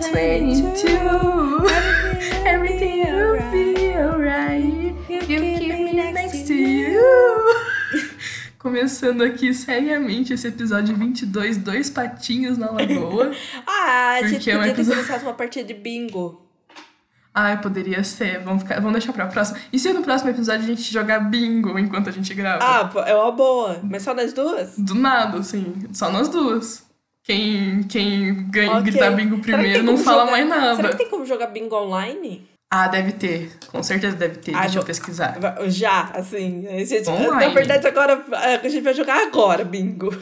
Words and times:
2022. 0.00 1.70
Everything 2.46 3.04
will 3.04 3.40
be 3.52 3.94
alright. 3.96 4.94
You 5.08 5.20
keep 5.20 5.40
me 5.40 5.92
next 6.12 6.46
to 6.46 6.54
you. 6.54 7.00
Começando 8.58 9.22
aqui 9.22 9.52
seriamente 9.54 10.32
esse 10.32 10.48
episódio 10.48 10.96
22, 10.96 11.58
Dois 11.58 11.90
Patinhos 11.90 12.56
na 12.58 12.70
Lagoa. 12.70 13.32
Ah, 13.66 14.18
a 14.22 14.22
gente 14.26 14.34
Porque 14.36 14.50
é 14.50 14.54
um 14.56 14.58
podia 14.60 14.74
ter 14.74 14.80
episódio- 14.80 15.02
começado 15.06 15.22
uma 15.26 15.34
partida 15.34 15.64
de 15.66 15.74
bingo. 15.74 16.46
Ai, 17.34 17.60
poderia 17.60 18.02
ser. 18.02 18.40
Vamos, 18.42 18.62
ficar, 18.62 18.76
vamos 18.76 18.92
deixar 18.92 19.12
pra 19.12 19.26
próxima. 19.26 19.58
E 19.72 19.78
se 19.78 19.92
no 19.92 20.02
próximo 20.02 20.30
episódio 20.30 20.64
a 20.64 20.66
gente 20.66 20.82
jogar 20.92 21.20
bingo 21.20 21.78
enquanto 21.78 22.08
a 22.08 22.12
gente 22.12 22.34
grava? 22.34 22.58
Ah, 22.62 22.90
é 23.06 23.14
uma 23.14 23.30
boa. 23.32 23.80
Mas 23.84 24.02
só 24.02 24.12
nós 24.14 24.32
duas? 24.32 24.76
Do 24.76 24.94
nada, 24.94 25.38
assim. 25.38 25.72
Só 25.92 26.10
nós 26.10 26.28
duas. 26.28 26.89
Quem, 27.30 27.82
quem 27.84 28.50
ganha, 28.50 28.72
Ok. 28.72 28.82
gritar 28.90 29.10
bingo 29.12 29.38
primeiro 29.38 29.82
não 29.84 29.96
fala 29.96 30.20
jogar- 30.20 30.30
mais 30.32 30.48
nada. 30.48 30.76
Será 30.76 30.88
que 30.90 30.96
tem 30.96 31.08
como 31.08 31.24
jogar 31.24 31.46
bingo 31.46 31.76
online? 31.76 32.48
Ah, 32.72 32.88
deve 32.88 33.12
ter. 33.12 33.50
Com 33.68 33.82
certeza 33.82 34.16
deve 34.16 34.38
ter. 34.38 34.54
Ah, 34.54 34.62
Deixa 34.62 34.78
eu 34.78 34.84
pesquisar. 34.84 35.36
Já, 35.66 36.10
assim. 36.14 36.66
A 36.68 36.84
gente, 36.84 37.04
na 37.08 37.48
verdade, 37.48 37.86
agora 37.86 38.24
a 38.32 38.68
gente 38.68 38.80
vai 38.82 38.94
jogar 38.94 39.22
agora 39.26 39.64
bingo. 39.64 40.14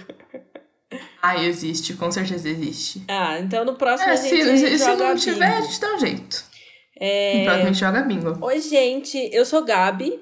Ah, 1.23 1.43
existe. 1.43 1.95
Com 1.95 2.11
certeza 2.11 2.49
existe. 2.49 3.05
Ah, 3.09 3.39
então 3.39 3.65
no 3.65 3.75
próximo 3.75 4.09
É, 4.09 4.13
a 4.15 4.17
se, 4.17 4.29
gente 4.31 4.59
se, 4.59 4.79
se 4.79 4.85
joga 4.85 5.09
não 5.09 5.17
tiver, 5.17 5.45
a 5.47 5.51
bingo. 5.57 5.67
gente 5.67 5.81
dá 5.81 5.95
um 5.95 5.99
jeito. 5.99 6.45
É... 7.01 7.39
No 7.39 7.45
próximo 7.45 7.63
a 7.65 7.67
gente 7.73 7.81
joga 7.81 8.03
bingo. 8.03 8.39
Oi, 8.47 8.61
gente. 8.61 9.31
Eu 9.33 9.45
sou 9.45 9.65
Gabi. 9.65 10.19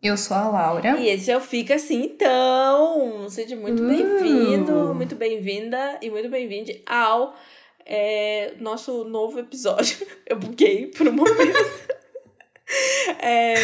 Eu 0.00 0.16
sou 0.16 0.36
a 0.36 0.48
Laura. 0.48 0.96
E 1.00 1.08
esse 1.08 1.30
é 1.30 1.36
o 1.36 1.40
Fica 1.40 1.74
Assim 1.74 2.04
Então. 2.04 3.28
Seja 3.28 3.56
muito 3.56 3.82
Uh. 3.82 3.88
bem-vindo, 3.88 4.94
muito 4.94 5.16
bem-vinda 5.16 5.98
e 6.00 6.08
muito 6.08 6.28
bem-vinde 6.28 6.80
ao 6.86 7.34
é, 7.84 8.54
nosso 8.60 9.02
novo 9.04 9.40
episódio. 9.40 9.96
Eu 10.24 10.36
buguei 10.38 10.86
por 10.86 11.08
um 11.08 11.12
momento. 11.12 11.88
É, 13.20 13.54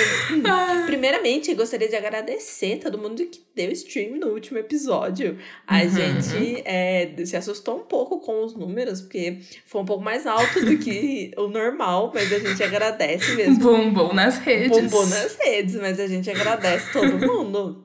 primeiramente, 0.86 1.54
gostaria 1.54 1.88
de 1.88 1.96
agradecer 1.96 2.78
todo 2.78 2.96
mundo 2.98 3.24
que 3.26 3.42
deu 3.54 3.70
stream 3.72 4.16
no 4.16 4.28
último 4.28 4.58
episódio. 4.58 5.38
A 5.66 5.82
Uhum. 5.82 5.90
gente 5.90 6.62
é, 6.64 7.12
se 7.24 7.36
assustou 7.36 7.76
um 7.76 7.84
pouco 7.84 8.20
com 8.20 8.44
os 8.44 8.54
números, 8.56 9.00
porque 9.02 9.38
foi 9.66 9.82
um 9.82 9.84
pouco 9.84 10.02
mais 10.02 10.26
alto 10.26 10.64
do 10.64 10.78
que 10.78 11.30
o 11.36 11.48
normal, 11.48 12.10
mas 12.14 12.32
a 12.32 12.38
gente 12.38 12.62
agradece 12.62 13.34
mesmo 13.34 13.58
Bombom 13.58 14.12
nas 14.14 14.38
redes. 14.38 14.70
bombou 14.70 15.06
nas 15.06 15.36
redes, 15.36 15.74
mas 15.76 16.00
a 16.00 16.06
gente 16.06 16.30
agradece 16.30 16.90
todo 16.92 17.18
mundo. 17.18 17.83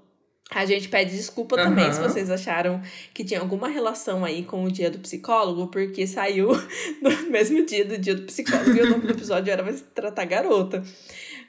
A 0.51 0.65
gente 0.65 0.89
pede 0.89 1.15
desculpa 1.15 1.55
também 1.55 1.85
Aham. 1.85 1.93
se 1.93 2.01
vocês 2.01 2.31
acharam 2.31 2.81
que 3.13 3.23
tinha 3.23 3.39
alguma 3.39 3.67
relação 3.67 4.25
aí 4.25 4.43
com 4.43 4.63
o 4.63 4.71
dia 4.71 4.89
do 4.89 4.97
psicólogo, 4.97 5.67
porque 5.67 6.07
saiu 6.07 6.49
no 7.01 7.29
mesmo 7.29 7.63
dia 7.65 7.85
do 7.85 7.97
dia 7.97 8.15
do 8.15 8.23
psicólogo 8.23 8.75
e 8.75 8.81
o 8.81 8.89
nome 8.89 9.05
do 9.05 9.11
episódio 9.11 9.51
era 9.51 9.61
Vai 9.61 9.73
se 9.73 9.83
tratar 9.83 10.25
garota. 10.25 10.83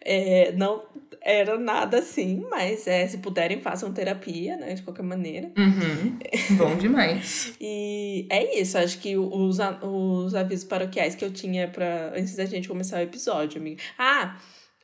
É, 0.02 0.52
não 0.52 0.82
era 1.22 1.58
nada 1.58 1.98
assim, 1.98 2.46
mas 2.50 2.86
é, 2.86 3.06
se 3.06 3.18
puderem, 3.18 3.60
façam 3.60 3.92
terapia, 3.92 4.56
né? 4.56 4.74
De 4.74 4.82
qualquer 4.82 5.02
maneira. 5.02 5.50
Uhum. 5.56 6.18
Bom 6.56 6.76
demais. 6.76 7.54
E 7.60 8.26
é 8.30 8.60
isso, 8.60 8.76
acho 8.78 8.98
que 8.98 9.16
os, 9.16 9.58
os 9.82 10.34
avisos 10.34 10.64
paroquiais 10.64 11.14
que 11.14 11.24
eu 11.24 11.30
tinha 11.30 11.68
para 11.68 12.12
antes 12.14 12.36
da 12.36 12.44
gente 12.44 12.68
começar 12.68 12.98
o 12.98 13.02
episódio, 13.02 13.60
amiga. 13.60 13.82
Ah, 13.98 14.36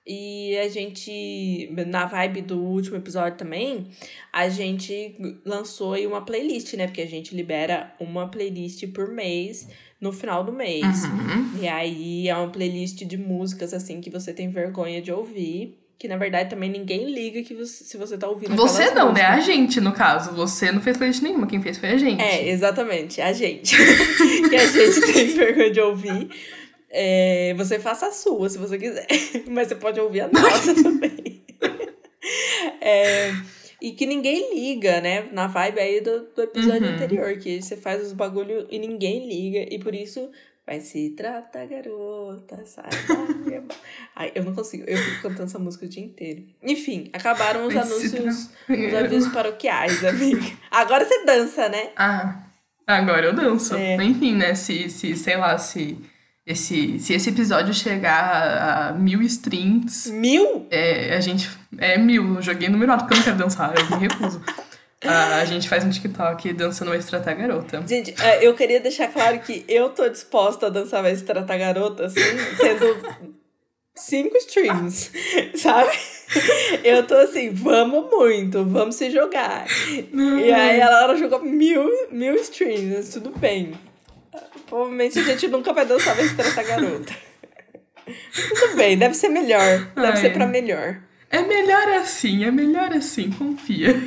e 0.06 0.56
a 0.58 0.68
gente, 0.68 1.68
na 1.88 2.06
vibe 2.06 2.42
do 2.42 2.62
último 2.62 2.96
episódio 2.96 3.36
também, 3.36 3.88
a 4.32 4.48
gente 4.48 5.16
lançou 5.44 5.94
aí 5.94 6.06
uma 6.06 6.24
playlist, 6.24 6.74
né? 6.74 6.86
Porque 6.86 7.00
a 7.00 7.06
gente 7.06 7.34
libera 7.34 7.92
uma 7.98 8.28
playlist 8.28 8.86
por 8.92 9.08
mês 9.08 9.66
no 10.00 10.12
final 10.12 10.44
do 10.44 10.52
mês. 10.52 11.04
Uhum. 11.04 11.60
E 11.60 11.66
aí 11.66 12.28
é 12.28 12.36
uma 12.36 12.48
playlist 12.50 13.02
de 13.04 13.18
músicas, 13.18 13.74
assim, 13.74 14.00
que 14.00 14.08
você 14.08 14.32
tem 14.32 14.48
vergonha 14.48 15.02
de 15.02 15.10
ouvir. 15.10 15.76
Que 15.98 16.06
na 16.06 16.18
verdade 16.18 16.50
também 16.50 16.70
ninguém 16.70 17.10
liga 17.10 17.42
que 17.42 17.54
você, 17.54 17.82
se 17.82 17.96
você 17.96 18.18
tá 18.18 18.28
ouvindo 18.28 18.54
Você 18.54 18.90
não, 18.90 19.14
né? 19.14 19.22
músicas. 19.22 19.30
A 19.30 19.40
gente, 19.40 19.80
no 19.80 19.92
caso. 19.92 20.36
Você 20.36 20.70
não 20.70 20.80
fez 20.80 20.96
playlist 20.98 21.22
nenhuma. 21.22 21.46
Quem 21.46 21.60
fez 21.60 21.78
foi 21.78 21.88
a 21.88 21.96
gente. 21.96 22.22
É, 22.22 22.48
exatamente, 22.48 23.20
a 23.20 23.32
gente. 23.32 23.74
que 24.48 24.54
a 24.54 24.66
gente 24.66 25.12
tem 25.12 25.26
vergonha 25.28 25.70
de 25.70 25.80
ouvir. 25.80 26.28
É, 26.98 27.52
você 27.58 27.78
faça 27.78 28.06
a 28.06 28.10
sua, 28.12 28.48
se 28.48 28.56
você 28.56 28.78
quiser. 28.78 29.06
Mas 29.48 29.68
você 29.68 29.74
pode 29.74 30.00
ouvir 30.00 30.22
a 30.22 30.28
nossa 30.28 30.74
também. 30.82 31.44
É, 32.80 33.32
e 33.80 33.92
que 33.92 34.06
ninguém 34.06 34.54
liga, 34.54 35.00
né? 35.00 35.28
Na 35.32 35.46
vibe 35.46 35.78
aí 35.80 36.00
do, 36.00 36.26
do 36.34 36.42
episódio 36.42 36.88
Uhum. 36.88 36.94
anterior, 36.94 37.36
que 37.38 37.60
você 37.60 37.76
faz 37.76 38.02
os 38.04 38.12
bagulho 38.12 38.66
e 38.70 38.78
ninguém 38.78 39.28
liga. 39.28 39.72
E 39.72 39.78
por 39.78 39.94
isso 39.94 40.30
vai 40.66 40.80
se 40.80 41.10
trata, 41.10 41.64
garota, 41.66 42.64
sai 42.64 42.84
da. 42.90 43.74
Ai, 44.16 44.32
eu 44.34 44.44
não 44.44 44.54
consigo, 44.54 44.84
eu 44.88 44.96
fico 44.96 45.22
cantando 45.22 45.44
essa 45.44 45.58
música 45.58 45.84
o 45.86 45.88
dia 45.88 46.02
inteiro. 46.04 46.44
Enfim, 46.62 47.10
acabaram 47.12 47.66
os 47.66 47.74
Vai 47.74 47.82
anúncios, 47.84 48.50
os 48.68 48.94
avisos 48.94 49.32
paroquiais, 49.32 50.04
amiga. 50.04 50.40
Agora 50.70 51.04
você 51.04 51.24
dança, 51.24 51.68
né? 51.68 51.90
Ah, 51.96 52.44
agora 52.86 53.26
eu 53.26 53.32
danço. 53.34 53.74
É. 53.76 53.96
Enfim, 54.02 54.34
né? 54.34 54.54
Se, 54.54 54.88
se, 54.90 55.14
sei 55.16 55.36
lá, 55.36 55.56
se 55.58 55.96
esse, 56.46 57.00
se 57.00 57.12
esse 57.12 57.30
episódio 57.30 57.74
chegar 57.74 58.90
a, 58.90 58.92
mil 58.92 59.20
streams, 59.22 60.12
Mil? 60.12 60.66
é, 60.70 61.16
a 61.16 61.20
gente. 61.20 61.50
É 61.76 61.98
mil, 61.98 62.36
eu 62.36 62.42
joguei 62.42 62.68
número 62.68 62.92
alto, 62.92 63.02
porque 63.02 63.14
eu 63.14 63.16
não 63.18 63.24
quero 63.24 63.36
dançar, 63.38 63.74
eu 63.76 63.98
me 63.98 64.06
recuso. 64.06 64.40
A 65.02 65.44
gente 65.44 65.68
faz 65.68 65.84
um 65.84 65.90
TikTok 65.90 66.52
dançando 66.52 66.90
Vai 66.90 67.00
Se 67.00 67.08
Tratar 67.08 67.34
Garota. 67.34 67.84
Gente, 67.86 68.14
é, 68.20 68.46
eu 68.46 68.54
queria 68.54 68.80
deixar 68.80 69.08
claro 69.08 69.38
que 69.40 69.64
eu 69.68 69.90
tô 69.90 70.08
disposta 70.08 70.66
a 70.66 70.70
dançar 70.70 71.02
Vai 71.02 71.14
Se 71.14 71.24
Tratar 71.24 71.58
Garota, 71.58 72.06
assim, 72.06 72.20
tendo 72.58 72.96
cinco 73.94 74.36
streams, 74.38 75.10
sabe? 75.56 75.90
Eu 76.82 77.06
tô 77.06 77.14
assim, 77.14 77.50
vamos 77.50 78.10
muito, 78.10 78.64
vamos 78.64 78.94
se 78.94 79.10
jogar. 79.10 79.66
E 79.90 80.52
aí 80.52 80.80
ela, 80.80 81.02
ela 81.02 81.16
jogou 81.16 81.42
mil, 81.42 81.88
mil 82.10 82.34
streams, 82.36 83.10
tudo 83.12 83.30
bem. 83.38 83.74
Provavelmente 84.66 85.18
a 85.18 85.22
gente 85.22 85.48
nunca 85.48 85.72
vai 85.72 85.86
dançar 85.86 86.14
Vai 86.16 86.26
Se 86.28 86.34
Tratar 86.34 86.62
Garota. 86.64 87.12
Tudo 88.60 88.76
bem, 88.76 88.96
deve 88.96 89.14
ser 89.14 89.28
melhor. 89.28 89.90
Deve 89.94 90.06
Ai. 90.08 90.16
ser 90.16 90.32
pra 90.32 90.46
melhor. 90.46 91.00
É 91.30 91.42
melhor 91.42 91.88
assim, 91.88 92.44
é 92.44 92.50
melhor 92.50 92.92
assim, 92.92 93.30
confia. 93.30 93.88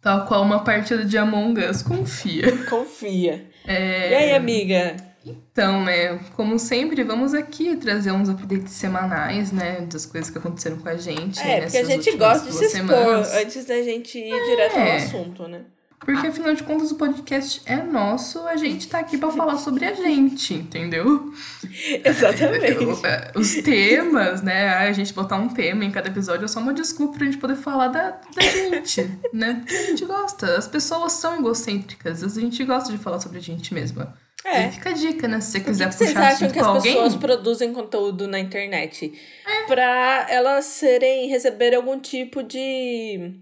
Tal 0.00 0.26
qual 0.26 0.42
uma 0.42 0.62
partida 0.64 1.04
de 1.04 1.18
Among 1.18 1.60
Us, 1.64 1.82
confia. 1.82 2.56
Confia. 2.68 3.46
É, 3.66 4.10
E 4.10 4.14
aí, 4.14 4.34
amiga? 4.34 4.96
Então, 5.26 5.84
né, 5.84 6.18
como 6.36 6.58
sempre, 6.58 7.02
vamos 7.02 7.34
aqui 7.34 7.76
trazer 7.76 8.12
uns 8.12 8.28
updates 8.28 8.72
semanais, 8.72 9.52
né, 9.52 9.80
das 9.92 10.06
coisas 10.06 10.30
que 10.30 10.38
aconteceram 10.38 10.78
com 10.78 10.88
a 10.88 10.96
gente. 10.96 11.38
É, 11.40 11.60
porque 11.62 11.76
a 11.76 11.84
gente 11.84 12.10
gosta 12.16 12.46
de 12.46 12.52
se 12.52 12.58
duas 12.60 12.74
expor 12.74 12.88
semanas. 12.96 13.34
antes 13.34 13.64
da 13.66 13.82
gente 13.82 14.18
ir 14.18 14.44
direto 14.50 14.76
ao 14.76 14.80
É. 14.86 14.96
assunto, 14.96 15.46
né? 15.48 15.62
Porque, 16.00 16.26
afinal 16.26 16.54
de 16.54 16.62
contas, 16.62 16.90
o 16.90 16.94
podcast 16.94 17.60
é 17.66 17.76
nosso, 17.76 18.46
a 18.46 18.56
gente 18.56 18.88
tá 18.88 19.00
aqui 19.00 19.18
pra 19.18 19.30
falar 19.30 19.58
sobre 19.58 19.84
a 19.84 19.92
gente, 19.92 20.54
entendeu? 20.54 21.32
Exatamente. 22.04 22.84
Os 23.36 23.56
temas, 23.56 24.40
né, 24.40 24.68
a 24.70 24.92
gente 24.92 25.12
botar 25.12 25.36
um 25.36 25.48
tema 25.48 25.84
em 25.84 25.90
cada 25.90 26.08
episódio 26.08 26.44
é 26.44 26.48
só 26.48 26.60
uma 26.60 26.72
desculpa 26.72 27.18
pra 27.18 27.26
gente 27.26 27.38
poder 27.38 27.56
falar 27.56 27.88
da, 27.88 28.20
da 28.34 28.42
gente, 28.42 29.10
né? 29.32 29.56
Porque 29.60 29.74
a 29.74 29.86
gente 29.86 30.04
gosta, 30.04 30.56
as 30.56 30.68
pessoas 30.68 31.12
são 31.12 31.36
egocêntricas, 31.36 32.22
a 32.22 32.40
gente 32.40 32.64
gosta 32.64 32.90
de 32.90 32.98
falar 32.98 33.20
sobre 33.20 33.38
a 33.38 33.42
gente 33.42 33.74
mesma. 33.74 34.16
É. 34.44 34.68
E 34.68 34.72
fica 34.72 34.90
a 34.90 34.92
dica, 34.92 35.28
né, 35.28 35.40
se 35.40 35.50
você 35.50 35.60
quiser 35.60 35.88
que 35.88 35.94
vocês 35.94 36.12
puxar 36.12 36.28
acham 36.28 36.50
que 36.50 36.58
as 36.58 36.66
alguém... 36.66 36.94
pessoas 36.94 37.16
produzem 37.16 37.72
conteúdo 37.72 38.26
na 38.28 38.38
internet? 38.38 39.12
É. 39.44 39.66
Pra 39.66 40.26
elas 40.30 40.64
serem, 40.64 41.28
receberem 41.28 41.76
algum 41.76 41.98
tipo 41.98 42.42
de. 42.42 43.34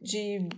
de 0.00 0.48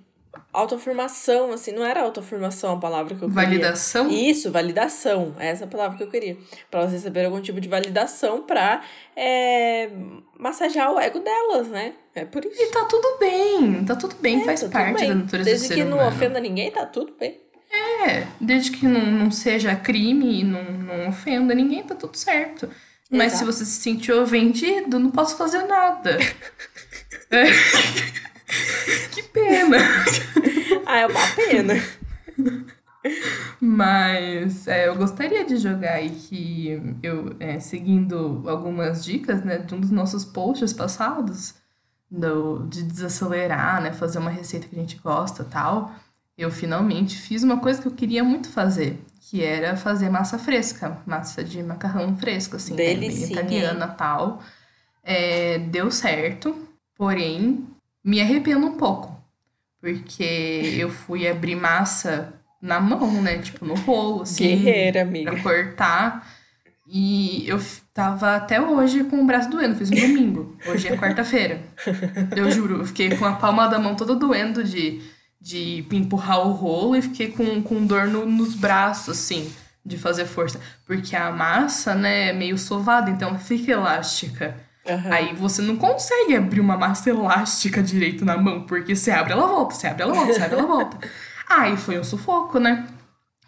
autoafirmação, 0.53 1.53
assim. 1.53 1.73
Não 1.73 1.85
era 1.85 2.03
autoafirmação 2.03 2.75
a 2.75 2.79
palavra 2.79 3.15
que 3.15 3.23
eu 3.23 3.29
queria. 3.29 3.45
Validação? 3.45 4.09
Isso, 4.11 4.51
validação. 4.51 5.35
É 5.39 5.49
essa 5.49 5.65
a 5.65 5.69
palavra 5.69 5.97
que 5.97 6.03
eu 6.05 6.09
queria. 6.11 6.37
Pra 6.71 6.81
elas 6.81 6.93
receberem 6.93 7.27
algum 7.27 7.41
tipo 7.41 7.61
de 7.61 7.69
validação 7.69 8.43
pra 8.43 8.83
é, 9.17 9.91
massagear 10.39 10.93
o 10.93 10.99
ego 11.01 11.21
delas, 11.21 11.69
né? 11.69 11.95
É 12.15 12.25
por 12.25 12.45
isso. 12.45 12.61
E 12.63 12.67
tá 12.71 12.85
tudo 12.85 13.17
bem, 13.19 13.85
tá 13.85 13.97
tudo 13.97 14.15
bem, 14.21 14.41
É, 14.43 14.45
faz 14.45 14.61
tá 14.63 14.69
parte 14.69 15.01
bem. 15.01 15.09
da 15.09 15.15
natureza 15.15 15.49
Desde 15.51 15.67
do 15.67 15.69
ser 15.69 15.75
que 15.75 15.85
não 15.85 15.97
humano. 15.99 16.15
ofenda 16.17 16.41
ninguém, 16.41 16.71
tá 16.71 16.85
tudo 16.87 17.15
bem. 17.19 17.41
É, 18.07 18.27
desde 18.39 18.71
que 18.73 18.87
não, 18.87 19.01
não 19.01 19.31
seja 19.31 19.75
crime 19.75 20.41
e 20.41 20.45
não, 20.45 20.63
não 20.63 21.09
ofenda 21.09 21.55
ninguém, 21.55 21.83
tá 21.83 21.95
tudo 21.95 22.17
certo. 22.17 22.69
Mas 23.11 23.33
se 23.35 23.45
você 23.45 23.65
se 23.65 23.81
sentir 23.83 24.13
ofendido, 24.13 24.99
não 24.99 25.11
posso 25.11 25.37
fazer 25.37 25.63
nada. 25.65 26.19
É. 27.31 27.45
que 29.13 29.23
pena. 29.23 29.79
Ah, 30.87 30.99
é 30.99 31.07
uma 31.07 31.27
pena. 31.35 31.75
Mas 33.61 34.67
é, 34.69 34.89
eu 34.89 34.97
gostaria 34.97 35.45
de 35.45 35.57
jogar 35.57 35.95
aí 35.95 36.11
que 36.11 36.97
eu, 37.03 37.35
é, 37.41 37.59
seguindo 37.59 38.45
algumas 38.47 39.05
dicas, 39.05 39.45
né, 39.45 39.59
de 39.59 39.75
um 39.75 39.81
dos 39.81 39.91
nossos 39.91 40.25
posts 40.25 40.73
passados, 40.73 41.55
do, 42.11 42.67
de 42.69 42.83
desacelerar, 42.83 43.83
né, 43.83 43.93
fazer 43.93 44.19
uma 44.19 44.31
receita 44.31 44.69
que 44.69 44.77
a 44.77 44.79
gente 44.79 44.99
gosta 44.99 45.43
tal, 45.45 45.93
eu 46.37 46.51
finalmente 46.51 47.17
fiz 47.17 47.43
uma 47.43 47.59
coisa 47.59 47.81
que 47.81 47.89
eu 47.89 47.93
queria 47.93 48.23
muito 48.23 48.49
fazer, 48.51 49.01
que 49.21 49.43
era 49.43 49.77
fazer 49.77 50.11
massa 50.11 50.39
fresca, 50.39 50.99
massa 51.07 51.43
de 51.43 51.63
macarrão 51.63 52.17
fresco, 52.17 52.57
assim, 52.57 52.75
né? 52.75 52.93
Italiana 53.33 53.89
tal. 53.89 54.43
É, 55.03 55.59
deu 55.59 55.91
certo, 55.91 56.69
porém, 56.97 57.67
me 58.05 58.21
arrependo 58.21 58.67
um 58.67 58.77
pouco. 58.77 59.13
Porque 59.81 60.77
eu 60.79 60.91
fui 60.91 61.27
abrir 61.27 61.57
massa 61.57 62.35
na 62.61 62.81
mão, 62.81 63.21
né? 63.21 63.39
Tipo, 63.39 63.65
no 63.65 63.75
rolo, 63.75 64.23
assim. 64.23 64.45
Guerreira, 64.49 65.03
amiga. 65.03 65.33
Pra 65.33 65.43
cortar. 65.43 66.29
E 66.87 67.49
eu 67.49 67.61
tava 67.95 68.37
até 68.37 68.61
hoje 68.61 69.05
com 69.05 69.21
o 69.23 69.27
braço 69.27 69.49
doendo, 69.51 69.75
fiz 69.77 69.91
um 69.91 69.95
domingo. 69.95 70.57
Hoje 70.67 70.89
é 70.89 70.97
quarta-feira. 70.97 71.61
Eu 72.37 72.51
juro, 72.51 72.79
eu 72.81 72.85
fiquei 72.87 73.17
com 73.17 73.25
a 73.25 73.33
palma 73.35 73.67
da 73.69 73.79
mão 73.79 73.95
toda 73.97 74.15
doendo 74.15 74.63
de, 74.63 75.01
de 75.41 75.85
empurrar 75.93 76.47
o 76.47 76.53
rolo 76.53 76.95
e 76.97 77.03
fiquei 77.03 77.29
com, 77.33 77.63
com 77.63 77.87
dor 77.87 78.07
no- 78.09 78.27
nos 78.27 78.55
braços, 78.55 79.17
assim, 79.19 79.51
de 79.85 79.97
fazer 79.97 80.27
força. 80.27 80.61
Porque 80.87 81.17
a 81.17 81.31
massa, 81.31 81.95
né, 81.95 82.29
é 82.29 82.33
meio 82.33 82.59
sovada, 82.59 83.11
então 83.11 83.39
fica 83.39 83.73
elástica. 83.73 84.57
Aham. 84.87 85.13
Aí 85.13 85.35
você 85.35 85.63
não 85.63 85.77
consegue 85.77 86.35
abrir 86.37 86.61
uma 86.61 86.77
massa 86.77 87.11
elástica 87.11 87.83
direito 87.83 88.25
na 88.25 88.37
mão, 88.37 88.67
porque 88.67 88.97
você 88.97 89.11
abre, 89.11 89.33
ela 89.33 89.47
volta, 89.47 89.75
você 89.75 89.87
abre, 89.87 90.03
ela 90.03 90.15
volta, 90.15 90.33
você 90.33 90.43
abre, 90.43 90.59
ela 90.59 90.67
volta. 90.67 90.99
Aí 91.49 91.77
foi 91.77 91.99
um 91.99 92.05
sufoco, 92.05 92.59
né? 92.59 92.89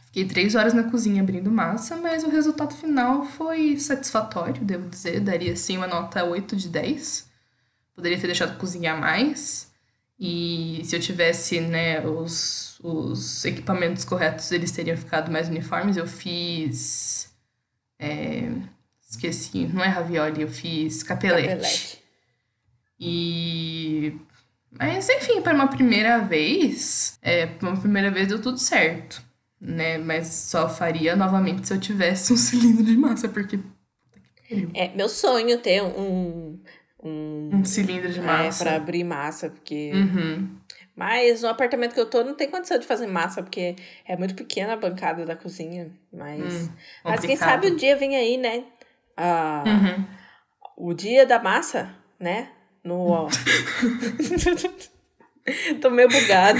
Fiquei 0.06 0.26
três 0.26 0.54
horas 0.54 0.72
na 0.74 0.84
cozinha 0.84 1.22
abrindo 1.22 1.50
massa, 1.50 1.96
mas 1.96 2.22
o 2.22 2.30
resultado 2.30 2.74
final 2.74 3.24
foi 3.24 3.76
satisfatório, 3.78 4.64
devo 4.64 4.88
dizer. 4.88 5.20
Daria 5.20 5.56
sim 5.56 5.76
uma 5.76 5.86
nota 5.88 6.24
8 6.24 6.54
de 6.56 6.68
10. 6.68 7.28
Poderia 7.94 8.18
ter 8.20 8.26
deixado 8.28 8.56
cozinhar 8.58 8.98
mais. 9.00 9.72
E 10.18 10.82
se 10.84 10.94
eu 10.96 11.00
tivesse, 11.00 11.60
né, 11.60 12.00
os, 12.06 12.78
os 12.82 13.44
equipamentos 13.44 14.04
corretos, 14.04 14.52
eles 14.52 14.70
teriam 14.70 14.96
ficado 14.96 15.30
mais 15.32 15.48
uniformes. 15.48 15.96
Eu 15.96 16.06
fiz. 16.06 17.32
é, 17.98 18.50
esqueci, 19.16 19.66
não 19.66 19.82
é 19.82 19.88
ravioli, 19.88 20.42
eu 20.42 20.48
fiz 20.48 21.02
capelete. 21.02 21.48
Capelete. 21.48 22.04
E. 22.98 24.16
Mas, 24.76 25.08
enfim, 25.08 25.40
para 25.40 25.54
uma 25.54 25.68
primeira 25.68 26.18
vez, 26.18 27.18
é, 27.22 27.46
para 27.46 27.68
uma 27.70 27.80
primeira 27.80 28.10
vez 28.10 28.26
deu 28.26 28.40
tudo 28.40 28.58
certo, 28.58 29.22
né? 29.60 29.98
Mas 29.98 30.26
só 30.26 30.68
faria 30.68 31.14
novamente 31.14 31.66
se 31.66 31.74
eu 31.74 31.80
tivesse 31.80 32.32
um 32.32 32.36
cilindro 32.36 32.84
de 32.84 32.96
massa, 32.96 33.28
porque. 33.28 33.58
É 34.74 34.88
meu 34.94 35.08
sonho 35.08 35.58
ter 35.58 35.82
um. 35.82 36.60
Um. 37.02 37.50
Um 37.52 37.64
cilindro 37.64 38.10
de 38.10 38.18
É, 38.20 38.22
massa. 38.22 38.64
pra 38.64 38.76
abrir 38.76 39.04
massa, 39.04 39.50
porque. 39.50 39.92
Uhum. 39.92 40.58
Mas 40.96 41.42
no 41.42 41.48
apartamento 41.48 41.92
que 41.92 41.98
eu 42.00 42.06
tô 42.06 42.22
não 42.22 42.34
tem 42.34 42.48
condição 42.48 42.78
de 42.78 42.86
fazer 42.86 43.08
massa, 43.08 43.42
porque 43.42 43.74
é 44.06 44.16
muito 44.16 44.34
pequena 44.34 44.74
a 44.74 44.76
bancada 44.76 45.24
da 45.24 45.34
cozinha. 45.34 45.90
Mas. 46.12 46.68
Hum, 46.68 46.68
mas 47.04 47.20
quem 47.20 47.36
sabe 47.36 47.66
o 47.68 47.76
dia 47.76 47.96
vem 47.96 48.16
aí, 48.16 48.36
né? 48.36 48.64
Ah, 49.16 49.62
Uhum. 49.66 50.04
O 50.76 50.92
dia 50.94 51.24
da 51.24 51.40
massa, 51.40 51.90
né? 52.18 52.48
No. 52.82 53.28
tô 55.80 55.90
meio 55.90 56.08
bugada. 56.08 56.58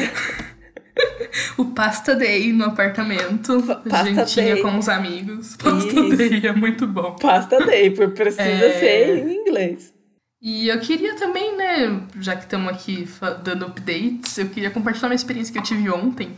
O 1.58 1.64
pasta 1.66 2.14
day 2.14 2.52
no 2.52 2.66
apartamento. 2.66 3.60
Pasta 3.88 4.26
Gentinha 4.26 4.54
day. 4.54 4.62
com 4.62 4.78
os 4.78 4.88
amigos. 4.88 5.56
Pasta 5.56 5.88
Isso. 6.00 6.16
day 6.16 6.46
é 6.46 6.52
muito 6.52 6.86
bom. 6.86 7.16
Pasta 7.16 7.64
day, 7.66 7.90
porque 7.90 8.14
precisa 8.14 8.42
É. 8.66 8.78
ser 8.78 9.18
em 9.26 9.34
inglês. 9.40 9.92
E 10.40 10.68
eu 10.68 10.78
queria 10.78 11.16
também, 11.16 11.56
né, 11.56 12.06
já 12.20 12.36
que 12.36 12.42
estamos 12.44 12.70
aqui 12.72 13.08
dando 13.42 13.64
updates, 13.66 14.36
eu 14.36 14.48
queria 14.50 14.70
compartilhar 14.70 15.08
uma 15.08 15.14
experiência 15.14 15.50
que 15.52 15.58
eu 15.58 15.62
tive 15.62 15.88
ontem, 15.90 16.36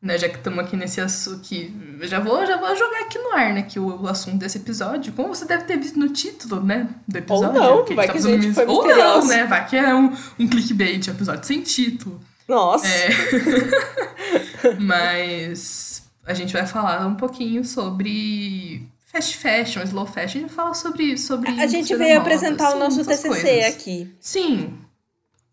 né, 0.00 0.16
já 0.16 0.28
que 0.28 0.36
estamos 0.36 0.58
aqui 0.60 0.76
nesse 0.76 1.00
assunto 1.00 1.40
que 1.40 1.74
já 2.02 2.20
vou, 2.20 2.46
já 2.46 2.56
vou 2.56 2.74
jogar 2.76 3.00
aqui 3.00 3.18
no 3.18 3.32
ar, 3.32 3.52
né, 3.52 3.62
que 3.62 3.80
o, 3.80 4.02
o 4.02 4.06
assunto 4.08 4.38
desse 4.38 4.58
episódio, 4.58 5.12
como 5.12 5.28
você 5.34 5.44
deve 5.44 5.64
ter 5.64 5.76
visto 5.76 5.98
no 5.98 6.08
título, 6.10 6.62
né, 6.62 6.88
do 7.06 7.18
episódio. 7.18 7.60
não, 7.60 7.76
porque 7.78 7.94
vai 7.94 8.06
tá 8.06 8.12
que 8.12 8.18
a 8.18 8.22
gente 8.22 8.46
mis- 8.46 8.54
foi 8.54 8.66
Ou 8.66 8.86
não, 8.86 8.86
misterioso. 8.86 9.28
né, 9.28 9.44
vai 9.44 9.66
que 9.66 9.76
é 9.76 9.94
um, 9.94 10.12
um 10.38 10.46
clickbait, 10.48 11.08
um 11.08 11.10
episódio 11.10 11.44
sem 11.44 11.62
título. 11.62 12.20
Nossa. 12.46 12.86
É. 12.86 13.08
Mas 14.78 16.02
a 16.24 16.34
gente 16.34 16.52
vai 16.52 16.66
falar 16.66 17.06
um 17.06 17.14
pouquinho 17.14 17.64
sobre 17.64 18.86
fast 19.06 19.36
fashion, 19.36 19.82
slow 19.84 20.06
fashion, 20.06 20.22
a 20.22 20.26
gente 20.42 20.46
vai 20.46 20.56
falar 20.56 20.74
sobre 20.74 21.16
sobre 21.18 21.50
a 21.50 21.66
gente 21.66 21.94
veio 21.96 22.10
moda, 22.16 22.20
apresentar 22.20 22.74
o 22.74 22.78
nosso 22.78 23.04
TCC 23.04 23.28
coisas. 23.28 23.64
aqui. 23.74 24.14
Sim. 24.20 24.74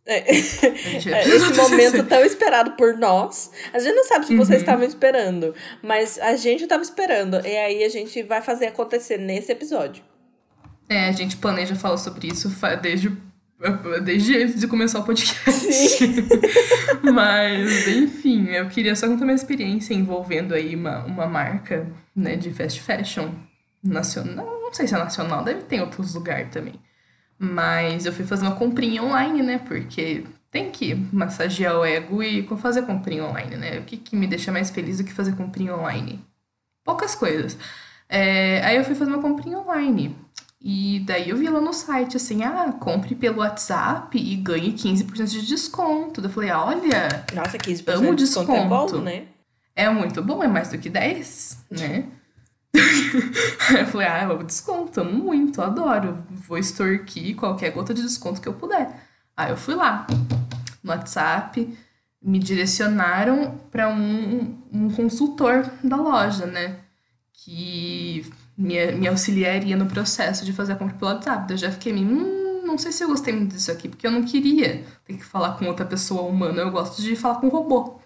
É. 0.07 0.17
É, 0.19 0.27
Esse 0.29 1.53
momento 1.57 2.03
tão 2.05 2.23
esperado 2.23 2.71
por 2.73 2.95
nós. 2.97 3.51
A 3.73 3.79
gente 3.79 3.95
não 3.95 4.03
sabe 4.05 4.27
se 4.27 4.35
vocês 4.35 4.49
Uhum. 4.49 4.63
estavam 4.63 4.85
esperando, 4.85 5.53
mas 5.81 6.19
a 6.19 6.35
gente 6.35 6.63
estava 6.63 6.83
esperando. 6.83 7.45
E 7.45 7.57
aí 7.57 7.83
a 7.83 7.89
gente 7.89 8.21
vai 8.23 8.41
fazer 8.41 8.67
acontecer 8.67 9.17
nesse 9.17 9.51
episódio. 9.51 10.03
É, 10.87 11.07
a 11.09 11.11
gente 11.11 11.37
planeja 11.37 11.73
falar 11.75 11.97
sobre 11.97 12.27
isso 12.27 12.47
desde, 12.81 13.11
desde 14.03 14.37
antes 14.37 14.59
de 14.59 14.67
começar 14.67 14.99
o 14.99 15.03
podcast. 15.03 15.67
Mas, 17.01 17.87
enfim, 17.87 18.49
eu 18.49 18.67
queria 18.69 18.95
só 18.95 19.07
contar 19.07 19.23
uma 19.23 19.33
experiência 19.33 19.93
envolvendo 19.93 20.53
aí 20.53 20.75
uma, 20.75 21.03
uma 21.05 21.25
marca 21.25 21.87
né, 22.15 22.35
de 22.35 22.51
fast 22.51 22.81
fashion 22.81 23.31
nacional. 23.83 24.45
Não 24.61 24.73
sei 24.73 24.87
se 24.87 24.95
é 24.95 24.97
nacional, 24.97 25.43
deve 25.43 25.63
ter 25.63 25.77
em 25.77 25.81
outros 25.81 26.13
lugares 26.13 26.49
também. 26.51 26.75
Mas 27.37 28.05
eu 28.05 28.13
fui 28.13 28.25
fazer 28.25 28.45
uma 28.45 28.55
comprinha 28.55 29.03
online, 29.03 29.41
né? 29.43 29.57
Porque 29.59 30.23
tem 30.49 30.71
que 30.71 30.95
massagear 31.11 31.77
o 31.77 31.85
ego 31.85 32.23
e 32.23 32.47
fazer 32.57 32.83
comprinha 32.83 33.25
online, 33.25 33.57
né? 33.57 33.79
O 33.79 33.83
que, 33.83 33.97
que 33.97 34.15
me 34.15 34.25
deixa 34.27 34.51
mais 34.51 34.69
feliz 34.69 34.97
do 34.97 35.03
que 35.03 35.13
fazer 35.13 35.35
comprinha 35.35 35.75
online? 35.75 36.23
Poucas 36.83 37.13
coisas. 37.15 37.57
É, 38.07 38.61
aí 38.63 38.77
eu 38.77 38.83
fui 38.83 38.95
fazer 38.95 39.11
uma 39.11 39.21
comprinha 39.21 39.59
online. 39.59 40.15
E 40.61 41.03
daí 41.05 41.29
eu 41.29 41.37
vi 41.37 41.47
lá 41.47 41.61
no 41.61 41.73
site 41.73 42.17
assim, 42.17 42.43
ah, 42.43 42.71
compre 42.79 43.13
pelo 43.13 43.39
WhatsApp 43.39 44.17
e 44.17 44.35
ganhe 44.35 44.71
15% 44.73 45.25
de 45.25 45.45
desconto. 45.45 46.21
Eu 46.21 46.29
falei, 46.29 46.49
olha, 46.51 47.25
Nossa, 47.33 47.57
15% 47.57 47.93
Amo 47.93 48.15
de 48.15 48.23
desconto 48.23 48.51
é 48.51 48.65
bom, 48.65 48.85
desconto. 48.85 49.01
né? 49.03 49.25
é 49.75 49.89
muito 49.89 50.23
bom, 50.23 50.41
é 50.41 50.47
mais 50.47 50.69
do 50.69 50.77
que 50.77 50.89
10, 50.89 51.65
né? 51.69 52.05
Eu 53.79 53.85
falei, 53.87 54.07
ah, 54.07 54.23
eu 54.23 54.43
desconto, 54.43 55.01
amo 55.01 55.11
muito, 55.11 55.61
adoro. 55.61 56.23
Vou 56.29 56.57
extorquir 56.57 57.35
qualquer 57.35 57.71
gota 57.71 57.93
de 57.93 58.01
desconto 58.01 58.41
que 58.41 58.47
eu 58.47 58.53
puder. 58.53 59.07
Aí 59.35 59.51
eu 59.51 59.57
fui 59.57 59.75
lá 59.75 60.05
no 60.83 60.91
WhatsApp, 60.91 61.77
me 62.21 62.39
direcionaram 62.39 63.57
para 63.71 63.89
um, 63.89 64.61
um 64.71 64.89
consultor 64.91 65.69
da 65.83 65.95
loja, 65.95 66.45
né? 66.45 66.79
Que 67.33 68.25
me, 68.57 68.91
me 68.93 69.07
auxiliaria 69.07 69.75
no 69.75 69.87
processo 69.87 70.45
de 70.45 70.53
fazer 70.53 70.73
a 70.73 70.75
compra 70.75 70.95
pelo 70.95 71.11
WhatsApp. 71.11 71.51
Eu 71.51 71.57
já 71.57 71.71
fiquei, 71.71 71.91
meio, 71.91 72.07
hum, 72.07 72.65
não 72.65 72.77
sei 72.77 72.91
se 72.91 73.03
eu 73.03 73.07
gostei 73.07 73.33
muito 73.33 73.53
disso 73.53 73.71
aqui, 73.71 73.89
porque 73.89 74.07
eu 74.07 74.11
não 74.11 74.23
queria 74.23 74.83
ter 75.05 75.17
que 75.17 75.25
falar 75.25 75.57
com 75.57 75.65
outra 75.65 75.85
pessoa 75.85 76.23
humana, 76.23 76.61
eu 76.61 76.71
gosto 76.71 77.01
de 77.01 77.15
falar 77.15 77.39
com 77.39 77.47
robô. 77.49 77.99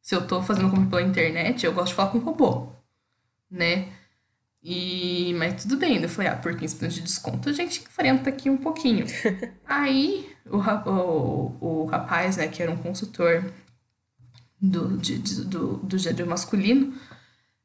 Se 0.00 0.14
eu 0.14 0.26
tô 0.26 0.42
fazendo 0.42 0.70
compra 0.70 0.86
pela 0.98 1.02
internet, 1.02 1.64
eu 1.64 1.72
gosto 1.72 1.88
de 1.88 1.94
falar 1.94 2.10
com 2.10 2.18
robô, 2.18 2.68
né? 3.50 3.88
E, 4.62 5.34
mas 5.34 5.62
tudo 5.62 5.76
bem, 5.76 6.00
eu 6.00 6.08
falei, 6.08 6.30
ah, 6.30 6.36
por 6.36 6.54
15% 6.56 6.94
de 6.94 7.02
desconto 7.02 7.48
a 7.48 7.52
gente 7.52 7.82
enfrenta 7.82 8.30
aqui 8.30 8.48
um 8.48 8.56
pouquinho. 8.56 9.06
Aí 9.66 10.30
o, 10.46 10.58
o, 10.90 11.82
o 11.82 11.84
rapaz, 11.86 12.36
né, 12.36 12.46
que 12.48 12.62
era 12.62 12.70
um 12.70 12.76
consultor 12.76 13.44
do, 14.60 14.96
de, 14.98 15.18
de- 15.18 15.44
do, 15.44 15.76
do 15.78 15.98
gênero 15.98 16.28
masculino, 16.28 16.94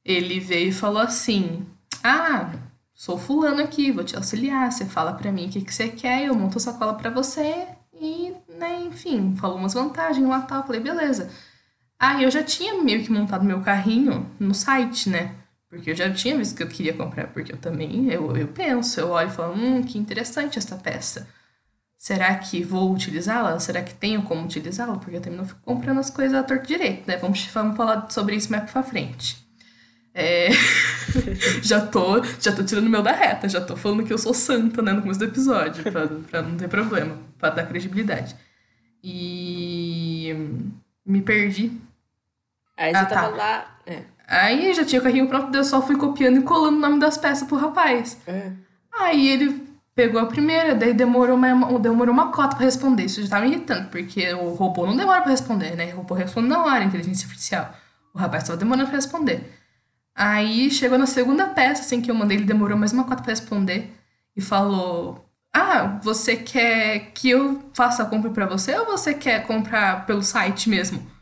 ele 0.05 0.39
veio 0.39 0.69
e 0.69 0.73
falou 0.73 1.01
assim: 1.01 1.65
Ah, 2.03 2.53
sou 2.93 3.17
fulano 3.17 3.61
aqui, 3.63 3.91
vou 3.91 4.03
te 4.03 4.15
auxiliar. 4.15 4.71
Você 4.71 4.85
fala 4.85 5.13
pra 5.13 5.31
mim 5.31 5.47
o 5.47 5.51
que, 5.51 5.61
que 5.61 5.73
você 5.73 5.89
quer, 5.89 6.25
eu 6.25 6.35
monto 6.35 6.57
a 6.59 6.61
sacola 6.61 6.95
pra 6.95 7.09
você. 7.09 7.67
E, 7.93 8.33
né, 8.59 8.81
enfim, 8.83 9.35
falou 9.37 9.57
umas 9.57 9.73
vantagens 9.73 10.27
lá 10.27 10.39
e 10.39 10.47
tal. 10.47 10.65
Falei, 10.65 10.81
beleza. 10.81 11.31
Aí 11.99 12.23
eu 12.23 12.31
já 12.31 12.43
tinha 12.43 12.81
meio 12.83 13.03
que 13.03 13.11
montado 13.11 13.45
meu 13.45 13.61
carrinho 13.61 14.29
no 14.39 14.53
site, 14.55 15.09
né? 15.09 15.35
Porque 15.69 15.91
eu 15.91 15.95
já 15.95 16.11
tinha 16.13 16.37
visto 16.37 16.55
que 16.55 16.63
eu 16.63 16.67
queria 16.67 16.93
comprar, 16.93 17.27
porque 17.27 17.51
eu 17.51 17.57
também, 17.57 18.09
eu, 18.11 18.35
eu 18.37 18.47
penso, 18.47 18.99
eu 18.99 19.09
olho 19.09 19.27
e 19.29 19.31
falo, 19.31 19.53
hum, 19.53 19.83
que 19.83 19.97
interessante 19.97 20.57
essa 20.57 20.77
peça. 20.77 21.27
Será 21.97 22.35
que 22.37 22.63
vou 22.63 22.93
utilizá-la? 22.93 23.59
Será 23.59 23.81
que 23.83 23.93
tenho 23.93 24.23
como 24.23 24.45
utilizá-la? 24.45 24.97
Porque 24.97 25.17
eu 25.17 25.21
também 25.21 25.37
não 25.39 25.45
fico 25.47 25.59
comprando 25.61 25.99
as 25.99 26.09
coisas 26.09 26.37
à 26.37 26.43
torta 26.43 26.65
direito, 26.65 27.07
né? 27.07 27.17
Vamos, 27.17 27.43
vamos 27.47 27.75
falar 27.77 28.09
sobre 28.11 28.35
isso 28.35 28.51
mais 28.51 28.69
pra 28.71 28.83
frente. 28.83 29.45
É... 30.13 30.49
já, 31.63 31.85
tô, 31.85 32.23
já 32.39 32.51
tô 32.55 32.63
tirando 32.63 32.87
o 32.87 32.89
meu 32.89 33.03
da 33.03 33.11
reta, 33.11 33.49
já 33.49 33.61
tô 33.61 33.75
falando 33.75 34.03
que 34.05 34.13
eu 34.13 34.17
sou 34.17 34.33
santa, 34.33 34.81
né, 34.81 34.93
no 34.93 35.01
começo 35.01 35.19
do 35.19 35.25
episódio, 35.25 35.83
pra, 35.91 36.07
pra 36.07 36.41
não 36.41 36.57
ter 36.57 36.67
problema, 36.67 37.17
pra 37.37 37.49
dar 37.49 37.65
credibilidade. 37.67 38.35
E 39.03 40.33
me 41.05 41.21
perdi. 41.21 41.71
Aí 42.75 42.93
Ah, 42.95 43.05
você 43.05 43.13
tava 43.15 43.29
tá. 43.31 43.35
lá. 43.35 43.79
É. 43.85 44.03
Aí 44.27 44.73
já 44.73 44.83
tinha 44.83 44.99
o 44.99 45.03
carrinho 45.03 45.27
pronto, 45.27 45.51
daí 45.51 45.61
eu 45.61 45.63
só 45.63 45.81
fui 45.81 45.95
copiando 45.95 46.39
e 46.39 46.43
colando 46.43 46.77
o 46.77 46.81
nome 46.81 46.99
das 46.99 47.17
peças 47.17 47.47
pro 47.47 47.55
rapaz. 47.55 48.17
É. 48.27 48.51
Aí 48.99 49.29
ele 49.29 49.65
pegou 49.95 50.19
a 50.19 50.25
primeira, 50.25 50.75
daí 50.75 50.93
demorou 50.93 51.35
uma, 51.35 51.79
demorou 51.79 52.13
uma 52.13 52.31
cota 52.31 52.57
pra 52.57 52.65
responder. 52.65 53.05
Isso 53.05 53.23
já 53.23 53.29
tá 53.29 53.41
me 53.41 53.47
irritando, 53.47 53.89
porque 53.89 54.31
o 54.33 54.53
robô 54.53 54.85
não 54.85 54.97
demora 54.97 55.21
pra 55.21 55.31
responder, 55.31 55.75
né? 55.75 55.93
O 55.93 55.97
robô 55.97 56.13
responde 56.13 56.49
na 56.49 56.63
hora, 56.63 56.83
inteligência 56.83 57.25
artificial. 57.25 57.73
O 58.13 58.19
rapaz 58.19 58.43
tava 58.43 58.57
demorando 58.57 58.87
pra 58.87 58.97
responder. 58.97 59.53
Aí 60.13 60.69
chegou 60.71 60.97
na 60.97 61.05
segunda 61.05 61.45
peça, 61.45 61.81
assim, 61.81 62.01
que 62.01 62.11
eu 62.11 62.15
mandei, 62.15 62.37
ele 62.37 62.45
demorou 62.45 62.77
mais 62.77 62.91
uma 62.91 63.05
quatro 63.05 63.23
pra 63.23 63.31
responder. 63.31 63.93
E 64.35 64.41
falou: 64.41 65.25
Ah, 65.53 65.99
você 66.03 66.35
quer 66.35 67.11
que 67.13 67.29
eu 67.29 67.63
faça 67.73 68.03
a 68.03 68.05
compra 68.05 68.29
pra 68.31 68.45
você 68.45 68.77
ou 68.77 68.85
você 68.85 69.13
quer 69.13 69.45
comprar 69.47 70.05
pelo 70.05 70.21
site 70.21 70.69
mesmo? 70.69 71.16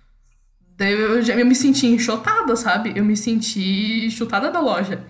Daí 0.77 0.93
eu, 0.93 1.21
já, 1.21 1.35
eu 1.35 1.45
me 1.45 1.55
senti 1.55 1.87
enxotada, 1.87 2.55
sabe? 2.55 2.93
Eu 2.95 3.05
me 3.05 3.15
senti 3.15 4.09
chutada 4.11 4.51
da 4.51 4.59
loja. 4.59 5.03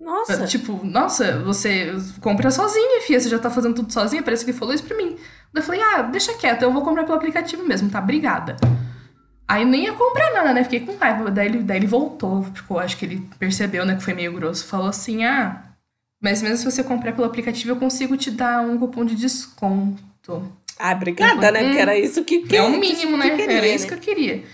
Nossa. 0.00 0.46
Tipo, 0.46 0.84
nossa, 0.84 1.38
você 1.40 1.92
compra 2.20 2.50
sozinha, 2.50 3.00
filha, 3.02 3.20
você 3.20 3.28
já 3.28 3.38
tá 3.38 3.50
fazendo 3.50 3.74
tudo 3.74 3.92
sozinha, 3.92 4.22
parece 4.22 4.44
que 4.44 4.50
ele 4.50 4.58
falou 4.58 4.74
isso 4.74 4.84
pra 4.84 4.96
mim. 4.96 5.16
Daí 5.52 5.62
eu 5.62 5.62
falei, 5.62 5.82
ah, 5.82 6.02
deixa 6.02 6.34
quieto, 6.34 6.62
eu 6.62 6.72
vou 6.72 6.82
comprar 6.82 7.04
pelo 7.04 7.16
aplicativo 7.16 7.66
mesmo, 7.66 7.90
tá? 7.90 7.98
Obrigada. 7.98 8.56
Aí 9.46 9.64
nem 9.64 9.84
ia 9.84 9.94
comprar 9.94 10.32
nada, 10.32 10.52
né? 10.52 10.62
Fiquei 10.64 10.80
com 10.80 10.96
raiva. 10.96 11.30
Daí 11.30 11.46
ele, 11.46 11.58
daí 11.62 11.78
ele 11.78 11.86
voltou, 11.86 12.46
acho 12.78 12.96
que 12.98 13.06
ele 13.06 13.28
percebeu, 13.38 13.84
né, 13.86 13.96
que 13.96 14.02
foi 14.02 14.12
meio 14.12 14.32
grosso. 14.32 14.66
Falou 14.66 14.88
assim, 14.88 15.24
ah, 15.24 15.62
mas 16.22 16.42
mesmo 16.42 16.58
se 16.58 16.64
você 16.64 16.82
comprar 16.82 17.12
pelo 17.12 17.26
aplicativo, 17.26 17.72
eu 17.72 17.76
consigo 17.76 18.16
te 18.16 18.30
dar 18.30 18.60
um 18.60 18.78
cupom 18.78 19.04
de 19.04 19.14
desconto. 19.14 20.52
Ah, 20.78 20.92
obrigada, 20.92 21.50
né? 21.50 21.64
Porque 21.64 21.78
era 21.78 21.98
isso 21.98 22.24
que, 22.24 22.42
que 22.42 22.56
É 22.56 22.62
o 22.62 22.70
mínimo, 22.78 23.18
que 23.18 23.28
né? 23.28 23.36
queria, 23.36 23.56
Era 23.56 23.66
isso 23.68 23.84
né? 23.84 23.88
que 23.88 23.94
eu 23.94 23.98
queria. 23.98 24.44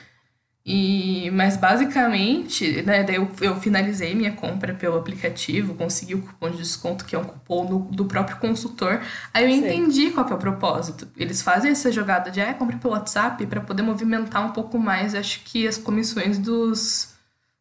E, 0.67 1.31
mas 1.33 1.59
basicamente, 1.59 2.81
né, 2.83 3.03
daí 3.05 3.17
eu, 3.17 3.29
eu 3.43 3.57
finalizei 3.61 4.15
minha 4.15 4.33
compra 4.33 4.73
pelo 4.75 4.97
aplicativo, 4.99 5.75
consegui 5.75 6.15
o 6.15 6.23
cupom 6.23 6.51
de 6.51 6.57
desconto, 6.57 7.05
que 7.05 7.15
é 7.15 7.19
um 7.19 7.25
cupom 7.25 7.67
do, 7.67 7.79
do 7.95 8.07
próprio 8.07 8.39
consultor. 8.39 9.03
Aí 9.35 9.45
eu 9.45 9.51
Sei. 9.59 9.59
entendi 9.59 10.11
qual 10.11 10.25
que 10.25 10.33
é 10.33 10.37
o 10.37 10.39
propósito. 10.39 11.07
Eles 11.19 11.43
fazem 11.43 11.71
essa 11.71 11.93
jogada 11.93 12.31
de 12.31 12.41
ah, 12.41 12.55
compra 12.55 12.79
pelo 12.79 12.95
WhatsApp 12.95 13.47
para 13.47 13.61
poder 13.61 13.83
movimentar 13.83 14.43
um 14.47 14.53
pouco 14.53 14.79
mais, 14.79 15.15
acho 15.15 15.41
que 15.45 15.69
as 15.69 15.77
comissões 15.77 16.39
dos 16.39 17.13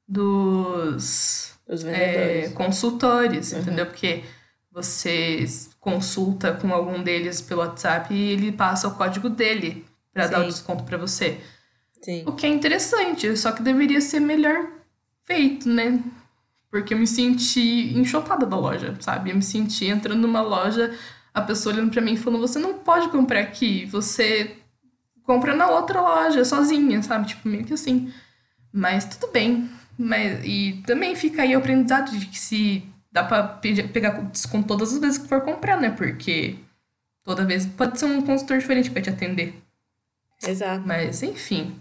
dos 0.07 1.53
Os 1.67 1.83
é, 1.86 2.50
consultores, 2.55 3.53
Uhum. 3.53 3.60
entendeu? 3.60 3.86
Porque 3.86 4.24
você 4.72 5.45
consulta 5.79 6.53
com 6.53 6.74
algum 6.74 7.01
deles 7.03 7.41
pelo 7.41 7.62
WhatsApp 7.62 8.13
e 8.13 8.31
ele 8.31 8.51
passa 8.51 8.88
o 8.88 8.95
código 8.95 9.29
dele 9.29 9.86
para 10.13 10.27
dar 10.27 10.41
o 10.41 10.43
Sim. 10.43 10.48
desconto 10.48 10.83
para 10.83 10.98
você. 10.98 11.39
Sim. 12.03 12.24
O 12.27 12.33
que 12.33 12.45
é 12.45 12.50
interessante, 12.50 13.36
só 13.38 13.51
que 13.51 13.63
deveria 13.63 14.01
ser 14.01 14.19
melhor 14.19 14.67
feito, 15.24 15.69
né? 15.69 16.03
Porque 16.69 16.93
eu 16.93 16.98
me 16.98 17.07
senti 17.07 17.93
enxotada 17.98 18.45
da 18.45 18.57
loja, 18.57 18.95
sabe? 19.00 19.29
Eu 19.29 19.36
me 19.36 19.43
senti 19.43 19.86
entrando 19.86 20.22
numa 20.22 20.41
loja, 20.41 20.93
a 21.33 21.41
pessoa 21.41 21.74
olhando 21.74 21.91
pra 21.91 22.01
mim 22.01 22.13
e 22.13 22.17
falando: 22.17 22.41
você 22.41 22.60
não 22.60 22.74
pode 22.79 23.10
comprar 23.10 23.39
aqui, 23.39 23.86
você 23.86 24.57
compra 25.24 25.55
na 25.55 25.67
outra 25.69 26.01
loja, 26.01 26.43
sozinha, 26.43 27.01
sabe? 27.01 27.27
Tipo, 27.27 27.48
meio 27.48 27.63
que 27.63 27.74
assim. 27.74 28.12
Mas 28.72 29.05
tudo 29.05 29.31
bem. 29.31 29.69
Mas, 29.98 30.43
e 30.43 30.83
também 30.86 31.15
fica 31.15 31.43
aí 31.43 31.55
o 31.55 31.60
aprendizado 31.60 32.12
de 32.17 32.25
que 32.25 32.39
se 32.39 32.83
dá 33.12 33.24
pra 33.24 33.43
pe- 33.43 33.83
pegar 33.89 34.19
desconto 34.24 34.67
todas 34.67 34.91
as 34.91 35.00
vezes 35.00 35.19
que 35.19 35.27
for 35.27 35.41
comprar, 35.41 35.79
né? 35.79 35.91
Porque 35.91 36.55
toda 37.24 37.45
vez 37.45 37.65
pode 37.65 38.00
ser 38.00 38.05
um 38.07 38.22
consultor 38.24 38.57
diferente 38.57 38.89
vai 38.89 39.01
te 39.03 39.10
atender. 39.12 39.55
Exato. 40.41 40.86
Mas, 40.86 41.22
enfim. 41.24 41.75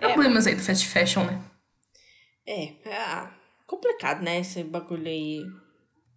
É. 0.00 0.06
Problemas 0.08 0.46
aí 0.46 0.54
do 0.54 0.62
fast 0.62 0.86
fashion, 0.88 1.24
né? 1.24 1.42
É, 2.46 2.74
ah, 2.86 3.32
complicado, 3.66 4.22
né? 4.22 4.40
Esse 4.40 4.64
bagulho 4.64 5.06
aí. 5.06 5.44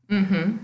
Uhum. 0.10 0.60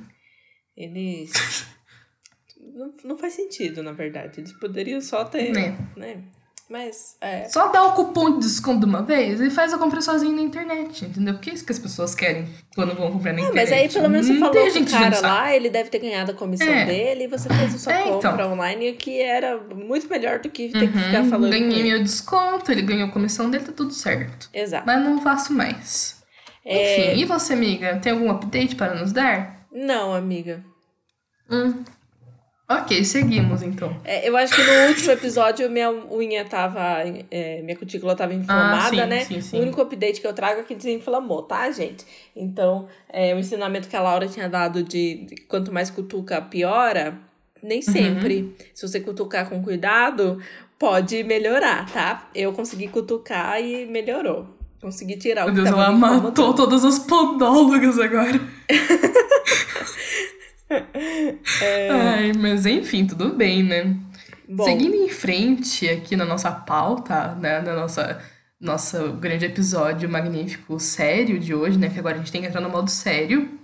Eles. 0.75 1.31
não, 2.57 2.93
não 3.03 3.17
faz 3.17 3.33
sentido, 3.33 3.83
na 3.83 3.91
verdade. 3.91 4.39
Eles 4.39 4.53
poderiam 4.53 5.01
só 5.01 5.25
ter. 5.25 5.51
Né? 5.51 5.77
né? 5.95 6.23
Mas, 6.69 7.15
é. 7.19 7.49
Só 7.49 7.69
dá 7.69 7.83
o 7.83 7.93
cupom 7.93 8.33
de 8.37 8.45
desconto 8.45 8.81
de 8.81 8.85
uma 8.85 9.01
vez 9.01 9.41
e 9.41 9.49
faz 9.49 9.73
a 9.73 9.77
compra 9.79 10.01
sozinho 10.01 10.35
na 10.35 10.41
internet, 10.43 11.03
entendeu? 11.03 11.33
Porque 11.33 11.49
é 11.49 11.53
isso 11.53 11.65
que 11.65 11.71
as 11.71 11.79
pessoas 11.79 12.13
querem 12.13 12.47
quando 12.75 12.93
vão 12.95 13.11
comprar 13.11 13.33
na 13.33 13.39
Ah, 13.39 13.41
internet. 13.45 13.69
mas 13.71 13.79
aí 13.79 13.89
pelo 13.89 14.07
menos 14.07 14.27
você 14.27 14.33
Não 14.33 14.39
falou 14.39 14.53
tem 14.53 14.63
com 14.65 14.69
o 14.69 14.73
gente 14.73 14.91
cara 14.91 15.17
o 15.17 15.21
lá, 15.23 15.55
ele 15.55 15.67
deve 15.71 15.89
ter 15.89 15.97
ganhado 15.97 16.31
a 16.31 16.35
comissão 16.35 16.67
É. 16.67 16.85
dele 16.85 17.23
e 17.23 17.27
você 17.27 17.49
fez 17.49 17.73
a 17.73 17.77
sua 17.79 17.93
É, 17.93 18.01
então. 18.01 18.21
compra 18.21 18.47
online, 18.47 18.93
que 18.93 19.19
era 19.19 19.57
muito 19.57 20.07
melhor 20.07 20.37
do 20.39 20.47
que 20.49 20.69
ter 20.69 20.91
que 20.91 20.97
ficar 20.99 21.23
Uhum, 21.23 21.29
falando. 21.31 21.51
Ganhei 21.51 21.83
meu 21.83 22.03
desconto, 22.03 22.71
ele 22.71 22.83
ganhou 22.83 23.07
a 23.07 23.11
comissão 23.11 23.49
dele, 23.49 23.63
tá 23.65 23.71
tudo 23.71 23.91
certo. 23.91 24.47
Exato. 24.53 24.85
Mas 24.85 25.03
não 25.03 25.19
faço 25.23 25.51
mais. 25.51 26.21
É. 26.63 27.13
Enfim, 27.13 27.21
e 27.21 27.25
você, 27.25 27.53
amiga? 27.53 27.97
Tem 27.97 28.11
algum 28.11 28.29
update 28.29 28.75
para 28.75 28.93
nos 28.93 29.11
dar? 29.11 29.65
Não, 29.73 30.13
amiga. 30.13 30.63
Hum. 31.49 31.83
Ok, 32.71 33.03
seguimos 33.03 33.63
então. 33.63 33.99
É, 34.03 34.29
eu 34.29 34.37
acho 34.37 34.55
que 34.55 34.61
no 34.61 34.87
último 34.89 35.11
episódio 35.11 35.67
minha 35.71 35.89
unha 35.89 36.45
tava. 36.45 36.99
é, 37.31 37.63
minha 37.63 37.75
cutícula 37.75 38.15
tava 38.15 38.35
inflamada, 38.35 38.85
Ah, 38.85 38.89
sim, 38.89 39.05
né? 39.07 39.25
sim, 39.25 39.41
sim. 39.41 39.57
O 39.57 39.61
único 39.63 39.81
update 39.81 40.21
que 40.21 40.27
eu 40.27 40.33
trago 40.33 40.59
é 40.59 40.63
que 40.63 40.75
desinflamou, 40.75 41.41
tá, 41.41 41.71
gente? 41.71 42.05
Então, 42.35 42.87
é, 43.11 43.33
o 43.33 43.39
ensinamento 43.39 43.87
que 43.87 43.95
a 43.95 44.01
Laura 44.01 44.27
tinha 44.27 44.47
dado 44.47 44.83
de, 44.83 45.25
de 45.25 45.35
quanto 45.47 45.71
mais 45.73 45.89
cutuca, 45.89 46.39
piora. 46.41 47.17
Uhum. 47.61 47.67
Nem 47.69 47.81
sempre. 47.81 48.55
Se 48.73 48.87
você 48.87 48.99
cutucar 48.99 49.49
com 49.49 49.63
cuidado, 49.63 50.39
pode 50.77 51.23
melhorar, 51.23 51.91
tá? 51.91 52.29
Eu 52.35 52.53
consegui 52.53 52.87
cutucar 52.87 53.59
e 53.59 53.87
melhorou. 53.87 54.45
Consegui 54.79 55.17
tirar 55.17 55.45
Meu 55.45 55.53
o 55.53 55.55
que 55.57 55.63
Deus, 55.63 55.73
ela 55.75 55.91
matou 55.91 56.53
todas 56.53 56.85
as 56.85 56.99
podólogas 56.99 57.97
agora. 57.97 58.39
Ai, 60.71 62.33
mas 62.37 62.65
enfim, 62.65 63.05
tudo 63.05 63.33
bem, 63.33 63.63
né? 63.63 63.95
Bom, 64.47 64.63
Seguindo 64.63 64.95
em 64.95 65.09
frente 65.09 65.87
aqui 65.87 66.15
na 66.15 66.25
nossa 66.25 66.51
pauta, 66.51 67.35
né, 67.35 67.61
na 67.61 67.75
nossa 67.75 68.21
nosso 68.59 69.13
grande 69.13 69.45
episódio 69.45 70.09
magnífico 70.09 70.77
sério 70.79 71.39
de 71.39 71.55
hoje, 71.55 71.77
né, 71.77 71.89
que 71.89 71.97
agora 71.97 72.15
a 72.15 72.17
gente 72.17 72.31
tem 72.31 72.41
que 72.41 72.47
entrar 72.47 72.59
no 72.59 72.69
modo 72.69 72.89
sério, 72.89 73.57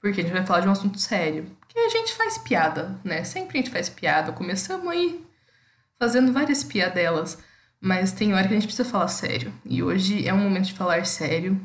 porque 0.00 0.20
a 0.20 0.24
gente 0.24 0.32
vai 0.32 0.44
falar 0.44 0.60
de 0.60 0.68
um 0.68 0.72
assunto 0.72 0.98
sério. 0.98 1.46
Porque 1.60 1.78
a 1.78 1.88
gente 1.88 2.12
faz 2.14 2.36
piada, 2.38 2.98
né? 3.04 3.22
Sempre 3.22 3.58
a 3.58 3.62
gente 3.62 3.70
faz 3.70 3.88
piada. 3.88 4.32
Começamos 4.32 4.88
aí 4.88 5.24
fazendo 5.98 6.32
várias 6.32 6.64
piadelas, 6.64 7.38
mas 7.80 8.10
tem 8.10 8.34
hora 8.34 8.48
que 8.48 8.52
a 8.52 8.56
gente 8.56 8.66
precisa 8.66 8.88
falar 8.88 9.06
sério. 9.06 9.52
E 9.64 9.82
hoje 9.82 10.26
é 10.26 10.34
um 10.34 10.38
momento 10.38 10.66
de 10.66 10.72
falar 10.72 11.06
sério. 11.06 11.58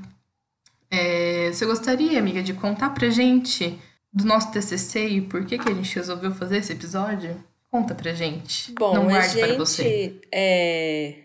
É, 0.92 1.50
você 1.52 1.66
gostaria, 1.66 2.20
amiga, 2.20 2.44
de 2.44 2.54
contar 2.54 2.92
pra 2.92 3.10
gente 3.10 3.78
do 4.12 4.26
nosso 4.26 4.52
TCC 4.52 5.08
e 5.08 5.22
por 5.22 5.46
que, 5.46 5.58
que 5.58 5.70
a 5.70 5.74
gente 5.74 5.96
resolveu 5.96 6.32
fazer 6.34 6.58
esse 6.58 6.74
episódio? 6.74 7.44
Conta 7.70 7.94
pra 7.94 8.14
gente. 8.14 8.72
bom, 8.74 8.94
Não 8.94 9.04
a 9.04 9.12
guarde 9.12 9.40
para 9.40 9.58
você. 9.58 9.84
gente. 9.84 10.22
É, 10.32 11.16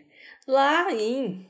lá 0.47 0.93
em 0.93 1.47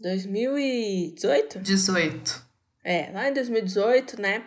2018? 0.00 1.58
18. 1.60 2.42
É, 2.84 3.10
lá 3.12 3.28
em 3.28 3.32
2018, 3.32 4.20
né? 4.20 4.42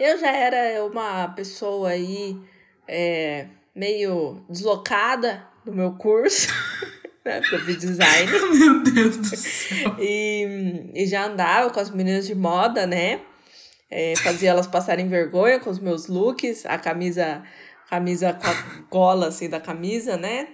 Eu 0.00 0.18
já 0.18 0.30
era 0.30 0.84
uma 0.84 1.28
pessoa 1.28 1.90
aí 1.90 2.40
é, 2.88 3.46
meio 3.74 4.44
deslocada 4.48 5.46
no 5.66 5.72
meu 5.72 5.92
curso, 5.92 6.48
né? 7.24 7.40
Porque 7.40 7.54
eu 7.56 7.60
fiz 7.60 7.78
design. 7.78 8.30
Meu 8.58 8.82
Deus 8.82 9.16
do 9.16 9.36
céu. 9.36 9.96
E, 9.98 10.90
e 10.94 11.06
já 11.06 11.26
andava 11.26 11.70
com 11.70 11.80
as 11.80 11.90
meninas 11.90 12.26
de 12.26 12.34
moda, 12.34 12.86
né? 12.86 13.20
É, 13.90 14.14
fazia 14.16 14.50
elas 14.50 14.66
passarem 14.66 15.08
vergonha 15.08 15.60
com 15.60 15.70
os 15.70 15.78
meus 15.78 16.06
looks, 16.08 16.64
a 16.66 16.78
camisa, 16.78 17.42
camisa 17.88 18.32
com 18.32 18.46
a 18.48 18.54
gola 18.90 19.28
assim 19.28 19.48
da 19.48 19.60
camisa, 19.60 20.16
né? 20.16 20.48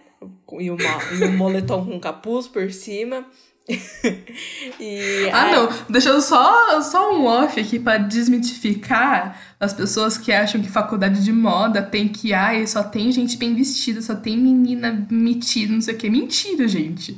E, 0.59 0.71
uma, 0.71 0.79
e 1.19 1.25
um 1.25 1.37
moletom 1.37 1.85
com 1.87 1.99
capuz 1.99 2.47
por 2.47 2.71
cima. 2.73 3.25
e 4.81 5.29
Ah, 5.33 5.45
aí- 5.47 5.53
não. 5.53 5.69
Deixando 5.89 6.21
só, 6.21 6.81
só 6.83 7.15
um 7.15 7.25
off 7.27 7.59
aqui 7.59 7.79
pra 7.79 7.99
desmitificar 7.99 9.41
as 9.59 9.73
pessoas 9.73 10.19
que 10.19 10.33
acham 10.33 10.61
que 10.61 10.69
faculdade 10.69 11.23
de 11.25 11.33
moda 11.33 11.83
tem 11.83 12.09
que, 12.09 12.33
ai, 12.33 12.67
só 12.67 12.83
tem 12.83 13.11
gente 13.13 13.37
bem 13.37 13.55
vestida, 13.55 14.03
só 14.03 14.15
tem 14.15 14.37
menina 14.37 15.07
metida, 15.11 15.73
não 15.73 15.81
sei 15.81 15.95
o 15.95 15.99
que. 15.99 16.11
Mentira, 16.11 16.67
gente. 16.67 17.13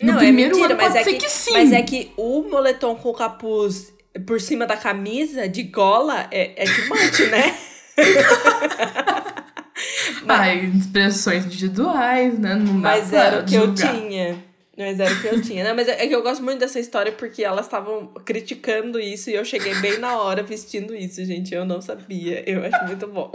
No 0.00 0.12
Não, 0.12 0.18
primeiro 0.18 0.52
é 0.52 0.54
mentira, 0.54 0.74
ano 0.74 0.82
mas 0.82 0.92
pode 0.92 0.98
é 0.98 1.04
ser 1.04 1.12
que, 1.18 1.24
que 1.26 1.30
sim. 1.30 1.52
Mas 1.52 1.72
é 1.72 1.82
que 1.82 2.10
o 2.16 2.42
moletom 2.42 2.94
com 2.96 3.12
capuz 3.12 3.92
por 4.26 4.40
cima 4.40 4.66
da 4.66 4.76
camisa, 4.76 5.48
de 5.48 5.62
gola, 5.62 6.28
é, 6.30 6.62
é 6.62 6.64
de 6.64 6.88
monte, 6.88 7.26
né? 7.26 7.56
Ai, 10.28 10.66
expressões 10.66 11.46
individuais, 11.46 12.38
né? 12.38 12.54
Não 12.54 12.74
Mas 12.74 13.12
era 13.12 13.40
o 13.40 13.44
que 13.44 13.54
eu 13.54 13.74
tinha. 13.74 14.42
Mas 14.76 14.98
era 14.98 15.12
o 15.12 15.20
que 15.20 15.26
eu 15.26 15.42
tinha. 15.42 15.64
Não, 15.64 15.74
mas 15.74 15.88
é 15.88 16.06
que 16.06 16.14
eu 16.14 16.22
gosto 16.22 16.42
muito 16.42 16.58
dessa 16.58 16.80
história 16.80 17.12
porque 17.12 17.44
elas 17.44 17.66
estavam 17.66 18.06
criticando 18.24 18.98
isso 18.98 19.28
e 19.28 19.34
eu 19.34 19.44
cheguei 19.44 19.74
bem 19.76 19.98
na 19.98 20.18
hora 20.18 20.42
vestindo 20.42 20.94
isso, 20.94 21.24
gente. 21.24 21.54
Eu 21.54 21.64
não 21.64 21.80
sabia. 21.80 22.48
Eu 22.48 22.64
acho 22.64 22.86
muito 22.86 23.06
bom. 23.06 23.30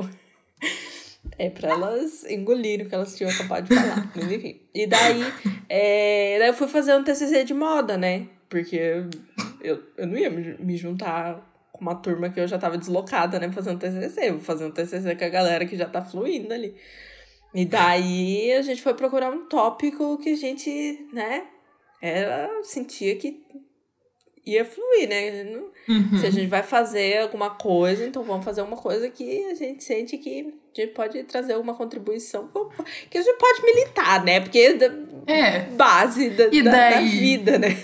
É 1.38 1.50
pra 1.50 1.69
elas 1.69 2.25
engolirem 2.25 2.86
o 2.86 2.89
que 2.89 2.96
elas 2.96 3.15
tinham 3.15 3.29
acabado 3.29 3.67
de 3.67 3.75
falar. 3.75 4.12
Mas 4.15 4.31
enfim. 4.31 4.60
E 4.74 4.88
daí, 4.88 5.24
é, 5.69 6.38
daí 6.39 6.48
eu 6.48 6.53
fui 6.53 6.67
fazer 6.67 6.96
um 6.96 7.03
TCC 7.03 7.43
de 7.43 7.53
moda, 7.53 7.98
né? 7.98 8.27
Porque 8.50 8.80
eu, 9.62 9.84
eu 9.98 10.08
não 10.08 10.18
ia 10.18 10.30
me 10.30 10.77
juntar 10.77 11.46
com 11.72 11.82
uma 11.82 11.96
turma 11.96 12.30
que 12.30 12.39
eu 12.39 12.48
já 12.48 12.58
tava 12.58 12.77
deslocada, 12.77 13.39
né? 13.39 13.51
Fazendo 13.51 13.80
TCC. 13.80 14.32
Vou 14.32 14.39
fazer 14.39 14.66
um 14.66 14.72
TCC 14.72 15.16
com 15.16 15.25
a 15.25 15.30
galera 15.30 15.66
que 15.66 15.75
já 15.75 15.88
tá 15.88 16.01
fluindo 16.01 16.54
ali. 16.54 16.75
E 17.54 17.66
daí 17.66 18.51
a 18.54 18.62
gente 18.62 18.82
foi 18.82 18.94
procurar 18.94 19.32
um 19.32 19.48
tópico 19.48 20.18
que 20.18 20.30
a 20.30 20.36
gente, 20.36 21.08
né? 21.13 21.48
Era, 22.01 22.50
sentia 22.63 23.16
que 23.16 23.44
ia 24.46 24.63
fluir, 24.63 25.10
né? 25.10 25.60
Uhum. 25.89 26.18
Se 26.20 26.25
a 26.25 26.30
gente 26.30 26.48
vai 26.48 26.63
fazer 26.63 27.20
alguma 27.20 27.51
coisa, 27.51 28.06
então 28.06 28.24
vamos 28.24 28.46
fazer 28.46 28.62
uma 28.62 28.77
coisa 28.77 29.10
que 29.10 29.46
a 29.46 29.54
gente 29.54 29.84
sente 29.84 30.18
que 30.18 30.54
a 30.81 30.86
gente 30.86 30.93
pode 30.93 31.24
trazer 31.24 31.53
alguma 31.53 31.74
contribuição, 31.74 32.50
que 33.10 33.17
a 33.17 33.22
gente 33.22 33.38
pode 33.38 33.62
militar, 33.63 34.24
né? 34.24 34.39
Porque 34.39 34.77
é 35.27 35.60
base 35.62 36.29
da, 36.29 36.48
daí, 36.48 36.63
da 36.63 37.01
vida, 37.01 37.60
né? 37.60 37.77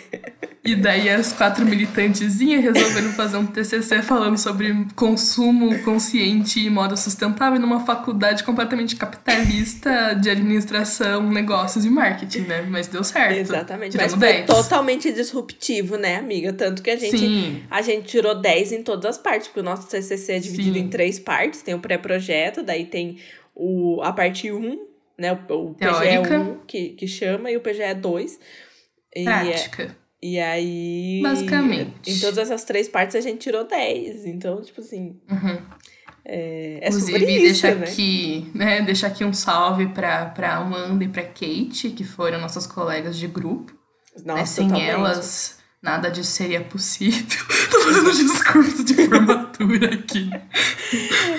E 0.65 0.75
daí 0.75 1.09
as 1.09 1.33
quatro 1.33 1.65
militantezinhas 1.65 2.63
resolveram 2.63 3.11
fazer 3.11 3.35
um 3.35 3.45
TCC 3.45 4.01
falando 4.01 4.37
sobre 4.37 4.73
consumo 4.95 5.77
consciente 5.79 6.61
e 6.61 6.69
moda 6.69 6.95
sustentável 6.95 7.59
numa 7.59 7.85
faculdade 7.85 8.45
completamente 8.45 8.95
capitalista 8.95 10.13
de 10.13 10.29
administração, 10.29 11.29
negócios 11.29 11.83
e 11.83 11.89
marketing, 11.89 12.43
né? 12.43 12.61
Mas 12.61 12.87
deu 12.87 13.03
certo. 13.03 13.37
Exatamente. 13.37 13.97
Mas 13.97 14.13
foi 14.13 14.19
10. 14.19 14.45
totalmente 14.45 15.11
disruptivo, 15.11 15.97
né, 15.97 16.15
amiga? 16.15 16.53
Tanto 16.53 16.81
que 16.81 16.91
a 16.91 16.95
gente, 16.95 17.17
Sim. 17.17 17.63
a 17.69 17.81
gente 17.81 18.07
tirou 18.07 18.33
10 18.33 18.71
em 18.71 18.83
todas 18.83 19.05
as 19.05 19.17
partes, 19.17 19.49
porque 19.49 19.59
o 19.59 19.63
nosso 19.63 19.89
TCC 19.89 20.31
é 20.31 20.39
dividido 20.39 20.77
Sim. 20.77 20.85
em 20.85 20.87
três 20.87 21.19
partes. 21.19 21.61
Tem 21.61 21.73
o 21.73 21.79
pré-projeto, 21.79 22.63
daí 22.63 22.82
tem 22.85 23.17
o, 23.55 24.01
a 24.01 24.11
parte 24.11 24.51
1, 24.51 24.87
né? 25.17 25.33
O, 25.49 25.53
o 25.53 25.73
PGE 25.75 26.33
1 26.33 26.59
que, 26.65 26.89
que 26.89 27.07
chama 27.07 27.51
e 27.51 27.57
o 27.57 27.61
PGE 27.61 27.93
2. 27.93 28.39
E 29.15 29.23
Prática. 29.23 29.83
É, 29.83 30.03
e 30.23 30.39
aí. 30.39 31.21
Basicamente. 31.21 32.11
Em 32.11 32.19
todas 32.19 32.37
essas 32.37 32.63
três 32.63 32.87
partes 32.87 33.15
a 33.15 33.21
gente 33.21 33.39
tirou 33.39 33.67
10. 33.67 34.25
Então, 34.25 34.61
tipo 34.61 34.79
assim. 34.81 35.19
Uhum. 35.29 35.61
É, 36.25 36.79
é 36.81 36.87
Inclusive, 36.87 37.25
deixar 37.25 37.75
né? 37.75 37.85
aqui, 37.85 38.51
né? 38.55 38.81
Deixar 38.81 39.07
aqui 39.07 39.25
um 39.25 39.33
salve 39.33 39.87
pra, 39.87 40.27
pra 40.27 40.55
Amanda 40.55 41.03
e 41.03 41.09
pra 41.09 41.23
Kate, 41.23 41.89
que 41.93 42.05
foram 42.05 42.39
nossas 42.39 42.65
colegas 42.65 43.17
de 43.17 43.27
grupo. 43.27 43.77
Nossa, 44.23 44.39
né? 44.39 44.45
Sem 44.45 44.67
totalmente. 44.67 44.89
elas, 44.89 45.59
nada 45.83 46.09
disso 46.09 46.31
seria 46.31 46.61
possível. 46.61 47.43
Tô 47.69 47.81
fazendo 47.81 48.11
discurso 48.13 48.83
de 48.85 48.93
formatura 48.93 49.93
aqui. 49.93 50.31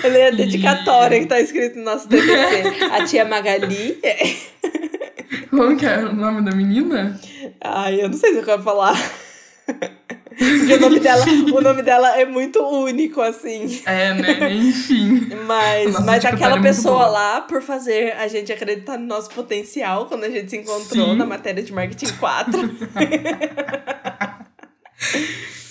Ela 0.03 0.17
é 0.17 0.27
a 0.27 0.31
dedicatória 0.31 1.17
e... 1.17 1.21
que 1.21 1.25
tá 1.25 1.41
escrito 1.41 1.77
no 1.79 1.83
nosso 1.83 2.07
TCC. 2.07 2.83
a 2.91 3.03
tia 3.03 3.25
Magali. 3.25 3.99
Como 5.49 5.75
que 5.75 5.85
é 5.85 5.97
o 5.97 6.13
nome 6.13 6.43
da 6.43 6.51
menina? 6.51 7.19
Ai, 7.59 8.01
eu 8.01 8.09
não 8.09 8.17
sei 8.17 8.33
se 8.33 8.39
eu 8.39 8.45
quero 8.45 8.61
falar. 8.61 8.95
Porque 10.37 10.73
o 10.73 10.79
nome 10.79 10.99
dela, 10.99 11.25
o 11.53 11.61
nome 11.61 11.81
dela 11.81 12.19
é 12.19 12.25
muito 12.25 12.59
único, 12.59 13.21
assim. 13.21 13.81
É, 13.85 14.13
né? 14.13 14.53
Enfim. 14.53 15.29
Mas, 15.47 15.99
mas 16.01 16.25
aquela 16.25 16.59
é 16.59 16.61
pessoa 16.61 17.07
lá, 17.07 17.41
por 17.41 17.61
fazer 17.61 18.13
a 18.17 18.27
gente 18.27 18.51
acreditar 18.51 18.97
no 18.97 19.07
nosso 19.07 19.29
potencial, 19.31 20.07
quando 20.07 20.25
a 20.25 20.29
gente 20.29 20.49
se 20.49 20.57
encontrou 20.57 21.11
Sim. 21.11 21.15
na 21.15 21.25
matéria 21.25 21.63
de 21.63 21.73
Marketing 21.73 22.13
4. 22.17 22.59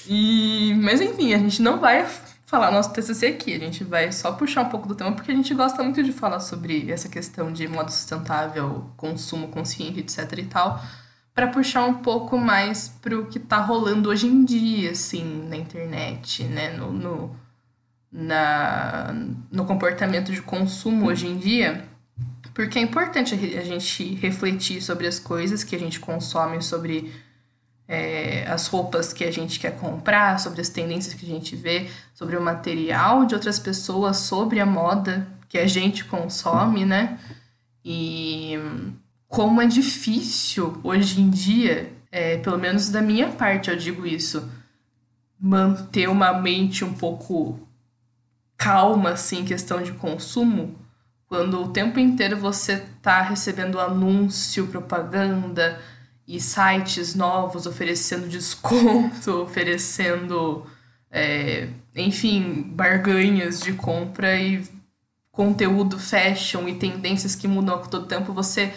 e, 0.09 0.75
mas 0.83 1.00
enfim, 1.00 1.35
a 1.35 1.38
gente 1.38 1.62
não 1.62 1.79
vai 1.79 2.07
falar 2.55 2.71
nosso 2.71 2.93
TCC 2.93 3.26
aqui. 3.26 3.55
A 3.55 3.59
gente 3.59 3.83
vai 3.83 4.12
só 4.12 4.33
puxar 4.33 4.62
um 4.62 4.69
pouco 4.69 4.87
do 4.87 4.95
tema, 4.95 5.12
porque 5.12 5.33
a 5.33 5.35
gente 5.35 5.53
gosta 5.55 5.83
muito 5.83 6.03
de 6.03 6.12
falar 6.12 6.41
sobre 6.41 6.91
essa 6.91 7.09
questão 7.09 7.53
de 7.53 7.67
modo 7.67 7.91
sustentável, 7.91 8.91
consumo 8.97 9.49
consciente, 9.49 10.00
etc 10.00 10.38
e 10.38 10.45
tal, 10.45 10.81
para 11.35 11.49
puxar 11.49 11.85
um 11.85 11.95
pouco 11.95 12.38
mais 12.38 12.88
pro 12.88 13.26
que 13.26 13.41
tá 13.41 13.59
rolando 13.59 14.09
hoje 14.09 14.26
em 14.26 14.45
dia, 14.45 14.93
assim, 14.93 15.49
na 15.49 15.57
internet, 15.57 16.45
né, 16.45 16.76
no, 16.76 16.93
no, 16.93 17.37
na, 18.12 19.12
no 19.50 19.64
comportamento 19.64 20.31
de 20.31 20.41
consumo 20.41 21.07
hoje 21.07 21.26
em 21.26 21.37
dia, 21.37 21.88
porque 22.55 22.79
é 22.79 22.83
importante 22.83 23.35
a 23.35 23.64
gente 23.64 24.14
refletir 24.14 24.81
sobre 24.81 25.09
as 25.09 25.18
coisas 25.18 25.64
que 25.64 25.75
a 25.75 25.79
gente 25.79 25.99
consome, 25.99 26.62
sobre 26.62 27.12
é, 27.87 28.47
as 28.49 28.66
roupas 28.66 29.12
que 29.12 29.25
a 29.25 29.31
gente 29.31 29.61
quer 29.61 29.77
comprar, 29.77 30.40
sobre 30.40 30.61
as 30.61 30.68
tendências 30.68 31.14
que 31.14 31.25
a 31.25 31.29
gente 31.29 31.55
vê, 31.55 31.88
sobre 32.14 32.37
o 32.37 32.42
material 32.42 33.27
de 33.27 33.35
outras 33.35 33.59
pessoas, 33.59 34.18
sobre 34.18 34.61
a 34.61 34.66
moda 34.66 35.27
que 35.49 35.59
a 35.59 35.66
gente 35.66 36.05
consome, 36.05 36.85
né? 36.85 37.18
E 37.85 38.59
como 39.29 39.61
é 39.61 39.66
difícil 39.66 40.81
hoje 40.83 41.20
em 41.20 41.29
dia, 41.29 41.92
é, 42.11 42.38
pelo 42.38 42.59
menos 42.59 42.88
da 42.88 43.03
minha 43.03 43.29
parte 43.29 43.70
eu 43.70 43.77
digo 43.77 44.07
isso, 44.07 44.49
manter 45.38 46.09
uma 46.09 46.33
mente 46.33 46.85
um 46.85 46.94
pouco 46.94 47.61
calma, 48.57 49.11
assim, 49.11 49.40
em 49.40 49.44
questão 49.44 49.83
de 49.83 49.92
consumo, 49.92 50.79
quando 51.27 51.61
o 51.61 51.68
tempo 51.68 51.99
inteiro 51.99 52.37
você 52.37 52.79
tá 53.03 53.20
recebendo 53.20 53.81
anúncio, 53.81 54.68
propaganda, 54.68 55.81
e 56.27 56.41
sites 56.41 57.15
novos 57.15 57.67
oferecendo 57.67 58.29
desconto, 58.29 59.43
oferecendo, 59.43 60.67
é, 61.11 61.69
enfim, 61.95 62.63
barganhas 62.63 63.61
de 63.61 63.73
compra 63.75 64.39
e 64.41 64.65
conteúdo 65.31 65.99
fashion 65.99 66.69
e 66.69 66.77
tendências 66.77 67.35
que 67.35 67.49
mudam 67.49 67.75
a 67.75 67.79
todo 67.79 68.07
tempo, 68.07 68.33
você 68.33 68.73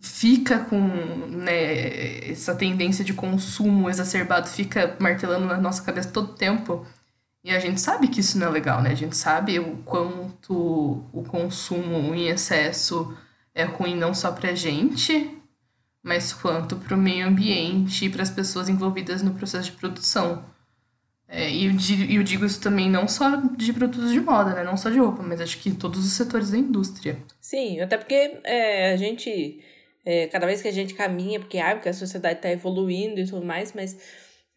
fica 0.00 0.58
com 0.58 0.78
né, 0.78 2.30
essa 2.30 2.54
tendência 2.54 3.04
de 3.04 3.12
consumo 3.12 3.88
exacerbado, 3.88 4.48
fica 4.48 4.96
martelando 4.98 5.46
na 5.46 5.58
nossa 5.58 5.82
cabeça 5.82 6.10
todo 6.10 6.34
tempo. 6.34 6.86
E 7.44 7.50
a 7.50 7.58
gente 7.58 7.80
sabe 7.80 8.08
que 8.08 8.20
isso 8.20 8.38
não 8.38 8.48
é 8.48 8.50
legal, 8.50 8.82
né? 8.82 8.90
A 8.90 8.94
gente 8.94 9.16
sabe 9.16 9.58
o 9.58 9.76
quanto 9.84 11.04
o 11.12 11.24
consumo 11.28 12.14
em 12.14 12.28
excesso 12.28 13.16
é 13.54 13.64
ruim 13.64 13.94
não 13.94 14.12
só 14.12 14.32
pra 14.32 14.54
gente, 14.54 15.39
mas 16.02 16.32
quanto 16.32 16.76
para 16.76 16.94
o 16.94 16.98
meio 16.98 17.26
ambiente 17.26 18.06
e 18.06 18.10
para 18.10 18.22
as 18.22 18.30
pessoas 18.30 18.68
envolvidas 18.68 19.22
no 19.22 19.34
processo 19.34 19.70
de 19.70 19.76
produção. 19.76 20.44
É, 21.28 21.48
e 21.48 21.66
eu, 21.66 21.72
eu, 22.10 22.22
digo 22.24 22.44
isso 22.44 22.60
também 22.60 22.90
não 22.90 23.06
só 23.06 23.36
de 23.36 23.72
produtos 23.72 24.10
de 24.10 24.20
moda, 24.20 24.52
né? 24.52 24.64
Não 24.64 24.76
só 24.76 24.90
de 24.90 24.98
roupa, 24.98 25.22
mas 25.22 25.40
acho 25.40 25.58
que 25.58 25.68
em 25.68 25.74
todos 25.74 26.04
os 26.04 26.12
setores 26.12 26.50
da 26.50 26.58
indústria. 26.58 27.18
Sim, 27.40 27.80
até 27.80 27.96
porque 27.96 28.40
é, 28.42 28.92
a 28.92 28.96
gente, 28.96 29.62
é, 30.04 30.26
cada 30.26 30.44
vez 30.44 30.60
que 30.60 30.66
a 30.66 30.72
gente 30.72 30.92
caminha, 30.94 31.38
porque, 31.38 31.58
ah, 31.58 31.76
porque 31.76 31.88
a 31.88 31.94
sociedade 31.94 32.38
está 32.38 32.50
evoluindo 32.50 33.20
e 33.20 33.26
tudo 33.26 33.46
mais, 33.46 33.72
mas 33.72 33.96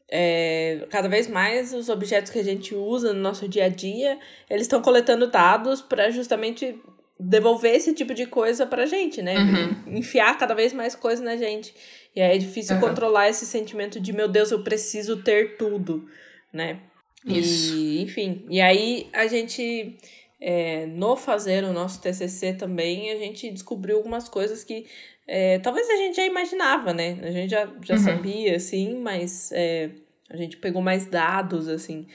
é, 0.10 0.88
cada 0.90 1.08
vez 1.08 1.28
mais 1.28 1.74
os 1.74 1.90
objetos 1.90 2.32
que 2.32 2.40
a 2.40 2.44
gente 2.44 2.74
usa 2.74 3.14
no 3.14 3.20
nosso 3.20 3.48
dia 3.48 3.66
a 3.66 3.70
dia, 3.70 4.18
eles 4.50 4.64
estão 4.64 4.82
coletando 4.82 5.28
dados 5.28 5.80
para 5.80 6.10
justamente 6.10 6.76
devolver 7.19 7.76
esse 7.76 7.93
tipo 7.93 8.13
de 8.13 8.26
coisa 8.26 8.65
pra 8.65 8.86
gente, 8.86 9.21
né? 9.21 9.38
Uhum. 9.38 9.97
Enfiar 9.97 10.38
cada 10.38 10.54
vez 10.54 10.73
mais 10.73 10.95
coisa 10.95 11.23
na 11.23 11.38
gente. 11.38 11.73
E 12.15 12.21
aí 12.21 12.36
é 12.36 12.38
difícil 12.38 12.76
uhum. 12.76 12.82
controlar 12.82 13.30
esse 13.30 13.45
sentimento 13.45 13.99
de, 13.99 14.13
meu 14.13 14.28
Deus, 14.28 14.52
eu 14.52 14.63
preciso 14.63 15.21
ter 15.23 15.58
tudo, 15.58 16.08
né? 16.52 16.80
Isso. 17.26 17.76
E, 17.76 18.02
enfim, 18.02 18.45
e 18.49 18.60
aí 18.60 19.08
a 19.13 19.28
gente, 19.28 19.97
é, 20.41 20.86
no 20.88 21.15
fazer 21.15 21.63
o 21.63 21.71
nosso 21.71 22.02
TCC 22.02 22.54
também, 22.54 23.12
a 23.12 23.17
gente 23.17 23.49
descobriu 23.49 23.97
algumas 23.97 24.28
coisas 24.28 24.63
que 24.63 24.86
é, 25.28 25.60
talvez 25.60 25.89
a 25.89 25.95
gente 25.95 26.17
já 26.17 26.26
imaginava, 26.26 26.93
né? 26.93 27.19
A 27.21 27.32
gente 27.32 27.52
já, 27.52 27.69
já 27.82 27.95
uhum. 27.95 28.02
sabia, 28.02 28.56
assim, 28.58 28.97
mas 28.97 29.52
é, 29.54 29.89
a 30.30 30.36
gente 30.36 30.58
pegou 30.58 30.82
mais 30.82 31.06
dados, 31.06 31.67
assim, 31.67 32.06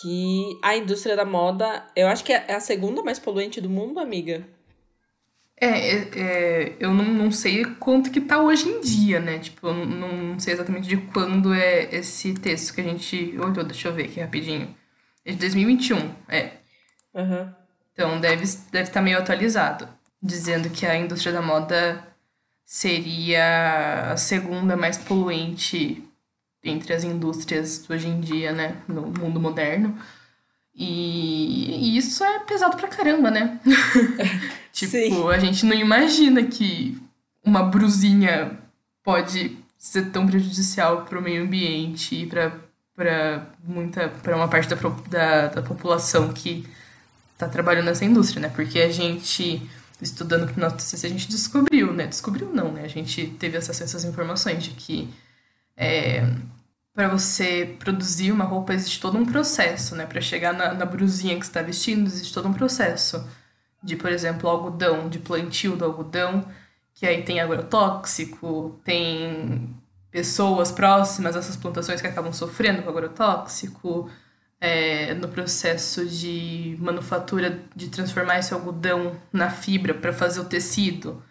que 0.00 0.58
a 0.62 0.76
indústria 0.76 1.16
da 1.16 1.24
moda, 1.24 1.86
eu 1.94 2.08
acho 2.08 2.24
que 2.24 2.32
é 2.32 2.54
a 2.54 2.60
segunda 2.60 3.02
mais 3.02 3.18
poluente 3.18 3.60
do 3.60 3.70
mundo, 3.70 3.98
amiga. 3.98 4.46
É, 5.58 5.68
é, 5.68 6.08
é 6.14 6.76
eu 6.78 6.92
não, 6.92 7.04
não 7.04 7.30
sei 7.30 7.64
quanto 7.64 8.10
que 8.10 8.20
tá 8.20 8.38
hoje 8.38 8.68
em 8.68 8.80
dia, 8.80 9.20
né? 9.20 9.38
Tipo, 9.38 9.68
eu 9.68 9.74
não, 9.74 10.12
não 10.12 10.38
sei 10.38 10.52
exatamente 10.52 10.86
de 10.86 10.98
quando 10.98 11.54
é 11.54 11.94
esse 11.94 12.34
texto 12.34 12.74
que 12.74 12.80
a 12.80 12.84
gente 12.84 13.36
olhou. 13.38 13.64
Deixa 13.64 13.88
eu 13.88 13.94
ver 13.94 14.04
aqui 14.04 14.20
rapidinho. 14.20 14.74
É 15.24 15.32
de 15.32 15.38
2021, 15.38 16.14
é. 16.28 16.52
Uhum. 17.14 17.52
Então 17.92 18.20
deve 18.20 18.44
estar 18.44 18.70
deve 18.70 18.90
tá 18.90 19.00
meio 19.00 19.18
atualizado. 19.18 19.88
Dizendo 20.22 20.68
que 20.70 20.84
a 20.84 20.96
indústria 20.96 21.32
da 21.32 21.40
moda 21.40 22.06
seria 22.64 24.12
a 24.12 24.16
segunda 24.16 24.76
mais 24.76 24.98
poluente 24.98 26.04
entre 26.68 26.92
as 26.92 27.04
indústrias 27.04 27.88
hoje 27.88 28.08
em 28.08 28.20
dia, 28.20 28.52
né? 28.52 28.76
No 28.88 29.02
mundo 29.02 29.40
moderno. 29.40 29.96
E, 30.74 31.94
e 31.94 31.96
isso 31.96 32.22
é 32.22 32.40
pesado 32.40 32.76
pra 32.76 32.88
caramba, 32.88 33.30
né? 33.30 33.58
tipo, 34.72 34.92
Sim. 34.92 35.28
a 35.28 35.38
gente 35.38 35.64
não 35.64 35.74
imagina 35.74 36.42
que 36.44 37.00
uma 37.42 37.62
brusinha 37.62 38.58
pode 39.02 39.56
ser 39.78 40.10
tão 40.10 40.26
prejudicial 40.26 41.04
para 41.04 41.18
o 41.18 41.22
meio 41.22 41.44
ambiente 41.44 42.14
e 42.14 42.26
para 42.26 43.46
muita 43.64 44.08
para 44.08 44.36
uma 44.36 44.48
parte 44.48 44.68
da, 44.68 44.76
da, 45.08 45.48
da 45.48 45.62
população 45.62 46.32
que 46.32 46.66
está 47.32 47.48
trabalhando 47.48 47.86
nessa 47.86 48.04
indústria, 48.04 48.42
né? 48.42 48.48
Porque 48.48 48.80
a 48.80 48.90
gente 48.90 49.62
estudando 50.00 50.46
para 50.46 50.56
o 50.56 50.60
nosso 50.60 50.76
TCC 50.76 51.06
a 51.06 51.10
gente 51.10 51.28
descobriu, 51.28 51.92
né? 51.92 52.06
Descobriu 52.06 52.50
não, 52.52 52.72
né? 52.72 52.82
A 52.84 52.88
gente 52.88 53.26
teve 53.38 53.56
acesso 53.56 53.82
a 53.82 53.86
essas 53.86 54.04
informações 54.04 54.62
de 54.62 54.70
que 54.70 55.08
é, 55.76 56.26
para 56.96 57.08
você 57.08 57.76
produzir 57.78 58.32
uma 58.32 58.44
roupa 58.44 58.72
existe 58.72 58.98
todo 58.98 59.18
um 59.18 59.26
processo, 59.26 59.94
né? 59.94 60.06
Para 60.06 60.20
chegar 60.22 60.54
na, 60.54 60.72
na 60.72 60.86
brusinha 60.86 61.38
que 61.38 61.44
está 61.44 61.60
vestindo, 61.60 62.06
existe 62.06 62.32
todo 62.32 62.48
um 62.48 62.54
processo. 62.54 63.28
De, 63.82 63.96
por 63.96 64.10
exemplo, 64.10 64.48
algodão, 64.48 65.06
de 65.10 65.18
plantio 65.18 65.76
do 65.76 65.84
algodão, 65.84 66.48
que 66.94 67.06
aí 67.06 67.22
tem 67.22 67.38
agrotóxico, 67.38 68.80
tem 68.82 69.76
pessoas 70.10 70.72
próximas 70.72 71.36
a 71.36 71.40
essas 71.40 71.56
plantações 71.56 72.00
que 72.00 72.06
acabam 72.06 72.32
sofrendo 72.32 72.82
com 72.82 72.88
agrotóxico, 72.88 74.10
é, 74.58 75.12
no 75.14 75.28
processo 75.28 76.06
de 76.06 76.78
manufatura 76.80 77.62
de 77.76 77.88
transformar 77.90 78.38
esse 78.38 78.54
algodão 78.54 79.20
na 79.30 79.50
fibra 79.50 79.92
para 79.92 80.14
fazer 80.14 80.40
o 80.40 80.46
tecido, 80.46 81.22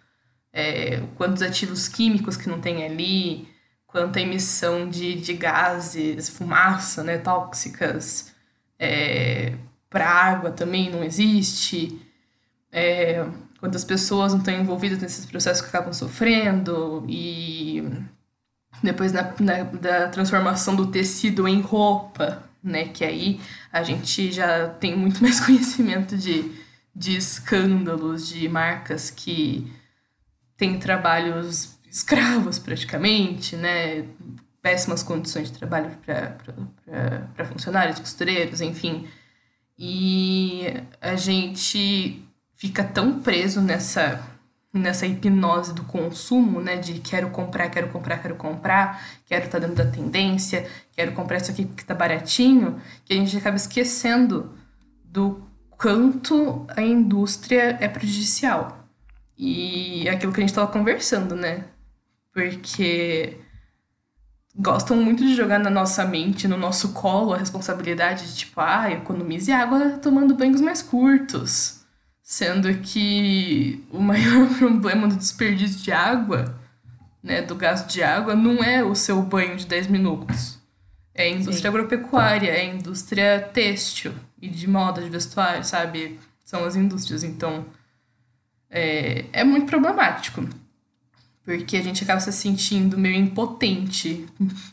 é, 0.52 1.00
quantos 1.16 1.42
ativos 1.42 1.88
químicos 1.88 2.36
que 2.36 2.48
não 2.48 2.60
tem 2.60 2.84
ali, 2.84 3.48
quanta 3.96 4.20
emissão 4.20 4.86
de, 4.90 5.14
de 5.14 5.32
gases, 5.32 6.28
fumaça, 6.28 7.02
né, 7.02 7.16
tóxicas, 7.16 8.30
é, 8.78 9.54
para 9.88 10.06
água 10.06 10.50
também 10.50 10.90
não 10.90 11.02
existe, 11.02 11.98
é, 12.70 13.26
quantas 13.58 13.84
pessoas 13.84 14.34
não 14.34 14.40
estão 14.40 14.52
envolvidas 14.52 14.98
nesses 14.98 15.24
processos 15.24 15.62
que 15.62 15.68
acabam 15.68 15.94
sofrendo 15.94 17.06
e 17.08 17.90
depois 18.82 19.12
na, 19.12 19.34
na, 19.40 19.62
da 19.62 20.08
transformação 20.08 20.76
do 20.76 20.88
tecido 20.88 21.48
em 21.48 21.62
roupa, 21.62 22.44
né? 22.62 22.88
Que 22.88 23.02
aí 23.02 23.40
a 23.72 23.82
gente 23.82 24.30
já 24.30 24.68
tem 24.68 24.94
muito 24.94 25.20
mais 25.24 25.40
conhecimento 25.40 26.18
de, 26.18 26.52
de 26.94 27.16
escândalos, 27.16 28.28
de 28.28 28.46
marcas 28.46 29.08
que 29.08 29.72
têm 30.54 30.78
trabalhos 30.78 31.75
escravos 31.96 32.58
praticamente, 32.58 33.56
né? 33.56 34.04
Péssimas 34.60 35.02
condições 35.02 35.50
de 35.50 35.58
trabalho 35.58 35.90
para 36.02 37.44
funcionários, 37.46 37.98
costureiros, 37.98 38.60
enfim. 38.60 39.08
E 39.78 40.66
a 41.00 41.16
gente 41.16 42.22
fica 42.54 42.84
tão 42.84 43.20
preso 43.20 43.62
nessa 43.62 44.22
nessa 44.74 45.06
hipnose 45.06 45.72
do 45.72 45.84
consumo, 45.84 46.60
né? 46.60 46.76
De 46.76 47.00
quero 47.00 47.30
comprar, 47.30 47.70
quero 47.70 47.88
comprar, 47.88 48.18
quero 48.18 48.36
comprar, 48.36 49.02
quero 49.24 49.46
estar 49.46 49.58
tá 49.58 49.66
dentro 49.66 49.82
da 49.82 49.90
tendência, 49.90 50.68
quero 50.92 51.12
comprar 51.12 51.38
isso 51.38 51.50
aqui 51.50 51.64
porque 51.64 51.82
tá 51.82 51.94
baratinho, 51.94 52.78
que 53.06 53.14
a 53.14 53.16
gente 53.16 53.34
acaba 53.38 53.56
esquecendo 53.56 54.54
do 55.02 55.42
quanto 55.70 56.66
a 56.76 56.82
indústria 56.82 57.78
é 57.80 57.88
prejudicial. 57.88 58.84
E 59.38 60.06
é 60.06 60.10
aquilo 60.10 60.32
que 60.32 60.40
a 60.40 60.42
gente 60.42 60.50
estava 60.50 60.70
conversando, 60.70 61.34
né? 61.34 61.64
Porque 62.36 63.38
gostam 64.54 64.98
muito 64.98 65.24
de 65.24 65.34
jogar 65.34 65.58
na 65.58 65.70
nossa 65.70 66.04
mente, 66.04 66.46
no 66.46 66.58
nosso 66.58 66.92
colo, 66.92 67.32
a 67.32 67.38
responsabilidade 67.38 68.26
de 68.26 68.36
tipo, 68.36 68.60
ah, 68.60 68.90
economize 68.90 69.50
água 69.50 69.98
tomando 69.98 70.34
banhos 70.34 70.60
mais 70.60 70.82
curtos 70.82 71.76
sendo 72.26 72.74
que 72.78 73.86
o 73.92 74.00
maior 74.02 74.48
problema 74.58 75.06
do 75.06 75.14
desperdício 75.14 75.80
de 75.80 75.92
água, 75.92 76.58
né, 77.22 77.40
do 77.40 77.54
gasto 77.54 77.88
de 77.88 78.02
água, 78.02 78.34
não 78.34 78.64
é 78.64 78.82
o 78.82 78.96
seu 78.96 79.22
banho 79.22 79.56
de 79.56 79.64
10 79.64 79.86
minutos. 79.86 80.58
É 81.14 81.22
a 81.22 81.30
indústria 81.30 81.60
Sim. 81.60 81.68
agropecuária, 81.68 82.50
é 82.50 82.62
a 82.62 82.64
indústria 82.64 83.40
têxtil 83.54 84.12
e 84.42 84.48
de 84.48 84.68
moda, 84.68 85.00
de 85.00 85.08
vestuário, 85.08 85.64
sabe? 85.64 86.18
São 86.44 86.64
as 86.64 86.74
indústrias. 86.74 87.22
Então, 87.22 87.64
é, 88.68 89.24
é 89.32 89.44
muito 89.44 89.66
problemático. 89.66 90.46
Porque 91.46 91.76
a 91.76 91.82
gente 91.82 92.02
acaba 92.02 92.20
se 92.20 92.32
sentindo 92.32 92.98
meio 92.98 93.14
impotente 93.14 94.26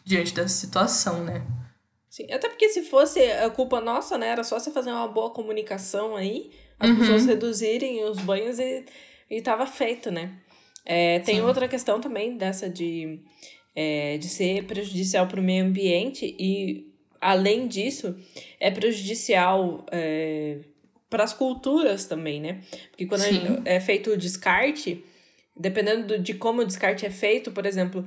diante 0.04 0.34
dessa 0.34 0.50
situação, 0.50 1.24
né? 1.24 1.46
Sim, 2.10 2.32
até 2.32 2.50
porque 2.50 2.68
se 2.70 2.82
fosse 2.82 3.20
a 3.20 3.50
culpa 3.50 3.80
nossa, 3.80 4.18
né? 4.18 4.28
Era 4.28 4.44
só 4.44 4.60
você 4.60 4.72
fazer 4.72 4.92
uma 4.92 5.08
boa 5.08 5.30
comunicação 5.30 6.16
aí 6.16 6.52
as 6.80 6.90
uhum. 6.90 6.98
pessoas 6.98 7.26
reduzirem 7.26 8.04
os 8.04 8.20
banhos 8.20 8.60
e, 8.60 8.84
e 9.30 9.42
tava 9.42 9.66
feito, 9.66 10.12
né? 10.12 10.34
É, 10.86 11.20
tem 11.20 11.36
Sim. 11.36 11.42
outra 11.42 11.68
questão 11.68 12.02
também 12.02 12.36
dessa 12.36 12.70
de, 12.70 13.20
é, 13.76 14.18
de 14.18 14.28
ser 14.28 14.66
prejudicial 14.66 15.28
para 15.28 15.40
o 15.40 15.44
meio 15.44 15.64
ambiente 15.64 16.36
e, 16.38 16.92
além 17.22 17.68
disso, 17.68 18.18
é 18.60 18.70
prejudicial 18.70 19.86
é, 19.92 20.60
para 21.10 21.24
as 21.24 21.34
culturas 21.34 22.06
também, 22.06 22.42
né? 22.42 22.62
Porque 22.90 23.06
quando 23.06 23.24
é 23.64 23.80
feito 23.80 24.10
o 24.10 24.18
descarte, 24.18 25.06
dependendo 25.56 26.18
de 26.20 26.34
como 26.34 26.62
o 26.62 26.66
descarte 26.66 27.06
é 27.06 27.10
feito, 27.10 27.52
por 27.52 27.66
exemplo, 27.66 28.06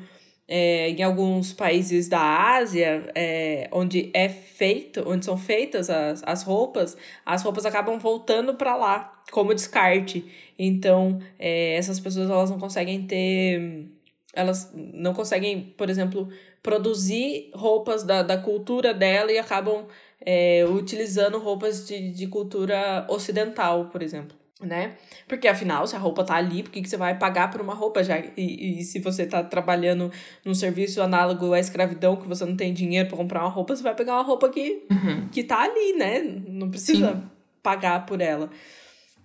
é, 0.48 0.90
em 0.90 1.02
alguns 1.02 1.52
países 1.52 2.08
da 2.08 2.20
Ásia, 2.56 3.10
é, 3.14 3.68
onde 3.72 4.10
é 4.14 4.28
feito, 4.28 5.02
onde 5.06 5.24
são 5.24 5.36
feitas 5.36 5.90
as, 5.90 6.22
as 6.24 6.42
roupas, 6.42 6.96
as 7.24 7.42
roupas 7.42 7.66
acabam 7.66 7.98
voltando 7.98 8.54
para 8.54 8.76
lá 8.76 9.22
como 9.32 9.54
descarte. 9.54 10.24
Então, 10.58 11.20
é, 11.38 11.74
essas 11.74 11.98
pessoas 12.00 12.30
elas 12.30 12.50
não 12.50 12.58
conseguem 12.58 13.06
ter, 13.06 13.88
elas 14.32 14.72
não 14.74 15.12
conseguem, 15.14 15.74
por 15.76 15.90
exemplo, 15.90 16.28
produzir 16.62 17.50
roupas 17.54 18.04
da, 18.04 18.22
da 18.22 18.38
cultura 18.38 18.94
dela 18.94 19.32
e 19.32 19.38
acabam 19.38 19.86
é, 20.20 20.64
utilizando 20.66 21.38
roupas 21.38 21.86
de, 21.86 22.10
de 22.10 22.26
cultura 22.28 23.06
ocidental, 23.08 23.88
por 23.90 24.02
exemplo 24.02 24.35
né? 24.60 24.96
Porque 25.28 25.46
afinal, 25.46 25.86
se 25.86 25.94
a 25.94 25.98
roupa 25.98 26.24
tá 26.24 26.34
ali, 26.34 26.62
por 26.62 26.72
que, 26.72 26.80
que 26.80 26.88
você 26.88 26.96
vai 26.96 27.18
pagar 27.18 27.50
por 27.50 27.60
uma 27.60 27.74
roupa 27.74 28.02
já? 28.02 28.18
E, 28.36 28.80
e 28.80 28.82
se 28.82 29.00
você 29.00 29.26
tá 29.26 29.42
trabalhando 29.42 30.10
num 30.44 30.54
serviço 30.54 31.02
análogo 31.02 31.52
à 31.52 31.60
escravidão, 31.60 32.16
que 32.16 32.26
você 32.26 32.44
não 32.44 32.56
tem 32.56 32.72
dinheiro 32.72 33.08
para 33.08 33.18
comprar 33.18 33.40
uma 33.40 33.50
roupa, 33.50 33.76
você 33.76 33.82
vai 33.82 33.94
pegar 33.94 34.14
uma 34.14 34.22
roupa 34.22 34.48
que, 34.48 34.86
uhum. 34.90 35.28
que 35.28 35.44
tá 35.44 35.62
ali, 35.62 35.92
né? 35.96 36.22
Não 36.48 36.70
precisa 36.70 37.14
Sim. 37.14 37.22
pagar 37.62 38.06
por 38.06 38.20
ela. 38.20 38.48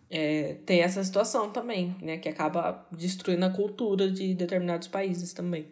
É, 0.10 0.58
tem 0.66 0.82
essa 0.82 1.02
situação 1.02 1.50
também, 1.50 1.96
né? 2.02 2.18
Que 2.18 2.28
acaba 2.28 2.86
destruindo 2.92 3.46
a 3.46 3.50
cultura 3.50 4.12
de 4.12 4.34
determinados 4.34 4.90
países 4.90 5.32
também. 5.32 5.66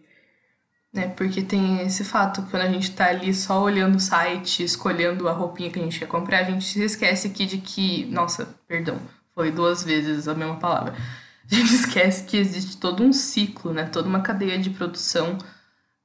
É, 0.95 1.05
porque 1.07 1.43
tem 1.43 1.81
esse 1.81 2.03
fato, 2.03 2.41
quando 2.49 2.63
a 2.63 2.71
gente 2.71 2.95
tá 2.95 3.09
ali 3.09 3.31
só 3.31 3.61
olhando 3.61 3.97
o 3.97 3.99
site, 3.99 4.63
escolhendo 4.63 5.27
a 5.27 5.33
roupinha 5.33 5.69
que 5.69 5.79
a 5.79 5.83
gente 5.83 5.99
quer 5.99 6.07
comprar, 6.07 6.39
a 6.39 6.43
gente 6.49 6.65
se 6.65 6.83
esquece 6.83 7.27
aqui 7.27 7.45
de 7.45 7.59
que, 7.59 8.05
nossa, 8.05 8.57
perdão, 8.67 8.99
foi 9.39 9.53
duas 9.53 9.85
vezes 9.85 10.27
a 10.27 10.35
mesma 10.35 10.57
palavra. 10.57 10.93
A 11.49 11.55
gente 11.55 11.71
esquece 11.73 12.25
que 12.25 12.35
existe 12.35 12.75
todo 12.75 13.01
um 13.01 13.13
ciclo, 13.13 13.71
né? 13.71 13.85
Toda 13.85 14.09
uma 14.09 14.19
cadeia 14.19 14.59
de 14.59 14.69
produção 14.69 15.37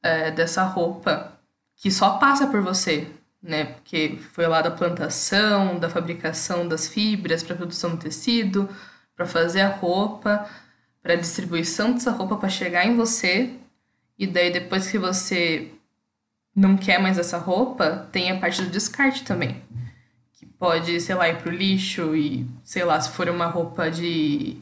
é, 0.00 0.30
dessa 0.30 0.62
roupa 0.62 1.32
que 1.74 1.90
só 1.90 2.10
passa 2.18 2.46
por 2.46 2.62
você, 2.62 3.08
né? 3.42 3.64
Porque 3.64 4.20
foi 4.30 4.46
lá 4.46 4.62
da 4.62 4.70
plantação, 4.70 5.80
da 5.80 5.90
fabricação 5.90 6.68
das 6.68 6.86
fibras 6.86 7.42
para 7.42 7.56
produção 7.56 7.90
do 7.90 7.96
tecido, 7.96 8.68
para 9.16 9.26
fazer 9.26 9.62
a 9.62 9.68
roupa, 9.68 10.48
para 11.02 11.16
distribuição 11.16 11.92
dessa 11.92 12.12
roupa 12.12 12.36
para 12.36 12.48
chegar 12.48 12.86
em 12.86 12.94
você. 12.94 13.50
E 14.16 14.28
daí 14.28 14.52
depois 14.52 14.86
que 14.86 14.96
você 14.96 15.72
não 16.54 16.76
quer 16.76 17.00
mais 17.00 17.18
essa 17.18 17.36
roupa, 17.36 18.08
tem 18.12 18.30
a 18.30 18.38
parte 18.38 18.62
do 18.62 18.70
descarte 18.70 19.24
também 19.24 19.60
pode, 20.58 21.00
sei 21.00 21.14
lá, 21.14 21.28
ir 21.28 21.36
pro 21.38 21.50
lixo 21.50 22.14
e, 22.16 22.46
sei 22.62 22.84
lá, 22.84 23.00
se 23.00 23.10
for 23.10 23.28
uma 23.28 23.46
roupa 23.46 23.90
de, 23.90 24.56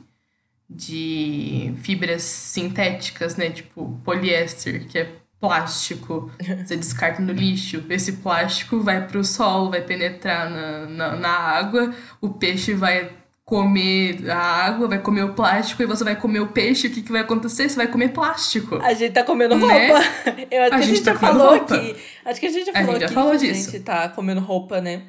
de 0.69 1.75
fibras 1.83 2.23
sintéticas, 2.23 3.37
né? 3.37 3.51
Tipo 3.51 4.01
poliéster, 4.05 4.87
que 4.87 4.99
é 4.99 5.13
plástico, 5.41 6.31
você 6.65 6.77
descarta 6.77 7.21
no 7.21 7.33
lixo. 7.33 7.85
Esse 7.91 8.13
plástico 8.15 8.81
vai 8.81 9.07
pro 9.07 9.25
solo, 9.25 9.71
vai 9.71 9.83
penetrar 9.83 10.49
na, 10.49 10.87
na, 10.87 11.17
na 11.17 11.31
água, 11.31 11.93
o 12.21 12.31
peixe 12.31 12.75
vai 12.75 13.11
comer 13.45 14.31
a 14.31 14.39
água, 14.39 14.89
vai 14.89 14.99
comer 15.01 15.25
o 15.25 15.35
plástico 15.35 15.83
e 15.83 15.87
você 15.87 16.05
vai 16.05 16.17
comer 16.17 16.41
o 16.41 16.47
peixe, 16.47 16.87
o 16.87 16.91
que, 16.91 17.03
que 17.03 17.13
vai 17.13 17.21
acontecer? 17.21 17.69
Você 17.69 17.77
vai 17.77 17.89
comer 17.89 18.09
plástico. 18.11 18.77
A 18.77 18.95
gente 18.95 19.13
tá 19.13 19.25
comendo 19.25 19.57
né? 19.57 19.89
roupa. 19.89 20.05
Eu 20.51 20.63
acho 20.63 20.75
a 20.75 20.79
que 20.79 20.83
a 20.85 20.87
gente, 20.87 20.97
gente 20.97 21.05
tá 21.05 21.13
já 21.13 21.19
falou 21.19 21.49
roupa. 21.51 21.75
aqui. 21.75 21.97
Acho 22.25 22.41
que 22.41 22.47
a 22.47 22.51
gente 22.51 22.67
já 22.67 22.73
falou 22.73 22.89
a 22.89 22.93
gente 22.93 23.01
já 23.01 23.07
aqui 23.07 23.15
falou 23.15 23.33
que 23.33 23.39
disso. 23.39 23.69
a 23.69 23.73
gente 23.73 23.85
tá 23.85 24.09
comendo 24.09 24.41
roupa, 24.41 24.81
né? 24.81 25.03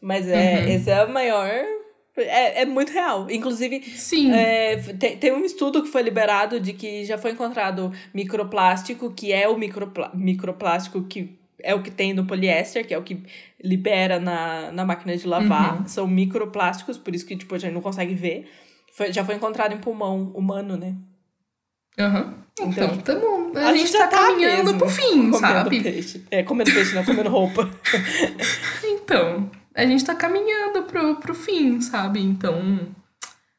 Mas 0.00 0.26
é, 0.28 0.62
uhum. 0.62 0.68
esse 0.68 0.90
é 0.90 1.04
o 1.04 1.12
maior. 1.12 1.50
É, 2.16 2.62
é 2.62 2.66
muito 2.66 2.92
real. 2.92 3.30
Inclusive, 3.30 3.82
Sim. 3.82 4.32
É, 4.32 4.76
tem, 4.76 5.16
tem 5.16 5.32
um 5.32 5.44
estudo 5.44 5.82
que 5.82 5.88
foi 5.88 6.02
liberado 6.02 6.58
de 6.58 6.72
que 6.72 7.04
já 7.04 7.18
foi 7.18 7.32
encontrado 7.32 7.92
microplástico, 8.12 9.12
que 9.12 9.32
é 9.32 9.48
o 9.48 9.56
micropl 9.56 10.02
microplástico 10.14 11.02
que 11.04 11.38
é 11.62 11.74
o 11.74 11.82
que 11.82 11.90
tem 11.90 12.14
no 12.14 12.24
poliéster, 12.24 12.86
que 12.86 12.94
é 12.94 12.98
o 12.98 13.02
que 13.02 13.22
libera 13.62 14.18
na, 14.18 14.72
na 14.72 14.84
máquina 14.84 15.16
de 15.16 15.26
lavar. 15.26 15.80
Uhum. 15.80 15.86
São 15.86 16.06
microplásticos, 16.06 16.96
por 16.98 17.14
isso 17.14 17.26
que 17.26 17.36
tipo, 17.36 17.54
a 17.54 17.58
gente 17.58 17.74
não 17.74 17.82
consegue 17.82 18.14
ver. 18.14 18.50
Foi, 18.92 19.12
já 19.12 19.24
foi 19.24 19.34
encontrado 19.34 19.74
em 19.74 19.78
pulmão 19.78 20.32
humano, 20.34 20.76
né? 20.76 20.96
Uhum. 21.98 22.34
Então, 22.60 22.94
então 22.94 22.96
tamo, 22.98 23.52
a, 23.56 23.68
a 23.68 23.72
gente, 23.72 23.86
gente 23.86 23.98
tá, 23.98 24.06
tá 24.06 24.16
caminhando 24.26 24.76
pro 24.76 24.88
fim, 24.88 25.32
sabe? 25.34 25.82
Peixe. 25.82 26.24
É, 26.30 26.42
comendo 26.42 26.72
peixe, 26.72 26.94
não 26.94 27.04
comendo 27.04 27.28
roupa. 27.28 27.70
então, 28.84 29.50
a 29.74 29.86
gente 29.86 30.04
tá 30.04 30.14
caminhando 30.14 30.82
pro, 30.84 31.16
pro 31.16 31.34
fim, 31.34 31.80
sabe? 31.80 32.20
Então, 32.20 32.88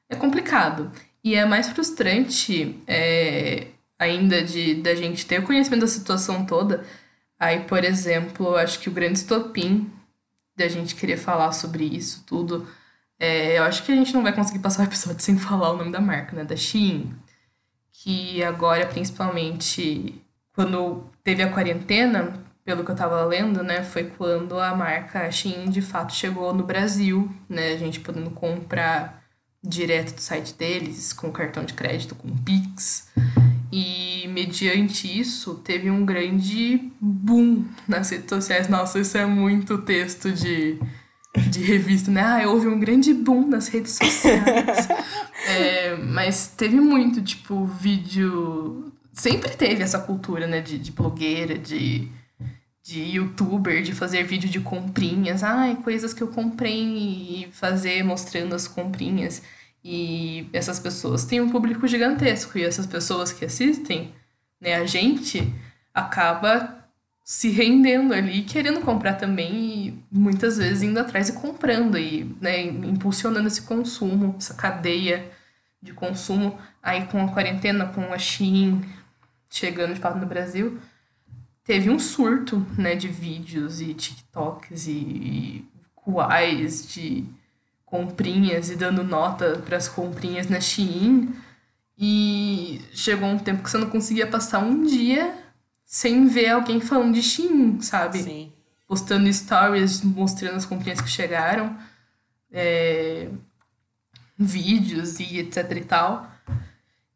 é 0.10 0.16
complicado. 0.16 0.92
E 1.24 1.36
é 1.36 1.46
mais 1.46 1.70
frustrante 1.70 2.80
é, 2.88 3.68
ainda 3.98 4.42
de 4.44 4.76
da 4.76 4.96
gente 4.96 5.26
ter 5.26 5.40
o 5.40 5.44
conhecimento 5.44 5.82
da 5.82 5.88
situação 5.88 6.46
toda. 6.46 6.86
Aí, 7.40 7.62
por 7.62 7.84
exemplo, 7.84 8.56
acho 8.56 8.80
que 8.80 8.90
o 8.90 8.92
grande 8.92 9.20
estopim 9.20 9.92
da 10.56 10.68
gente 10.68 10.96
querer 10.96 11.18
falar 11.18 11.52
sobre 11.54 11.86
isso 11.86 12.24
tudo. 12.26 12.68
É, 13.20 13.58
eu 13.58 13.64
acho 13.64 13.84
que 13.84 13.92
a 13.92 13.96
gente 13.96 14.14
não 14.14 14.24
vai 14.24 14.34
conseguir 14.34 14.60
passar 14.60 14.84
o 14.84 14.86
episódio 14.86 15.22
sem 15.24 15.38
falar 15.38 15.72
o 15.72 15.78
nome 15.78 15.92
da 15.92 16.02
marca, 16.02 16.36
né? 16.36 16.44
Da 16.44 16.56
Shein. 16.56 17.16
Que 17.92 18.44
agora, 18.44 18.86
principalmente 18.88 20.22
quando 20.54 21.10
teve 21.24 21.44
a 21.44 21.52
quarentena, 21.52 22.41
pelo 22.64 22.84
que 22.84 22.92
eu 22.92 22.96
tava 22.96 23.24
lendo, 23.26 23.64
né, 23.64 23.84
foi 23.84 24.06
quando 24.06 24.60
a 24.60 24.76
marca 24.76 25.32
Shein 25.32 25.70
de 25.70 25.82
fato 25.82 26.14
chegou 26.14 26.54
no 26.54 26.64
Brasil, 26.64 27.30
né, 27.50 27.74
a 27.74 27.78
gente 27.78 28.00
podendo 28.00 28.30
comprar 28.32 29.22
direto 29.64 30.16
do 30.16 30.22
site 30.22 30.54
deles, 30.54 31.14
com 31.14 31.32
cartão 31.32 31.64
de 31.64 31.74
crédito, 31.74 32.16
com 32.16 32.36
Pix. 32.38 33.10
E 33.72 34.28
mediante 34.28 35.08
isso, 35.20 35.56
teve 35.56 35.90
um 35.90 36.06
grande 36.06 36.92
boom 37.00 37.66
nas 37.88 38.10
redes 38.10 38.30
sociais. 38.30 38.68
Nossa, 38.68 39.00
isso 39.00 39.18
é 39.18 39.26
muito 39.26 39.78
texto 39.80 40.32
de, 40.32 40.78
de 41.50 41.64
revista, 41.64 42.12
né? 42.12 42.22
Ah, 42.22 42.50
houve 42.50 42.68
um 42.68 42.80
grande 42.80 43.14
boom 43.14 43.48
nas 43.48 43.70
redes 43.70 43.94
sociais. 43.94 44.90
é, 45.48 45.96
mas 45.96 46.48
teve 46.48 46.82
muito, 46.82 47.22
tipo, 47.22 47.66
vídeo. 47.66 48.92
Sempre 49.14 49.52
teve 49.52 49.84
essa 49.84 50.00
cultura, 50.00 50.48
né? 50.48 50.60
De, 50.60 50.78
de 50.78 50.92
blogueira, 50.92 51.58
de, 51.58 52.10
de 52.84 53.02
youtuber, 53.02 53.84
de 53.84 53.94
fazer 53.94 54.24
vídeo 54.24 54.50
de 54.50 54.60
comprinhas. 54.60 55.44
Ai, 55.44 55.76
coisas 55.84 56.14
que 56.14 56.22
eu 56.22 56.28
comprei 56.28 57.46
e 57.46 57.50
fazer 57.52 58.04
mostrando 58.04 58.56
as 58.56 58.68
comprinhas. 58.68 59.42
E 59.84 60.48
essas 60.54 60.80
pessoas 60.80 61.26
têm 61.26 61.42
um 61.42 61.50
público 61.50 61.88
gigantesco. 61.88 62.58
E 62.58 62.64
essas 62.64 62.86
pessoas 62.86 63.32
que 63.32 63.46
assistem, 63.46 64.14
né, 64.60 64.76
a 64.76 64.86
gente 64.86 65.54
acaba 65.94 66.82
se 67.24 67.50
rendendo 67.50 68.14
ali, 68.14 68.44
querendo 68.44 68.82
comprar 68.82 69.14
também 69.14 69.54
e 69.54 70.04
muitas 70.12 70.58
vezes 70.58 70.84
indo 70.84 71.00
atrás 71.00 71.30
e 71.30 71.34
comprando 71.34 71.98
e 71.98 72.36
né, 72.42 72.62
impulsionando 72.64 73.48
esse 73.48 73.62
consumo, 73.62 74.36
essa 74.38 74.54
cadeia 74.54 75.32
de 75.82 75.94
consumo. 75.94 76.58
Aí 76.82 77.06
com 77.06 77.24
a 77.24 77.32
quarentena, 77.32 77.86
com 77.86 78.12
a 78.12 78.18
Shein 78.18 78.82
chegando 79.50 79.94
de 79.94 80.00
fato 80.00 80.18
no 80.18 80.26
Brasil, 80.26 80.80
teve 81.64 81.90
um 81.90 82.00
surto 82.00 82.66
né, 82.78 82.96
de 82.96 83.08
vídeos 83.08 83.82
e 83.82 83.94
TikToks 83.94 84.88
e, 84.88 84.92
e 84.92 85.66
kuais 85.96 86.88
de 86.92 87.26
comprinhas 87.86 88.70
e 88.70 88.76
dando 88.76 89.04
nota 89.04 89.62
para 89.66 89.78
as 89.78 89.88
comprinhas 89.88 90.50
na 90.50 90.60
Shein. 90.60 91.34
E 91.98 92.82
chegou 92.94 93.30
um 93.30 93.38
tempo 93.38 93.62
que 93.62 93.70
você 93.70 93.78
não 93.78 93.90
conseguia 93.90 94.26
passar 94.26 94.60
um 94.60 94.84
dia 94.84 95.38
sem 95.86 96.26
ver 96.26 96.50
alguém 96.50 96.80
falando 96.80 97.14
de 97.14 97.22
Shein, 97.22 97.82
sabe? 97.82 98.24
Sim. 98.24 98.52
Postando 98.88 99.32
stories 99.32 100.02
mostrando 100.02 100.56
as 100.56 100.66
comprinhas 100.66 101.02
que 101.02 101.10
chegaram, 101.10 101.78
é, 102.52 103.30
vídeos 104.38 105.20
e 105.20 105.38
etc 105.38 105.72
e 105.76 105.82
tal. 105.82 106.32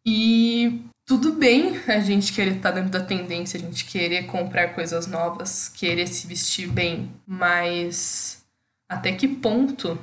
E 0.06 0.86
tudo 1.06 1.34
bem 1.34 1.78
a 1.88 2.00
gente 2.00 2.34
querer 2.34 2.58
estar 2.58 2.72
tá 2.72 2.80
dentro 2.80 2.92
da 2.92 3.04
tendência, 3.04 3.58
a 3.58 3.62
gente 3.62 3.86
querer 3.86 4.26
comprar 4.26 4.70
coisas 4.70 5.06
novas, 5.06 5.70
querer 5.70 6.08
se 6.08 6.26
vestir 6.26 6.68
bem, 6.68 7.14
mas 7.28 8.44
até 8.90 9.12
que 9.12 9.28
ponto 9.28 9.98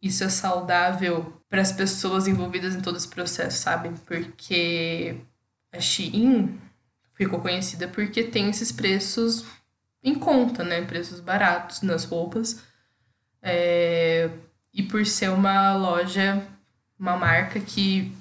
isso 0.00 0.24
é 0.24 0.28
saudável 0.28 1.40
para 1.48 1.60
as 1.60 1.72
pessoas 1.72 2.26
envolvidas 2.26 2.74
em 2.74 2.80
todo 2.80 2.96
esse 2.96 3.08
processo, 3.08 3.58
sabe? 3.58 3.90
Porque 4.06 5.16
a 5.72 5.78
Shein 5.78 6.58
ficou 7.14 7.40
conhecida 7.40 7.86
porque 7.88 8.24
tem 8.24 8.48
esses 8.48 8.72
preços 8.72 9.44
em 10.02 10.14
conta, 10.14 10.64
né? 10.64 10.82
Preços 10.82 11.20
baratos 11.20 11.82
nas 11.82 12.04
roupas. 12.04 12.62
É... 13.42 14.30
E 14.72 14.82
por 14.82 15.04
ser 15.06 15.30
uma 15.30 15.74
loja, 15.74 16.46
uma 16.98 17.16
marca 17.16 17.60
que 17.60 18.12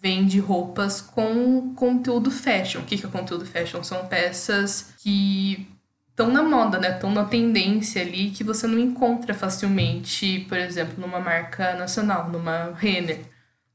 vende 0.00 0.38
roupas 0.38 1.00
com 1.00 1.74
conteúdo 1.74 2.30
fashion. 2.30 2.80
O 2.80 2.84
que 2.84 3.04
é 3.04 3.08
conteúdo 3.08 3.44
fashion? 3.44 3.84
São 3.84 4.06
peças 4.06 4.94
que 4.98 5.68
estão 6.10 6.30
na 6.30 6.42
moda, 6.42 6.78
né? 6.78 6.94
Estão 6.94 7.10
na 7.10 7.24
tendência 7.24 8.02
ali 8.02 8.30
que 8.30 8.42
você 8.44 8.66
não 8.66 8.78
encontra 8.78 9.34
facilmente, 9.34 10.46
por 10.48 10.58
exemplo, 10.58 10.94
numa 10.98 11.20
marca 11.20 11.74
nacional, 11.74 12.28
numa 12.30 12.72
Renner, 12.72 13.20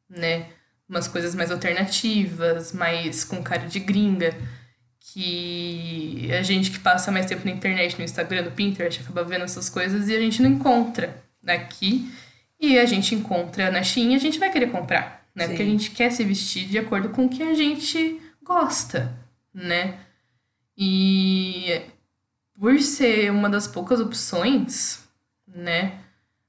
né? 0.09 0.47
Umas 0.87 1.07
coisas 1.07 1.33
mais 1.33 1.51
alternativas, 1.51 2.71
mais 2.71 3.23
com 3.23 3.41
cara 3.41 3.67
de 3.67 3.79
gringa, 3.79 4.35
que 4.99 6.29
a 6.37 6.43
gente 6.43 6.71
que 6.71 6.79
passa 6.79 7.11
mais 7.11 7.25
tempo 7.25 7.45
na 7.45 7.51
internet, 7.51 7.97
no 7.97 8.03
Instagram, 8.03 8.43
no 8.43 8.51
Pinterest, 8.51 9.01
acaba 9.01 9.23
vendo 9.23 9.43
essas 9.43 9.69
coisas 9.69 10.07
e 10.09 10.15
a 10.15 10.19
gente 10.19 10.41
não 10.41 10.49
encontra 10.49 11.23
aqui. 11.45 12.11
E 12.59 12.79
a 12.79 12.85
gente 12.85 13.13
encontra 13.15 13.69
na 13.71 13.83
Shein 13.83 14.13
e 14.13 14.15
a 14.15 14.19
gente 14.19 14.39
vai 14.39 14.51
querer 14.51 14.71
comprar, 14.71 15.24
né? 15.35 15.43
Sim. 15.43 15.49
Porque 15.49 15.63
a 15.63 15.65
gente 15.65 15.91
quer 15.91 16.11
se 16.11 16.23
vestir 16.23 16.67
de 16.67 16.77
acordo 16.77 17.09
com 17.09 17.25
o 17.25 17.29
que 17.29 17.43
a 17.43 17.53
gente 17.53 18.21
gosta, 18.41 19.13
né? 19.53 19.99
E 20.77 21.81
por 22.57 22.79
ser 22.79 23.31
uma 23.31 23.49
das 23.49 23.67
poucas 23.67 23.99
opções, 23.99 25.03
né, 25.47 25.99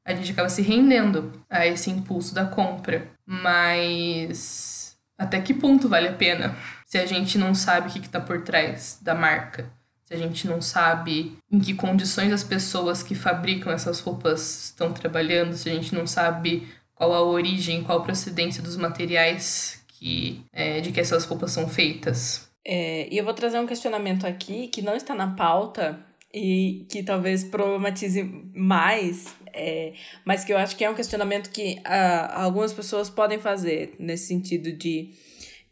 a 0.04 0.14
gente 0.14 0.30
acaba 0.32 0.48
se 0.48 0.62
rendendo 0.62 1.32
a 1.50 1.66
esse 1.66 1.90
impulso 1.90 2.34
da 2.34 2.46
compra. 2.46 3.08
Mas 3.26 4.96
até 5.18 5.40
que 5.40 5.52
ponto 5.52 5.88
vale 5.88 6.08
a 6.08 6.12
pena 6.12 6.56
se 6.84 6.98
a 6.98 7.06
gente 7.06 7.36
não 7.38 7.54
sabe 7.54 7.88
o 7.88 7.92
que 7.92 7.98
está 7.98 8.20
por 8.20 8.42
trás 8.42 8.98
da 9.02 9.14
marca? 9.14 9.68
Se 10.04 10.14
a 10.14 10.16
gente 10.16 10.46
não 10.46 10.62
sabe 10.62 11.36
em 11.50 11.58
que 11.58 11.74
condições 11.74 12.32
as 12.32 12.44
pessoas 12.44 13.02
que 13.02 13.16
fabricam 13.16 13.72
essas 13.72 13.98
roupas 13.98 14.66
estão 14.66 14.92
trabalhando, 14.92 15.56
se 15.56 15.68
a 15.68 15.74
gente 15.74 15.92
não 15.92 16.06
sabe 16.06 16.68
qual 16.96 17.12
a 17.12 17.22
origem, 17.22 17.84
qual 17.84 17.98
a 17.98 18.02
procedência 18.02 18.62
dos 18.62 18.76
materiais 18.76 19.84
que, 19.86 20.42
é, 20.52 20.80
de 20.80 20.90
que 20.90 20.98
essas 20.98 21.24
roupas 21.24 21.52
são 21.52 21.68
feitas. 21.68 22.50
É, 22.64 23.06
e 23.12 23.16
eu 23.16 23.24
vou 23.24 23.34
trazer 23.34 23.60
um 23.60 23.66
questionamento 23.66 24.26
aqui 24.26 24.66
que 24.68 24.82
não 24.82 24.96
está 24.96 25.14
na 25.14 25.28
pauta 25.36 26.04
e 26.34 26.84
que 26.90 27.02
talvez 27.02 27.44
problematize 27.44 28.22
mais, 28.54 29.36
é, 29.52 29.92
mas 30.24 30.42
que 30.42 30.52
eu 30.52 30.58
acho 30.58 30.74
que 30.74 30.84
é 30.84 30.90
um 30.90 30.94
questionamento 30.94 31.50
que 31.50 31.78
uh, 31.86 32.32
algumas 32.32 32.72
pessoas 32.72 33.08
podem 33.08 33.38
fazer 33.38 33.94
nesse 33.98 34.26
sentido 34.26 34.72
de, 34.72 35.10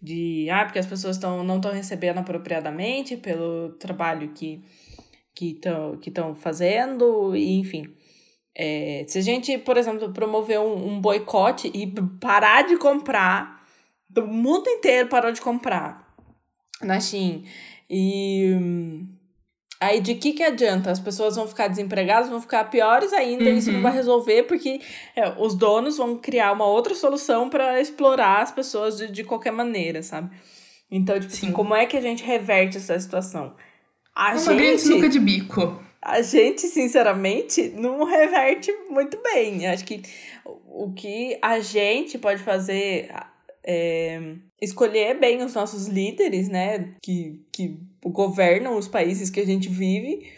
de 0.00 0.48
ah, 0.50 0.64
porque 0.64 0.78
as 0.78 0.87
pessoas 0.87 1.18
tão, 1.18 1.42
não 1.42 1.56
estão 1.56 1.72
recebendo 1.72 2.18
apropriadamente 2.18 3.16
pelo 3.16 3.70
trabalho 3.70 4.32
que 4.34 4.62
estão 5.38 5.96
que 5.98 6.10
que 6.10 6.34
fazendo, 6.37 7.34
e 7.34 7.58
enfim. 7.58 7.92
É, 8.56 9.04
se 9.08 9.18
a 9.18 9.20
gente, 9.20 9.58
por 9.58 9.76
exemplo, 9.76 10.12
promover 10.12 10.60
um, 10.60 10.94
um 10.94 11.00
boicote 11.00 11.70
e 11.74 11.92
parar 12.20 12.62
de 12.62 12.76
comprar, 12.76 13.64
do 14.08 14.26
mundo 14.26 14.68
inteiro 14.68 15.08
parou 15.08 15.32
de 15.32 15.40
comprar 15.40 16.14
na 16.80 17.00
Shein. 17.00 17.44
E 17.90 18.52
aí 19.80 20.00
de 20.00 20.14
que 20.14 20.32
que 20.32 20.42
adianta? 20.42 20.90
As 20.90 21.00
pessoas 21.00 21.36
vão 21.36 21.48
ficar 21.48 21.68
desempregadas, 21.68 22.30
vão 22.30 22.40
ficar 22.40 22.64
piores 22.70 23.12
ainda, 23.12 23.44
uhum. 23.44 23.56
isso 23.56 23.72
não 23.72 23.82
vai 23.82 23.92
resolver 23.92 24.44
porque 24.44 24.80
é, 25.16 25.34
os 25.38 25.54
donos 25.54 25.96
vão 25.96 26.16
criar 26.16 26.52
uma 26.52 26.66
outra 26.66 26.94
solução 26.94 27.50
para 27.50 27.80
explorar 27.80 28.42
as 28.42 28.52
pessoas 28.52 28.96
de, 28.96 29.10
de 29.10 29.24
qualquer 29.24 29.52
maneira, 29.52 30.02
sabe? 30.02 30.30
Então, 30.90 31.18
tipo 31.18 31.32
assim, 31.32 31.50
como 31.50 31.74
é 31.74 31.86
que 31.86 31.96
a 31.96 32.00
gente 32.00 32.22
reverte 32.22 32.76
essa 32.76 32.98
situação? 32.98 33.54
A 34.14 34.30
é 34.30 34.32
uma 34.34 34.54
gente, 34.54 34.88
grande 34.88 35.08
de 35.08 35.18
bico. 35.18 35.82
A 36.04 36.20
gente, 36.20 36.68
sinceramente, 36.68 37.70
não 37.70 38.04
reverte 38.04 38.70
muito 38.90 39.18
bem. 39.22 39.66
Acho 39.66 39.84
que 39.84 40.02
o 40.44 40.92
que 40.92 41.38
a 41.40 41.60
gente 41.60 42.18
pode 42.18 42.42
fazer 42.42 43.08
é, 43.64 44.34
escolher 44.60 45.18
bem 45.18 45.42
os 45.42 45.54
nossos 45.54 45.86
líderes, 45.86 46.48
né, 46.48 46.94
que, 47.02 47.40
que 47.50 47.78
governam 48.04 48.76
os 48.76 48.86
países 48.86 49.30
que 49.30 49.40
a 49.40 49.46
gente 49.46 49.68
vive 49.68 50.30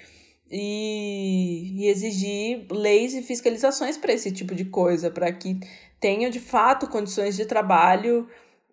e, 0.48 1.72
e 1.82 1.88
exigir 1.88 2.66
leis 2.70 3.14
e 3.14 3.22
fiscalizações 3.22 3.98
para 3.98 4.12
esse 4.12 4.30
tipo 4.30 4.54
de 4.54 4.66
coisa, 4.66 5.10
para 5.10 5.32
que 5.32 5.58
tenham 5.98 6.30
de 6.30 6.38
fato 6.38 6.88
condições 6.88 7.34
de 7.34 7.44
trabalho 7.44 8.28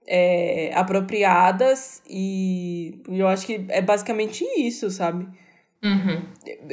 é, 0.05 0.71
apropriadas 0.75 2.01
e 2.07 3.01
eu 3.07 3.27
acho 3.27 3.47
que 3.47 3.65
é 3.69 3.81
basicamente 3.81 4.45
isso, 4.57 4.91
sabe? 4.91 5.27
Uhum. 5.83 6.23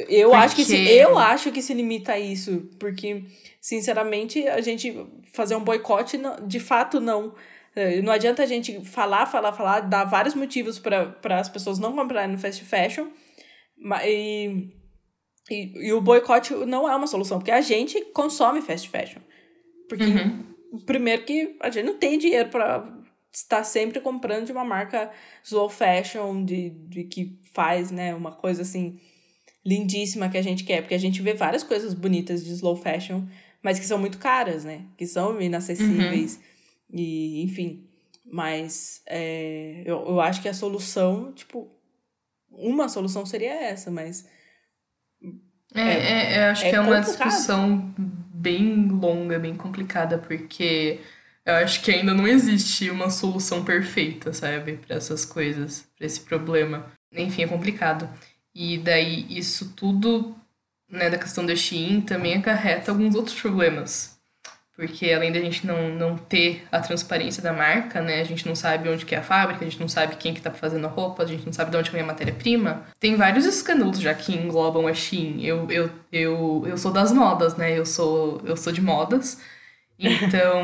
Eu 0.07 0.29
porque... 0.29 0.43
acho 0.43 0.55
que 0.55 0.65
se, 0.65 0.89
eu 0.89 1.17
acho 1.17 1.51
que 1.51 1.61
se 1.61 1.73
limita 1.73 2.13
a 2.13 2.19
isso, 2.19 2.69
porque 2.79 3.25
sinceramente 3.59 4.47
a 4.47 4.61
gente 4.61 4.95
fazer 5.33 5.55
um 5.55 5.63
boicote 5.63 6.17
de 6.47 6.59
fato 6.59 7.01
não 7.01 7.33
é, 7.75 8.01
não 8.01 8.11
adianta 8.11 8.43
a 8.43 8.45
gente 8.45 8.83
falar, 8.83 9.25
falar, 9.25 9.53
falar, 9.53 9.81
dar 9.81 10.03
vários 10.03 10.35
motivos 10.35 10.77
para 10.77 11.39
as 11.39 11.49
pessoas 11.49 11.79
não 11.79 11.93
comprarem 11.93 12.31
no 12.31 12.37
fast 12.37 12.63
fashion. 12.65 13.07
E, 14.05 14.69
e, 15.49 15.87
e, 15.87 15.93
o 15.93 16.01
boicote 16.01 16.53
não 16.53 16.89
é 16.89 16.95
uma 16.95 17.07
solução, 17.07 17.39
porque 17.39 17.51
a 17.51 17.61
gente 17.61 17.99
consome 18.13 18.61
fast 18.61 18.89
fashion. 18.89 19.21
Porque, 19.87 20.03
uhum. 20.03 20.45
primeiro, 20.85 21.23
que 21.23 21.55
a 21.61 21.69
gente 21.69 21.85
não 21.85 21.97
tem 21.97 22.17
dinheiro 22.17 22.49
para 22.49 23.00
estar 23.31 23.63
sempre 23.63 23.99
comprando 23.99 24.45
de 24.45 24.51
uma 24.51 24.65
marca 24.65 25.09
slow 25.43 25.69
fashion, 25.69 26.43
de, 26.43 26.69
de 26.69 27.03
que 27.03 27.39
faz 27.53 27.91
né, 27.91 28.13
uma 28.13 28.31
coisa 28.31 28.61
assim 28.61 28.99
lindíssima 29.65 30.29
que 30.29 30.37
a 30.37 30.41
gente 30.41 30.63
quer. 30.63 30.81
Porque 30.81 30.95
a 30.95 30.99
gente 30.99 31.21
vê 31.21 31.33
várias 31.33 31.63
coisas 31.63 31.93
bonitas 31.93 32.43
de 32.43 32.51
slow 32.53 32.75
fashion, 32.75 33.23
mas 33.61 33.79
que 33.79 33.85
são 33.85 33.97
muito 33.97 34.17
caras, 34.17 34.65
né? 34.65 34.85
Que 34.97 35.05
são 35.05 35.39
inacessíveis. 35.41 36.35
Uhum 36.35 36.51
e, 36.91 37.43
enfim. 37.43 37.87
Mas 38.25 39.01
é, 39.07 39.81
eu, 39.85 40.05
eu 40.05 40.21
acho 40.21 40.41
que 40.41 40.49
a 40.49 40.53
solução, 40.53 41.31
tipo, 41.33 41.69
uma 42.49 42.87
solução 42.89 43.25
seria 43.25 43.53
essa, 43.53 43.89
mas. 43.89 44.27
É, 45.73 45.81
é, 45.81 46.33
é 46.33 46.49
acho 46.49 46.65
é 46.65 46.69
que 46.69 46.75
é 46.75 46.79
uma 46.79 46.99
discussão 46.99 47.93
bem 47.97 48.87
longa, 48.87 49.39
bem 49.39 49.55
complicada, 49.55 50.17
porque 50.17 50.99
eu 51.45 51.55
acho 51.55 51.81
que 51.81 51.91
ainda 51.91 52.13
não 52.13 52.27
existe 52.27 52.89
uma 52.89 53.09
solução 53.09 53.63
perfeita, 53.63 54.31
sabe, 54.33 54.73
para 54.73 54.95
essas 54.95 55.25
coisas, 55.25 55.87
para 55.97 56.05
esse 56.05 56.21
problema. 56.21 56.85
Enfim, 57.11 57.43
é 57.43 57.47
complicado. 57.47 58.07
E 58.53 58.77
daí 58.77 59.25
isso 59.29 59.73
tudo, 59.75 60.35
né, 60.89 61.09
da 61.09 61.17
questão 61.17 61.45
da 61.45 61.55
Shein 61.55 62.01
também 62.01 62.35
acarreta 62.35 62.91
alguns 62.91 63.15
outros 63.15 63.39
problemas. 63.39 64.19
Porque 64.75 65.11
além 65.11 65.31
da 65.31 65.39
gente 65.39 65.67
não, 65.67 65.89
não 65.89 66.17
ter 66.17 66.65
a 66.71 66.79
transparência 66.79 67.43
da 67.43 67.53
marca, 67.53 68.01
né, 68.01 68.21
a 68.21 68.23
gente 68.23 68.47
não 68.47 68.55
sabe 68.55 68.89
onde 68.89 69.05
que 69.05 69.13
é 69.13 69.17
a 69.17 69.23
fábrica, 69.23 69.63
a 69.63 69.69
gente 69.69 69.79
não 69.79 69.87
sabe 69.87 70.15
quem 70.15 70.33
que 70.33 70.41
tá 70.41 70.51
fazendo 70.51 70.85
a 70.85 70.89
roupa, 70.89 71.23
a 71.23 71.25
gente 71.25 71.45
não 71.45 71.53
sabe 71.53 71.71
de 71.71 71.77
onde 71.77 71.91
vem 71.91 72.01
a 72.01 72.05
matéria-prima. 72.05 72.85
Tem 72.99 73.15
vários 73.15 73.45
escândalos 73.45 73.99
já 73.99 74.13
que 74.13 74.33
englobam 74.33 74.87
a 74.87 74.93
Shein. 74.93 75.43
Eu, 75.45 75.69
eu, 75.69 75.89
eu, 76.11 76.63
eu 76.67 76.77
sou 76.77 76.91
das 76.91 77.11
modas, 77.11 77.55
né, 77.57 77.77
eu 77.77 77.85
sou, 77.85 78.41
eu 78.45 78.55
sou 78.55 78.71
de 78.71 78.81
modas. 78.81 79.39
Então, 80.01 80.63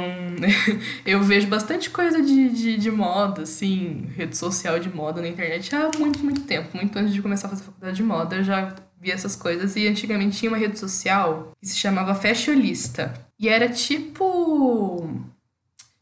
eu 1.06 1.22
vejo 1.22 1.48
bastante 1.48 1.92
coisa 1.92 2.22
de, 2.22 2.50
de, 2.50 2.78
de, 2.78 2.92
moda, 2.92 3.44
assim, 3.44 4.10
rede 4.16 4.36
social 4.36 4.80
de 4.80 4.90
moda 4.90 5.22
na 5.22 5.28
internet 5.28 5.74
há 5.76 5.92
muito, 5.98 6.20
muito 6.20 6.42
tempo. 6.42 6.76
Muito 6.76 6.98
antes 6.98 7.14
de 7.14 7.22
começar 7.22 7.48
a 7.48 7.52
fazer 7.52 7.64
faculdade 7.64 7.96
de 7.96 8.04
moda, 8.04 8.38
eu 8.38 8.44
já 8.44 8.76
vi 9.00 9.12
essas 9.12 9.36
coisas. 9.36 9.76
E 9.76 9.88
antigamente 9.88 10.38
tinha 10.38 10.50
uma 10.50 10.58
rede 10.58 10.80
social 10.80 11.52
que 11.62 11.68
se 11.68 11.78
chamava 11.78 12.16
Fashionista. 12.16 13.14
E 13.40 13.48
era 13.48 13.70
tipo. 13.70 15.08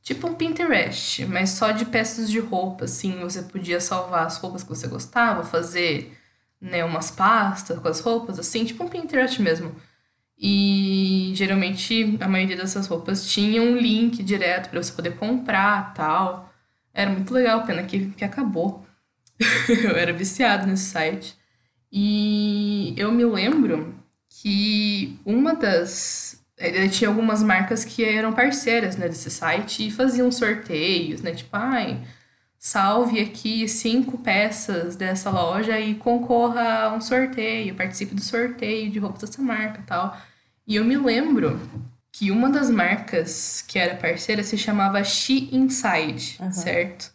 Tipo 0.01 0.27
um 0.27 0.35
Pinterest, 0.35 1.25
mas 1.25 1.49
só 1.49 1.71
de 1.71 1.83
peças 1.83 2.29
de 2.29 2.39
roupa, 2.39 2.85
assim. 2.85 3.19
Você 3.21 3.41
podia 3.41 3.81
salvar 3.81 4.27
as 4.27 4.37
roupas 4.37 4.63
que 4.63 4.69
você 4.69 4.87
gostava, 4.87 5.43
fazer 5.43 6.15
né, 6.61 6.85
umas 6.85 7.11
pastas 7.11 7.79
com 7.79 7.87
as 7.87 7.99
roupas, 7.99 8.39
assim, 8.39 8.63
tipo 8.65 8.83
um 8.83 8.87
Pinterest 8.87 9.41
mesmo. 9.41 9.75
E 10.37 11.31
geralmente 11.35 12.17
a 12.19 12.27
maioria 12.27 12.57
dessas 12.57 12.87
roupas 12.87 13.27
tinha 13.27 13.61
um 13.61 13.77
link 13.77 14.21
direto 14.21 14.69
para 14.69 14.81
você 14.81 14.91
poder 14.91 15.15
comprar 15.15 15.93
tal. 15.93 16.53
Era 16.93 17.09
muito 17.11 17.33
legal, 17.33 17.65
pena 17.65 17.83
que, 17.83 18.09
que 18.11 18.25
acabou. 18.25 18.85
eu 19.69 19.95
era 19.95 20.13
viciado 20.13 20.67
nesse 20.67 20.85
site. 20.85 21.35
E 21.91 22.93
eu 22.97 23.11
me 23.11 23.25
lembro 23.25 23.95
que 24.29 25.17
uma 25.25 25.55
das. 25.55 26.43
Ele 26.57 26.89
tinha 26.89 27.09
algumas 27.09 27.43
marcas 27.43 27.83
que 27.83 28.03
eram 28.03 28.33
parceiras 28.33 28.95
né, 28.95 29.09
desse 29.09 29.29
site 29.29 29.87
e 29.87 29.91
faziam 29.91 30.31
sorteios, 30.31 31.21
né? 31.21 31.33
Tipo, 31.33 31.49
ai, 31.53 32.01
salve 32.65 33.21
aqui 33.21 33.67
cinco 33.67 34.17
peças 34.17 34.95
dessa 34.95 35.29
loja 35.29 35.79
e 35.79 35.93
concorra 35.93 36.85
a 36.85 36.95
um 36.95 36.99
sorteio, 36.99 37.75
participe 37.75 38.15
do 38.15 38.23
sorteio 38.23 38.89
de 38.89 38.97
roupas 38.97 39.21
dessa 39.21 39.39
marca 39.39 39.83
tal. 39.85 40.17
E 40.65 40.75
eu 40.75 40.83
me 40.83 40.97
lembro 40.97 41.61
que 42.11 42.31
uma 42.31 42.49
das 42.49 42.67
marcas 42.67 43.63
que 43.67 43.77
era 43.77 43.93
parceira 43.93 44.41
se 44.41 44.57
chamava 44.57 45.03
She 45.03 45.47
Inside, 45.51 46.37
uhum. 46.39 46.51
certo? 46.51 47.13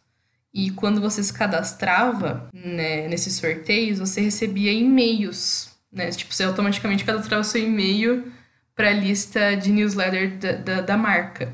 E 0.54 0.70
quando 0.70 1.00
você 1.00 1.20
se 1.20 1.32
cadastrava 1.32 2.48
né, 2.54 3.08
nesses 3.08 3.34
sorteios, 3.34 3.98
você 3.98 4.20
recebia 4.20 4.72
e-mails, 4.72 5.76
né? 5.92 6.10
Tipo, 6.10 6.32
você 6.32 6.44
automaticamente 6.44 7.04
cadastrava 7.04 7.42
seu 7.42 7.60
e-mail 7.60 8.32
para 8.76 8.90
a 8.90 8.92
lista 8.92 9.56
de 9.56 9.72
newsletter 9.72 10.38
da, 10.38 10.52
da, 10.52 10.80
da 10.80 10.96
marca. 10.96 11.52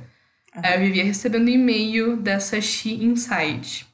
Aí 0.62 0.74
eu 0.74 0.80
vivia 0.80 1.04
recebendo 1.04 1.48
e-mail 1.48 2.16
dessa 2.16 2.60
She 2.60 2.94
Inside. 3.04 3.86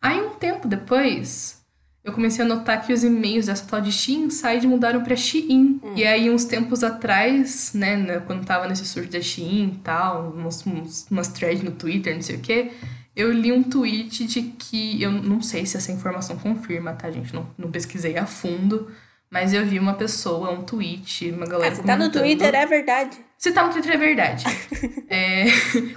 Aí 0.00 0.20
um 0.20 0.30
tempo 0.30 0.68
depois, 0.68 1.58
eu 2.04 2.12
comecei 2.12 2.44
a 2.44 2.48
notar 2.48 2.84
que 2.84 2.92
os 2.92 3.04
e-mails 3.04 3.46
dessa 3.46 3.66
tal 3.66 3.80
de 3.80 3.92
She 3.92 4.14
Inside 4.14 4.66
mudaram 4.66 5.02
para 5.02 5.16
Shein. 5.16 5.80
Hum. 5.82 5.92
E 5.96 6.06
aí, 6.06 6.30
uns 6.30 6.44
tempos 6.44 6.82
atrás, 6.82 7.72
né, 7.74 7.96
né 7.96 8.20
quando 8.20 8.46
tava 8.46 8.68
nesse 8.68 8.84
surto 8.84 9.10
da 9.10 9.20
Shein 9.20 9.74
e 9.74 9.78
tal, 9.82 10.30
umas, 10.30 10.64
umas 11.10 11.28
threads 11.28 11.62
no 11.62 11.72
Twitter, 11.72 12.14
não 12.14 12.22
sei 12.22 12.36
o 12.36 12.40
quê, 12.40 12.70
eu 13.14 13.32
li 13.32 13.52
um 13.52 13.62
tweet 13.64 14.24
de 14.24 14.42
que. 14.42 15.02
Eu 15.02 15.10
não 15.10 15.42
sei 15.42 15.66
se 15.66 15.76
essa 15.76 15.90
informação 15.90 16.38
confirma, 16.38 16.92
tá, 16.92 17.10
gente? 17.10 17.34
Não, 17.34 17.46
não 17.58 17.70
pesquisei 17.70 18.16
a 18.16 18.26
fundo. 18.26 18.90
Mas 19.30 19.52
eu 19.52 19.64
vi 19.64 19.78
uma 19.78 19.94
pessoa, 19.94 20.50
um 20.50 20.62
tweet, 20.62 21.30
uma 21.30 21.46
galera. 21.46 21.72
Ah, 21.72 21.76
se 21.76 21.82
tá 21.82 21.96
no 21.96 22.10
Twitter, 22.10 22.54
é 22.54 22.66
verdade. 22.66 23.18
Se 23.36 23.52
tá 23.52 23.64
no 23.64 23.72
Twitter, 23.72 23.92
é 23.92 23.96
verdade. 23.96 24.44
é, 25.08 25.44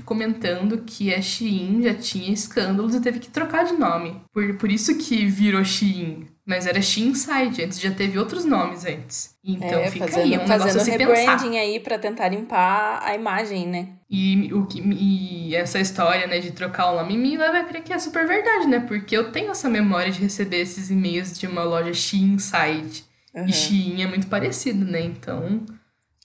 comentando 0.06 0.84
que 0.86 1.14
a 1.14 1.22
Shein 1.22 1.82
já 1.82 1.94
tinha 1.94 2.32
escândalos 2.32 2.94
e 2.94 3.02
teve 3.02 3.20
que 3.20 3.30
trocar 3.30 3.66
de 3.66 3.74
nome. 3.74 4.22
Por, 4.34 4.58
por 4.58 4.72
isso 4.72 4.98
que 4.98 5.26
virou 5.26 5.64
Shein. 5.64 6.28
Mas 6.46 6.68
era 6.68 6.82
Shein 6.82 7.08
Inside, 7.08 7.64
antes 7.64 7.80
já 7.80 7.92
teve 7.92 8.20
outros 8.20 8.44
nomes 8.44 8.86
antes. 8.86 9.36
Então 9.44 9.80
é, 9.80 9.90
fica 9.90 10.08
fazendo, 10.08 10.24
aí, 10.24 10.34
é 10.34 10.40
um 10.44 10.48
fazendo 10.48 10.86
negócio 10.86 10.98
rebranding 10.98 11.58
aí 11.58 11.80
pra 11.80 11.98
tentar 11.98 12.28
limpar 12.28 13.02
a 13.02 13.16
imagem, 13.16 13.68
né? 13.68 13.88
E, 14.10 14.54
o 14.54 14.66
que, 14.66 14.82
e 14.82 15.56
essa 15.56 15.80
história, 15.80 16.28
né, 16.28 16.40
de 16.40 16.52
trocar 16.52 16.92
o 16.92 16.98
nome 16.98 17.18
me 17.18 17.38
leva 17.38 17.60
a 17.60 17.64
crer 17.64 17.82
que 17.82 17.94
é 17.94 17.98
super 17.98 18.28
verdade, 18.28 18.68
né? 18.68 18.82
Porque 18.82 19.16
eu 19.16 19.32
tenho 19.32 19.52
essa 19.52 19.70
memória 19.70 20.12
de 20.12 20.20
receber 20.20 20.58
esses 20.58 20.92
e-mails 20.92 21.40
de 21.40 21.48
uma 21.48 21.64
loja 21.64 21.94
Shein 21.94 22.34
Inside. 22.34 23.06
Uhum. 23.34 23.46
E 23.46 23.54
Shein 23.54 24.02
é 24.02 24.08
muito 24.08 24.28
parecido, 24.28 24.86
né? 24.86 25.02
Então, 25.02 25.66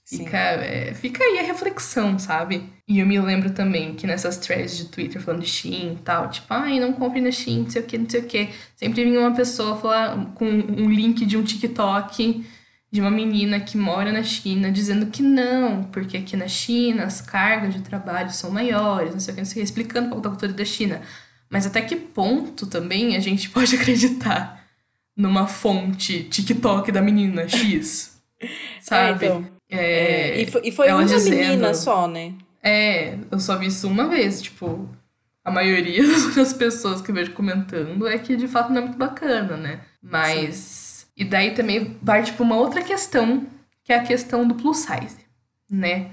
fica, 0.04 0.36
é, 0.36 0.94
fica 0.94 1.22
aí 1.22 1.38
a 1.38 1.42
reflexão, 1.42 2.18
sabe? 2.18 2.72
E 2.88 3.00
eu 3.00 3.06
me 3.06 3.18
lembro 3.18 3.50
também 3.50 3.94
que 3.94 4.06
nessas 4.06 4.36
threads 4.38 4.76
de 4.76 4.84
Twitter 4.86 5.20
falando 5.20 5.42
de 5.42 5.48
Shein 5.48 5.94
e 5.94 6.02
tal, 6.02 6.30
tipo, 6.30 6.46
ai, 6.50 6.78
não 6.78 6.92
compre 6.92 7.20
na 7.20 7.30
Shein, 7.30 7.62
não 7.62 7.70
sei 7.70 7.82
o 7.82 7.84
que, 7.84 7.98
não 7.98 8.08
sei 8.08 8.20
o 8.20 8.24
que. 8.24 8.48
Sempre 8.76 9.04
vinha 9.04 9.20
uma 9.20 9.34
pessoa 9.34 9.76
falar 9.76 10.32
com 10.34 10.46
um 10.46 10.90
link 10.90 11.24
de 11.26 11.36
um 11.36 11.42
TikTok 11.42 12.44
de 12.90 13.00
uma 13.00 13.10
menina 13.10 13.60
que 13.60 13.76
mora 13.76 14.12
na 14.12 14.22
China 14.22 14.70
dizendo 14.70 15.06
que 15.06 15.22
não, 15.22 15.84
porque 15.84 16.16
aqui 16.16 16.36
na 16.36 16.48
China 16.48 17.04
as 17.04 17.20
cargas 17.20 17.74
de 17.74 17.82
trabalho 17.82 18.30
são 18.30 18.50
maiores, 18.50 19.12
não 19.12 19.20
sei 19.20 19.32
o 19.32 19.34
que, 19.34 19.40
não 19.40 19.46
sei 19.46 19.54
o 19.54 19.56
que, 19.56 19.70
explicando 19.70 20.08
qual 20.08 20.22
é 20.22 20.26
a 20.26 20.30
cultura 20.30 20.52
da 20.52 20.64
China. 20.64 21.02
Mas 21.50 21.66
até 21.66 21.80
que 21.82 21.96
ponto 21.96 22.66
também 22.66 23.16
a 23.16 23.20
gente 23.20 23.50
pode 23.50 23.74
acreditar 23.74 24.55
numa 25.16 25.46
fonte 25.46 26.24
TikTok 26.24 26.92
da 26.92 27.00
menina 27.00 27.48
X. 27.48 28.20
Sabe? 28.80 29.24
É, 29.24 29.28
então, 29.28 29.46
é, 29.68 29.78
é, 29.78 30.42
e 30.42 30.46
foi, 30.46 30.60
e 30.64 30.72
foi 30.72 30.92
uma 30.92 31.04
dizendo, 31.04 31.36
menina 31.36 31.74
só, 31.74 32.06
né? 32.06 32.34
É, 32.62 33.16
eu 33.30 33.38
só 33.38 33.56
vi 33.56 33.66
isso 33.66 33.88
uma 33.88 34.08
vez, 34.08 34.42
tipo, 34.42 34.88
a 35.44 35.50
maioria 35.50 36.02
das 36.34 36.52
pessoas 36.52 37.00
que 37.00 37.10
eu 37.10 37.14
vejo 37.14 37.32
comentando 37.32 38.06
é 38.06 38.18
que 38.18 38.36
de 38.36 38.46
fato 38.48 38.70
não 38.70 38.78
é 38.78 38.84
muito 38.84 38.98
bacana, 38.98 39.56
né? 39.56 39.80
Mas. 40.02 40.54
Sim. 40.54 41.06
E 41.16 41.24
daí 41.24 41.52
também 41.52 41.96
vai, 42.02 42.22
tipo, 42.22 42.42
uma 42.42 42.56
outra 42.56 42.82
questão, 42.82 43.46
que 43.82 43.92
é 43.92 43.96
a 43.96 44.02
questão 44.02 44.46
do 44.46 44.54
plus 44.54 44.78
size, 44.78 45.16
né? 45.70 46.10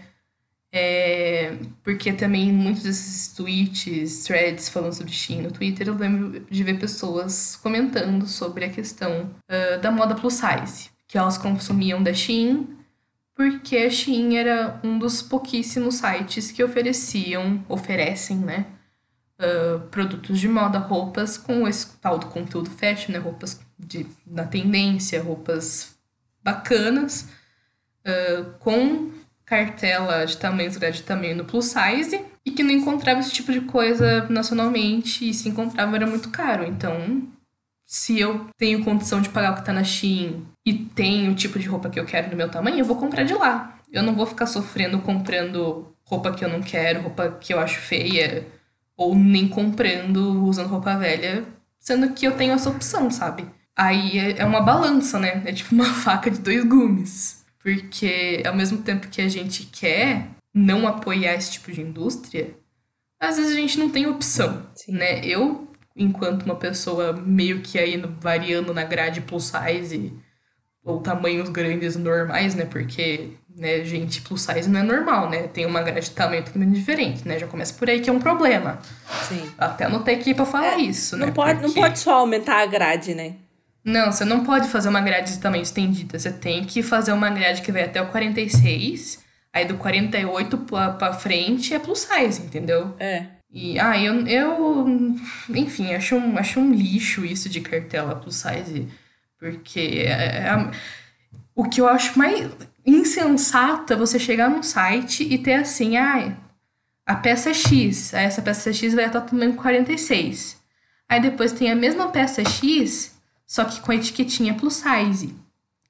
É, 0.76 1.56
porque 1.84 2.12
também 2.12 2.52
muitos 2.52 2.82
desses 2.82 3.28
tweets, 3.28 4.24
threads 4.24 4.70
falando 4.70 4.94
sobre 4.94 5.12
Shein 5.12 5.44
no 5.44 5.52
Twitter, 5.52 5.88
eu 5.88 5.94
lembro 5.94 6.40
de 6.50 6.64
ver 6.64 6.80
pessoas 6.80 7.56
comentando 7.62 8.26
sobre 8.26 8.66
a 8.66 8.70
questão 8.70 9.30
uh, 9.48 9.80
da 9.80 9.92
moda 9.92 10.16
plus 10.16 10.34
size, 10.34 10.90
que 11.08 11.16
elas 11.16 11.38
consumiam 11.38 12.02
da 12.02 12.12
Shein, 12.12 12.68
porque 13.36 13.78
a 13.78 13.90
Shein 13.92 14.36
era 14.36 14.80
um 14.84 14.98
dos 14.98 15.22
pouquíssimos 15.22 15.94
sites 15.94 16.52
que 16.52 16.64
ofereciam, 16.64 17.64
oferecem, 17.70 18.38
né, 18.38 18.66
uh, 19.38 19.80
produtos 19.90 20.40
de 20.40 20.48
moda, 20.48 20.80
roupas 20.80 21.38
com 21.38 21.68
esse 21.68 21.96
tal 21.98 22.18
do 22.18 22.26
conteúdo 22.26 22.72
fashion, 22.72 23.12
né, 23.12 23.20
roupas 23.20 23.60
de, 23.78 24.08
na 24.26 24.46
tendência, 24.46 25.22
roupas 25.22 25.96
bacanas, 26.44 27.30
uh, 28.08 28.54
com 28.58 29.13
cartela 29.46 30.26
de 30.26 30.38
tamanhos 30.38 30.78
grande 30.78 30.98
de 30.98 31.04
tamanho 31.04 31.36
no 31.36 31.46
plus 31.46 31.66
size 31.66 32.24
e 32.46 32.52
que 32.52 32.64
não 32.64 32.72
encontrava 32.72 33.20
esse 33.20 33.32
tipo 33.32 33.52
de 33.52 33.62
coisa 33.62 34.28
nacionalmente 34.30 35.30
e 35.30 35.34
se 35.34 35.50
encontrava 35.50 35.96
era 35.96 36.08
muito 36.08 36.30
caro. 36.30 36.66
Então, 36.66 37.24
se 37.86 38.20
eu 38.20 38.48
tenho 38.58 38.84
condição 38.84 39.22
de 39.22 39.30
pagar 39.30 39.54
o 39.54 39.56
que 39.56 39.66
tá 39.66 39.74
na 39.74 39.84
Shein 39.84 40.46
e 40.66 40.74
tenho 40.74 41.32
o 41.32 41.36
tipo 41.36 41.60
de 41.60 41.68
roupa 41.68 41.90
que 41.90 42.00
eu 42.00 42.06
quero 42.06 42.30
no 42.30 42.36
meu 42.36 42.50
tamanho, 42.50 42.80
eu 42.80 42.86
vou 42.86 42.98
comprar 42.98 43.24
de 43.24 43.34
lá. 43.34 43.78
Eu 43.92 44.02
não 44.02 44.16
vou 44.16 44.26
ficar 44.26 44.48
sofrendo 44.48 45.00
comprando 45.00 45.94
roupa 46.04 46.34
que 46.34 46.44
eu 46.44 46.50
não 46.50 46.62
quero, 46.62 47.02
roupa 47.02 47.38
que 47.40 47.54
eu 47.54 47.60
acho 47.60 47.80
feia, 47.80 48.48
ou 48.98 49.16
nem 49.16 49.48
comprando 49.48 50.44
usando 50.46 50.70
roupa 50.70 50.98
velha, 50.98 51.46
sendo 51.80 52.12
que 52.14 52.26
eu 52.26 52.36
tenho 52.36 52.54
essa 52.54 52.70
opção, 52.70 53.12
sabe? 53.12 53.46
Aí 53.76 54.18
é, 54.18 54.40
é 54.40 54.46
uma 54.46 54.62
balança, 54.62 55.20
né? 55.20 55.44
É 55.46 55.52
tipo 55.52 55.74
uma 55.74 55.86
faca 56.02 56.30
de 56.30 56.40
dois 56.40 56.64
gumes. 56.64 57.43
Porque 57.64 58.44
ao 58.46 58.54
mesmo 58.54 58.80
tempo 58.80 59.08
que 59.08 59.22
a 59.22 59.30
gente 59.30 59.64
quer 59.66 60.28
não 60.54 60.86
apoiar 60.86 61.34
esse 61.34 61.54
tipo 61.54 61.72
de 61.72 61.82
indústria, 61.82 62.54
às 63.20 63.38
vezes 63.38 63.54
a 63.54 63.56
gente 63.56 63.80
não 63.80 63.90
tem 63.90 64.06
opção, 64.06 64.68
Sim. 64.76 64.92
né? 64.92 65.26
Eu, 65.26 65.72
enquanto 65.96 66.44
uma 66.44 66.58
pessoa 66.58 67.14
meio 67.14 67.62
que 67.62 67.80
aí 67.80 67.98
variando 68.20 68.74
na 68.74 68.84
grade 68.84 69.22
plus 69.22 69.46
size 69.46 70.14
ou 70.84 71.00
tamanhos 71.00 71.48
grandes 71.48 71.96
normais, 71.96 72.54
né? 72.54 72.66
Porque, 72.66 73.30
né, 73.56 73.86
gente, 73.86 74.22
plus 74.22 74.42
size 74.42 74.70
não 74.70 74.82
é 74.82 74.84
normal, 74.84 75.30
né? 75.30 75.44
Tem 75.44 75.66
uma 75.66 75.82
grade 75.82 76.08
de 76.08 76.12
tamanho 76.12 76.44
totalmente 76.44 76.76
diferente, 76.76 77.26
né? 77.26 77.40
Já 77.40 77.48
começa 77.48 77.74
por 77.74 77.90
aí 77.90 78.02
que 78.02 78.10
é 78.10 78.14
um 78.14 78.20
problema. 78.20 78.80
Sim. 79.30 79.50
Até 79.58 79.86
anotei 79.86 80.16
aqui 80.16 80.34
pra 80.34 80.46
falar 80.46 80.78
é, 80.78 80.82
isso, 80.82 81.16
não 81.16 81.28
né? 81.28 81.32
Pode, 81.32 81.62
Porque... 81.62 81.80
Não 81.80 81.88
pode 81.88 82.00
só 82.00 82.16
aumentar 82.16 82.62
a 82.62 82.66
grade, 82.66 83.16
né? 83.16 83.36
Não, 83.84 84.12
você 84.12 84.24
não 84.24 84.44
pode 84.44 84.68
fazer 84.70 84.90
uma 84.90 85.02
grade 85.02 85.34
de 85.34 85.40
tamanho 85.40 85.64
estendida. 85.64 86.18
Você 86.18 86.32
tem 86.32 86.64
que 86.64 86.82
fazer 86.82 87.12
uma 87.12 87.30
grade 87.30 87.62
que 87.62 87.72
vai 87.72 87.84
até 87.84 88.02
o 88.02 88.08
46. 88.08 89.22
Aí 89.52 89.66
do 89.66 89.78
48 89.78 90.58
pra, 90.60 90.92
pra 90.92 91.14
frente 91.14 91.74
é 91.74 91.80
plus 91.80 92.00
size, 92.00 92.42
entendeu? 92.42 92.96
É. 93.00 93.26
E, 93.52 93.80
ah, 93.80 94.02
eu, 94.02 94.26
eu 94.26 95.18
enfim, 95.50 95.94
acho 95.94 96.16
um, 96.16 96.38
acho 96.40 96.60
um 96.60 96.74
lixo 96.74 97.24
isso 97.24 97.48
de 97.50 97.62
cartela 97.62 98.16
plus 98.16 98.38
size. 98.38 98.88
Porque 99.38 100.06
é, 100.08 100.48
é, 100.48 100.72
o 101.54 101.66
que 101.66 101.80
eu 101.82 101.88
acho 101.88 102.18
mais 102.18 102.50
insensato 102.86 103.94
é 103.94 103.96
você 103.96 104.18
chegar 104.18 104.50
num 104.50 104.64
site 104.64 105.24
e 105.24 105.38
ter 105.38 105.56
assim, 105.56 105.98
ah, 105.98 106.36
a 107.06 107.16
peça 107.16 107.54
X, 107.54 108.14
aí 108.14 108.26
essa 108.26 108.42
peça 108.42 108.72
X 108.74 108.94
vai 108.94 109.06
até 109.06 109.20
o 109.20 109.22
tamanho 109.22 109.54
46. 109.54 110.58
Aí 111.08 111.22
depois 111.22 111.52
tem 111.52 111.70
a 111.70 111.76
mesma 111.76 112.08
peça 112.08 112.44
X, 112.44 113.13
só 113.48 113.66
que 113.66 113.82
com 113.82 113.92
a 113.92 113.96
etiquetinha 113.96 114.54
plus 114.54 114.76
size, 114.76 115.36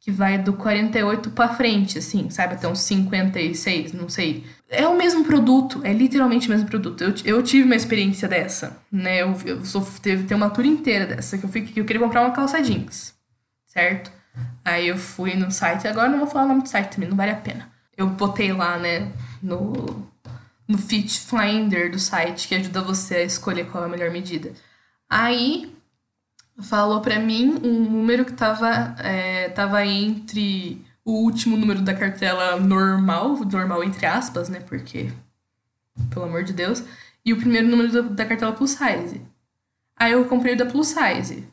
que 0.03 0.11
vai 0.11 0.37
do 0.37 0.51
48 0.51 1.31
para 1.31 1.55
frente, 1.55 1.97
assim, 1.97 2.29
sabe? 2.29 2.55
Até 2.55 2.67
uns 2.67 2.81
56, 2.81 3.93
não 3.93 4.09
sei. 4.09 4.45
É 4.69 4.85
o 4.85 4.97
mesmo 4.97 5.23
produto, 5.23 5.79
é 5.81 5.93
literalmente 5.93 6.47
o 6.47 6.51
mesmo 6.51 6.67
produto. 6.67 7.01
Eu, 7.01 7.13
eu 7.23 7.41
tive 7.41 7.63
uma 7.63 7.75
experiência 7.75 8.27
dessa, 8.27 8.77
né? 8.91 9.21
Eu, 9.21 9.33
eu 9.45 9.63
sou, 9.63 9.81
teve, 10.01 10.25
tem 10.25 10.35
uma 10.35 10.49
tour 10.49 10.65
inteira 10.65 11.05
dessa, 11.05 11.37
que 11.37 11.45
eu, 11.45 11.49
fui, 11.49 11.61
que 11.61 11.79
eu 11.79 11.85
queria 11.85 12.01
comprar 12.01 12.21
uma 12.21 12.31
calça 12.31 12.61
jeans, 12.61 13.13
certo? 13.65 14.11
Aí 14.65 14.89
eu 14.89 14.97
fui 14.97 15.35
no 15.35 15.49
site, 15.49 15.87
agora 15.87 16.09
não 16.09 16.19
vou 16.19 16.27
falar 16.27 16.45
o 16.45 16.47
nome 16.49 16.63
do 16.63 16.69
site 16.69 16.95
também, 16.95 17.07
não 17.07 17.15
vale 17.15 17.31
a 17.31 17.37
pena. 17.37 17.71
Eu 17.95 18.07
botei 18.07 18.51
lá, 18.51 18.77
né, 18.77 19.09
no, 19.41 20.05
no 20.67 20.77
Fit 20.77 21.17
Finder 21.21 21.89
do 21.89 21.99
site, 21.99 22.49
que 22.49 22.55
ajuda 22.55 22.81
você 22.81 23.15
a 23.15 23.23
escolher 23.23 23.67
qual 23.67 23.85
é 23.85 23.87
a 23.87 23.89
melhor 23.89 24.11
medida. 24.11 24.51
Aí 25.09 25.73
falou 26.61 27.01
para 27.01 27.19
mim 27.19 27.59
um 27.63 27.89
número 27.89 28.25
que 28.25 28.33
tava, 28.33 28.95
é, 28.99 29.49
tava 29.49 29.85
entre 29.85 30.85
o 31.03 31.13
último 31.23 31.57
número 31.57 31.81
da 31.81 31.93
cartela 31.93 32.57
normal, 32.59 33.35
normal 33.45 33.83
entre 33.83 34.05
aspas, 34.05 34.49
né, 34.49 34.59
porque, 34.61 35.11
pelo 36.09 36.25
amor 36.25 36.43
de 36.43 36.53
Deus, 36.53 36.83
e 37.25 37.33
o 37.33 37.37
primeiro 37.37 37.67
número 37.67 38.09
da 38.09 38.25
cartela 38.25 38.53
plus 38.53 38.71
size. 38.71 39.21
Aí 39.95 40.11
eu 40.11 40.25
comprei 40.25 40.53
o 40.53 40.57
da 40.57 40.65
plus 40.65 40.87
size. 40.87 41.47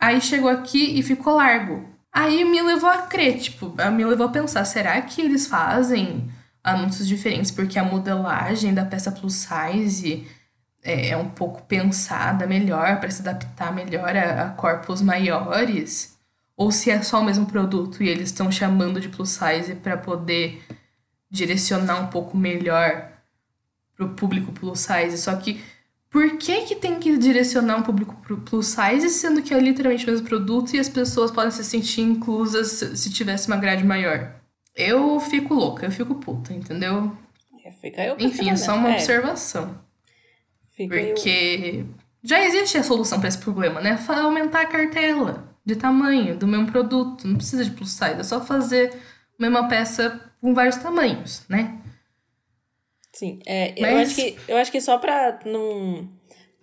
Aí 0.00 0.20
chegou 0.20 0.50
aqui 0.50 0.98
e 0.98 1.02
ficou 1.02 1.36
largo. 1.36 1.88
Aí 2.12 2.44
me 2.44 2.62
levou 2.62 2.88
a 2.88 3.02
crer, 3.02 3.38
tipo, 3.38 3.74
me 3.92 4.04
levou 4.04 4.26
a 4.26 4.30
pensar, 4.30 4.64
será 4.64 5.00
que 5.02 5.20
eles 5.20 5.46
fazem 5.46 6.30
anúncios 6.62 7.06
diferentes 7.06 7.50
porque 7.50 7.78
a 7.78 7.84
modelagem 7.84 8.74
da 8.74 8.84
peça 8.84 9.12
plus 9.12 9.34
size 9.34 10.26
é, 10.86 11.08
é 11.08 11.16
um 11.16 11.28
pouco 11.28 11.62
pensada 11.62 12.46
melhor 12.46 13.00
para 13.00 13.10
se 13.10 13.20
adaptar 13.20 13.74
melhor 13.74 14.16
a, 14.16 14.44
a 14.44 14.50
corpos 14.50 15.02
maiores? 15.02 16.16
Ou 16.56 16.70
se 16.70 16.90
é 16.90 17.02
só 17.02 17.20
o 17.20 17.24
mesmo 17.24 17.44
produto 17.44 18.02
e 18.02 18.08
eles 18.08 18.30
estão 18.30 18.50
chamando 18.50 19.00
de 19.00 19.08
plus 19.08 19.30
size 19.30 19.74
para 19.74 19.96
poder 19.96 20.62
direcionar 21.28 22.00
um 22.00 22.06
pouco 22.06 22.36
melhor 22.36 23.10
pro 23.96 24.10
público 24.10 24.52
plus 24.52 24.80
size. 24.80 25.18
Só 25.18 25.34
que 25.36 25.60
por 26.08 26.38
que, 26.38 26.62
que 26.62 26.76
tem 26.76 26.98
que 27.00 27.18
direcionar 27.18 27.76
um 27.76 27.82
público 27.82 28.16
plus 28.44 28.66
size, 28.68 29.10
sendo 29.10 29.42
que 29.42 29.52
é 29.52 29.58
literalmente 29.58 30.06
o 30.06 30.10
mesmo 30.10 30.26
produto 30.26 30.74
e 30.74 30.78
as 30.78 30.88
pessoas 30.88 31.30
podem 31.30 31.50
se 31.50 31.64
sentir 31.64 32.02
inclusas 32.02 32.68
se 32.68 33.10
tivesse 33.10 33.48
uma 33.48 33.56
grade 33.56 33.84
maior? 33.84 34.32
Eu 34.74 35.18
fico 35.18 35.52
louca, 35.52 35.84
eu 35.84 35.90
fico 35.90 36.14
puta, 36.14 36.54
entendeu? 36.54 37.12
É, 37.64 37.70
fica 37.72 38.02
eu 38.04 38.16
Enfim, 38.18 38.50
é 38.50 38.56
só 38.56 38.76
uma 38.76 38.90
é. 38.90 38.92
observação. 38.92 39.85
Fica 40.76 40.94
porque 40.94 41.84
eu... 41.84 41.86
já 42.22 42.44
existe 42.44 42.76
a 42.76 42.82
solução 42.82 43.18
para 43.18 43.28
esse 43.28 43.38
problema, 43.38 43.80
né? 43.80 43.98
Aumentar 44.08 44.60
a 44.60 44.66
cartela 44.66 45.56
de 45.64 45.74
tamanho 45.74 46.36
do 46.36 46.46
mesmo 46.46 46.70
produto. 46.70 47.26
Não 47.26 47.36
precisa 47.36 47.64
de 47.64 47.70
plus 47.70 47.90
size, 47.90 48.20
é 48.20 48.22
só 48.22 48.40
fazer 48.40 48.92
a 49.38 49.42
mesma 49.42 49.68
peça 49.68 50.20
com 50.40 50.52
vários 50.54 50.76
tamanhos, 50.76 51.44
né? 51.48 51.80
Sim, 53.12 53.40
é, 53.46 53.74
Mas... 53.80 53.90
eu, 53.90 53.98
acho 53.98 54.14
que, 54.14 54.36
eu 54.46 54.56
acho 54.58 54.72
que 54.72 54.80
só 54.80 54.98
pra 54.98 55.40
não. 55.46 56.06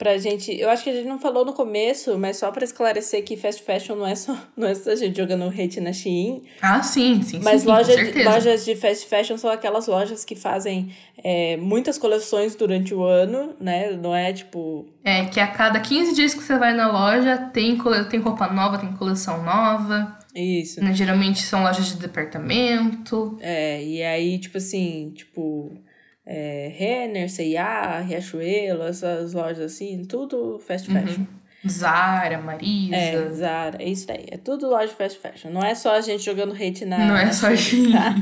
Pra 0.04 0.18
gente. 0.18 0.54
Eu 0.60 0.70
acho 0.70 0.84
que 0.84 0.89
a 0.89 0.93
gente 0.93 1.08
não 1.08 1.18
falou 1.18 1.45
no 1.45 1.54
começo, 1.54 2.20
mas 2.20 2.36
só 2.36 2.51
para 2.51 2.66
esclarecer 2.66 3.24
que 3.24 3.38
fast 3.38 3.64
fashion 3.64 3.95
não 3.95 4.06
é 4.06 4.16
só, 4.16 4.38
não 4.58 4.68
é 4.68 4.76
só 4.76 4.91
a 4.91 4.95
gente 4.97 5.16
jogando 5.16 5.47
hate 5.47 5.80
na 5.80 5.93
Shein. 5.93 6.43
Ah, 6.62 6.84
sim, 6.84 7.22
sim. 7.22 7.39
Mas 7.41 7.62
sim, 7.62 7.68
loja 7.70 7.95
de, 7.95 8.22
lojas 8.22 8.66
de 8.66 8.76
fast 8.76 9.08
fashion 9.08 9.38
são 9.38 9.49
aquelas 9.49 9.88
lojas 9.88 10.26
que 10.26 10.36
fazem 10.36 10.93
é, 11.24 11.56
muitas 11.56 11.97
coleções 11.97 12.54
durante 12.54 12.93
o 12.93 13.01
ano, 13.01 13.56
né? 13.62 13.91
Não 13.93 14.14
é 14.14 14.34
tipo. 14.34 14.86
É, 15.06 15.24
que 15.24 15.39
a 15.39 15.47
cada 15.47 15.80
15 15.80 16.14
dias 16.14 16.34
que 16.34 16.43
você 16.43 16.58
vai 16.58 16.74
na 16.74 16.91
loja 16.91 17.38
tem, 17.54 17.78
tem 18.10 18.20
roupa 18.20 18.47
nova, 18.47 18.78
tem 18.78 18.91
coleção 18.91 19.41
nova. 19.41 20.20
Isso. 20.36 20.84
Né? 20.84 20.93
Geralmente 20.93 21.41
são 21.43 21.64
lojas 21.64 21.86
de 21.86 21.95
departamento. 21.95 23.38
É, 23.39 23.82
e 23.82 24.04
aí, 24.04 24.38
tipo 24.38 24.58
assim, 24.58 25.14
tipo 25.16 25.72
é, 26.26 26.71
Renner, 26.76 27.30
C&A, 27.30 27.99
Riachuelo, 27.99 28.84
essas 28.84 29.34
lojas 29.34 29.74
assim, 29.74 30.05
tudo 30.05 30.59
fast 30.59 30.89
uhum. 30.89 31.01
fashion. 31.01 31.21
Uhum. 31.21 31.43
Zara, 31.65 32.39
Marisa. 32.39 32.95
É, 32.95 33.30
Zara, 33.32 33.82
é 33.82 33.88
isso 33.88 34.11
aí. 34.11 34.26
É 34.32 34.38
tudo 34.38 34.67
loja 34.67 34.88
de 34.88 34.95
fast 34.95 35.17
fashion. 35.17 35.49
Não 35.49 35.63
é 35.63 35.74
só 35.74 35.95
a 35.95 36.01
gente 36.01 36.24
jogando 36.24 36.53
hate 36.53 36.84
na. 36.84 36.97
Não 36.97 37.15
é 37.15 37.32
só 37.32 37.47
a 37.47 37.55
gente. 37.55 37.91
Tá? 37.91 38.15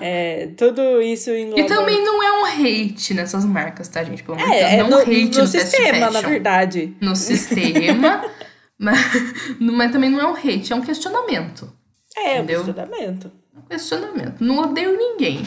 É, 0.00 0.48
tudo 0.56 1.00
isso 1.00 1.30
engloba... 1.30 1.60
E 1.60 1.66
também 1.66 2.04
não 2.04 2.20
é 2.20 2.40
um 2.40 2.44
hate 2.44 3.14
nessas 3.14 3.44
marcas, 3.44 3.86
tá, 3.88 4.02
gente? 4.02 4.24
Pelo 4.24 4.40
amor 4.40 4.52
é, 4.52 4.74
é 4.74 4.76
não 4.78 4.90
no, 4.90 4.98
hate 4.98 5.36
no, 5.36 5.42
no 5.42 5.46
sistema, 5.46 6.10
na 6.10 6.20
verdade. 6.20 6.96
No 7.00 7.14
sistema. 7.16 8.24
mas, 8.76 8.98
mas 9.60 9.92
também 9.92 10.10
não 10.10 10.20
é 10.20 10.26
um 10.26 10.34
hate, 10.34 10.72
é 10.72 10.76
um 10.76 10.82
questionamento. 10.82 11.72
É, 12.16 12.38
entendeu? 12.38 12.62
um 12.62 12.64
questionamento. 12.64 13.32
Um 13.56 13.60
questionamento. 13.62 14.44
Não 14.44 14.58
odeio 14.58 14.96
ninguém. 14.96 15.46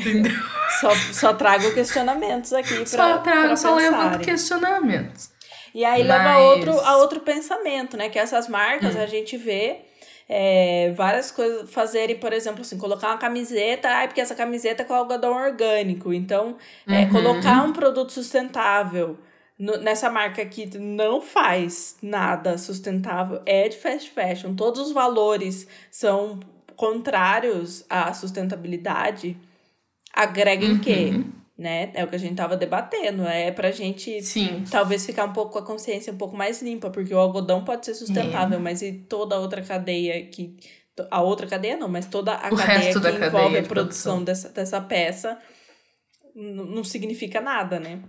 Entendeu? 0.00 0.32
só, 0.80 0.94
só 1.12 1.32
trago 1.34 1.72
questionamentos 1.72 2.52
aqui 2.52 2.74
para 2.74 2.86
Só 2.86 3.18
trago, 3.18 3.56
só 3.56 3.74
levanto 3.74 4.20
questionamentos. 4.20 5.30
E 5.74 5.84
aí 5.84 6.04
Mas... 6.04 6.08
leva 6.08 6.30
a 6.30 6.38
outro, 6.38 6.80
a 6.80 6.96
outro 6.96 7.20
pensamento, 7.20 7.96
né? 7.96 8.08
Que 8.08 8.18
essas 8.18 8.48
marcas 8.48 8.96
hum. 8.96 9.00
a 9.00 9.06
gente 9.06 9.36
vê 9.36 9.82
é, 10.28 10.92
várias 10.96 11.30
coisas 11.30 11.70
fazerem, 11.70 12.16
por 12.16 12.32
exemplo, 12.32 12.60
assim, 12.60 12.78
colocar 12.78 13.08
uma 13.08 13.18
camiseta, 13.18 13.88
ai, 13.88 14.06
porque 14.06 14.20
essa 14.20 14.34
camiseta 14.34 14.82
é 14.82 14.84
com 14.84 14.94
algodão 14.94 15.32
orgânico. 15.32 16.12
Então, 16.12 16.56
é, 16.88 17.00
uhum. 17.00 17.10
colocar 17.10 17.64
um 17.64 17.72
produto 17.72 18.12
sustentável 18.12 19.18
no, 19.58 19.76
nessa 19.78 20.08
marca 20.08 20.44
que 20.46 20.78
não 20.78 21.20
faz 21.20 21.96
nada 22.00 22.56
sustentável 22.56 23.42
é 23.44 23.68
de 23.68 23.76
fast 23.76 24.10
fashion. 24.10 24.54
Todos 24.54 24.80
os 24.80 24.92
valores 24.92 25.66
são 25.90 26.40
contrários 26.76 27.84
à 27.90 28.12
sustentabilidade 28.14 29.36
agrega 30.12 30.64
em 30.64 30.78
quê? 30.78 31.10
Uhum. 31.12 31.32
Né? 31.56 31.90
É 31.92 32.02
o 32.02 32.08
que 32.08 32.16
a 32.16 32.18
gente 32.18 32.36
tava 32.36 32.56
debatendo. 32.56 33.22
É 33.24 33.50
pra 33.50 33.70
gente 33.70 34.22
Sim. 34.22 34.64
talvez 34.70 35.04
ficar 35.04 35.26
um 35.26 35.32
pouco 35.32 35.52
com 35.52 35.58
a 35.58 35.62
consciência 35.62 36.12
um 36.12 36.16
pouco 36.16 36.34
mais 36.34 36.62
limpa, 36.62 36.88
porque 36.88 37.12
o 37.12 37.18
algodão 37.18 37.64
pode 37.64 37.84
ser 37.84 37.94
sustentável, 37.94 38.58
é. 38.58 38.62
mas 38.62 38.80
e 38.80 38.92
toda 38.92 39.34
a 39.34 39.38
outra 39.38 39.62
cadeia 39.62 40.24
que. 40.26 40.56
A 41.10 41.22
outra 41.22 41.46
cadeia 41.46 41.76
não, 41.76 41.88
mas 41.88 42.06
toda 42.06 42.34
a 42.34 42.48
o 42.48 42.56
cadeia 42.56 42.92
que 42.92 43.26
envolve 43.26 43.58
a 43.58 43.62
produção, 43.62 43.66
produção 43.66 44.24
dessa, 44.24 44.48
dessa 44.50 44.80
peça 44.80 45.38
não 46.34 46.84
significa 46.84 47.40
nada, 47.40 47.78
né? 47.78 48.00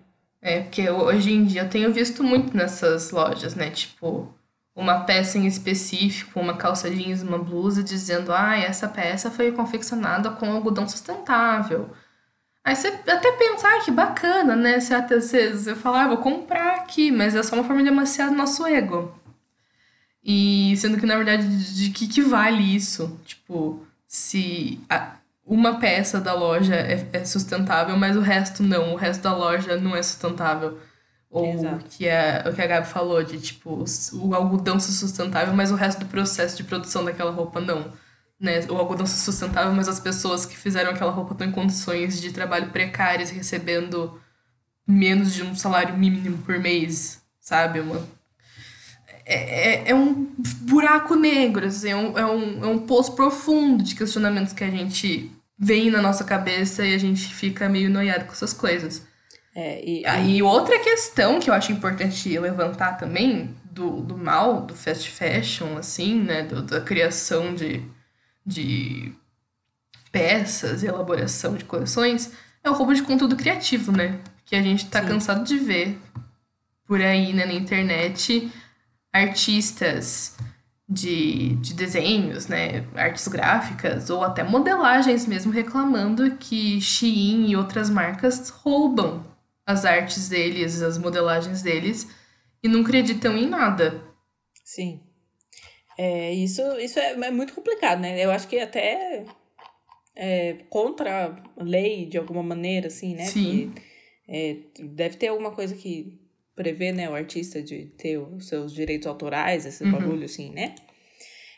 É, 0.41 0.61
porque 0.61 0.89
hoje 0.89 1.31
em 1.31 1.45
dia 1.45 1.61
eu 1.61 1.69
tenho 1.69 1.93
visto 1.93 2.23
muito 2.23 2.55
nessas 2.55 3.11
lojas, 3.11 3.53
né? 3.53 3.69
Tipo, 3.69 4.33
uma 4.75 5.01
peça 5.01 5.37
em 5.37 5.45
específico, 5.45 6.39
uma 6.39 6.55
calça 6.55 6.89
jeans, 6.89 7.21
uma 7.21 7.37
blusa, 7.37 7.83
dizendo: 7.83 8.31
ah, 8.33 8.57
essa 8.57 8.87
peça 8.87 9.29
foi 9.31 9.51
confeccionada 9.51 10.31
com 10.31 10.51
algodão 10.51 10.87
sustentável. 10.87 11.89
Aí 12.63 12.75
você 12.75 12.87
até 12.87 13.31
pensar 13.33 13.75
ah, 13.77 13.81
que 13.83 13.91
bacana, 13.91 14.55
né? 14.55 14.79
Você 14.79 14.93
até 14.93 15.19
você, 15.19 15.51
você 15.53 15.75
fala, 15.75 16.03
ah, 16.03 16.07
vou 16.09 16.17
comprar 16.17 16.75
aqui, 16.75 17.11
mas 17.11 17.35
é 17.35 17.41
só 17.43 17.55
uma 17.55 17.63
forma 17.63 17.81
de 17.83 17.89
amaciar 17.89 18.29
o 18.29 18.35
nosso 18.35 18.65
ego. 18.65 19.13
E 20.23 20.75
sendo 20.77 20.97
que, 20.99 21.05
na 21.05 21.15
verdade, 21.15 21.47
de 21.75 21.89
que, 21.91 22.07
que 22.07 22.21
vale 22.21 22.75
isso? 22.75 23.19
Tipo, 23.25 23.85
se 24.07 24.79
a, 24.89 25.15
uma 25.45 25.79
peça 25.79 26.21
da 26.21 26.33
loja 26.33 26.75
é, 26.75 27.07
é 27.13 27.25
sustentável, 27.25 27.97
mas 27.97 28.15
o 28.15 28.21
resto 28.21 28.61
não, 28.63 28.93
o 28.93 28.95
resto 28.95 29.23
da 29.23 29.35
loja 29.35 29.77
não 29.77 29.95
é 29.95 30.03
sustentável. 30.03 30.79
Ou 31.31 31.45
Exato. 31.45 31.85
que 31.89 32.05
é 32.09 32.43
o 32.45 32.53
que 32.53 32.61
a 32.61 32.67
Gabi 32.67 32.87
falou, 32.87 33.23
de 33.23 33.39
tipo, 33.39 33.85
o 34.13 34.35
algodão 34.35 34.77
ser 34.77 34.91
sustentável, 34.91 35.53
mas 35.53 35.71
o 35.71 35.75
resto 35.75 35.99
do 35.99 36.05
processo 36.05 36.57
de 36.57 36.63
produção 36.65 37.05
daquela 37.05 37.31
roupa 37.31 37.61
não. 37.61 37.93
Né? 38.37 38.59
O 38.69 38.75
algodão 38.75 39.05
ser 39.05 39.17
sustentável, 39.17 39.71
mas 39.71 39.87
as 39.87 39.99
pessoas 39.99 40.45
que 40.45 40.57
fizeram 40.57 40.91
aquela 40.91 41.11
roupa 41.11 41.31
estão 41.31 41.47
em 41.47 41.51
condições 41.51 42.19
de 42.19 42.33
trabalho 42.33 42.69
precárias, 42.71 43.29
recebendo 43.29 44.19
menos 44.85 45.33
de 45.33 45.41
um 45.41 45.55
salário 45.55 45.97
mínimo 45.97 46.39
por 46.39 46.59
mês, 46.59 47.21
sabe? 47.39 47.79
Uma... 47.79 48.05
É, 49.25 49.35
é, 49.35 49.91
é 49.91 49.95
um 49.95 50.35
buraco 50.63 51.15
negro, 51.15 51.67
assim, 51.67 51.91
é, 51.91 51.95
um, 51.95 52.17
é, 52.17 52.25
um, 52.25 52.65
é 52.65 52.67
um 52.67 52.79
poço 52.79 53.15
profundo 53.15 53.83
de 53.83 53.95
questionamentos 53.95 54.51
que 54.51 54.65
a 54.65 54.69
gente 54.69 55.31
vem 55.57 55.89
na 55.89 56.01
nossa 56.01 56.25
cabeça 56.25 56.85
e 56.85 56.93
a 56.93 56.97
gente 56.97 57.33
fica 57.33 57.69
meio 57.69 57.89
noiado 57.89 58.25
com 58.25 58.33
essas 58.33 58.51
coisas. 58.51 59.09
É, 59.53 59.83
e, 59.83 60.05
Aí, 60.05 60.41
outra 60.41 60.79
questão 60.79 61.39
que 61.39 61.49
eu 61.49 61.53
acho 61.53 61.71
importante 61.71 62.37
levantar 62.39 62.97
também 62.97 63.53
do, 63.65 64.01
do 64.01 64.17
mal 64.17 64.61
do 64.61 64.75
fast 64.75 65.09
fashion, 65.09 65.77
assim, 65.77 66.21
né? 66.21 66.43
Do, 66.43 66.61
da 66.61 66.81
criação 66.81 67.53
de, 67.53 67.83
de 68.45 69.13
peças 70.11 70.83
e 70.83 70.87
elaboração 70.87 71.55
de 71.55 71.65
coleções, 71.65 72.31
é 72.63 72.69
o 72.69 72.73
roubo 72.73 72.93
de 72.93 73.03
conteúdo 73.03 73.35
criativo, 73.35 73.91
né? 73.91 74.19
Que 74.45 74.55
a 74.55 74.61
gente 74.61 74.87
tá 74.87 75.01
Sim. 75.01 75.07
cansado 75.07 75.43
de 75.43 75.57
ver 75.57 75.99
por 76.85 77.01
aí, 77.01 77.31
né, 77.31 77.45
na 77.45 77.53
internet, 77.53 78.51
artistas 79.13 80.35
de, 80.87 81.55
de 81.55 81.73
desenhos, 81.73 82.47
né, 82.47 82.85
artes 82.95 83.29
gráficas 83.29 84.09
ou 84.09 84.21
até 84.25 84.43
modelagens 84.43 85.25
mesmo 85.25 85.53
reclamando 85.53 86.35
que 86.35 86.81
Shein 86.81 87.49
e 87.49 87.55
outras 87.55 87.89
marcas 87.89 88.49
roubam 88.49 89.30
as 89.65 89.85
artes 89.85 90.29
deles, 90.29 90.81
as 90.81 90.97
modelagens 90.97 91.61
deles 91.61 92.07
e 92.63 92.67
não 92.67 92.81
acreditam 92.81 93.37
em 93.37 93.47
nada. 93.47 94.03
Sim. 94.63 95.01
É, 95.97 96.33
isso, 96.33 96.61
isso 96.79 96.99
é, 96.99 97.11
é 97.11 97.31
muito 97.31 97.53
complicado, 97.53 97.99
né? 97.99 98.23
Eu 98.23 98.31
acho 98.31 98.47
que 98.47 98.59
até 98.59 99.25
é, 100.15 100.53
contra 100.69 101.43
a 101.57 101.63
lei 101.63 102.05
de 102.05 102.17
alguma 102.17 102.43
maneira, 102.43 102.87
assim, 102.87 103.15
né? 103.15 103.25
Sim. 103.25 103.71
Porque, 103.71 103.81
é, 104.27 104.57
deve 104.79 105.17
ter 105.17 105.27
alguma 105.27 105.51
coisa 105.51 105.75
que 105.75 106.19
prevê, 106.55 106.91
né, 106.91 107.09
o 107.09 107.15
artista 107.15 107.61
de 107.61 107.85
ter 107.97 108.17
os 108.17 108.47
seus 108.47 108.73
direitos 108.73 109.07
autorais, 109.07 109.65
esse 109.65 109.83
uhum. 109.83 109.91
bagulho, 109.91 110.25
assim, 110.25 110.51
né? 110.51 110.75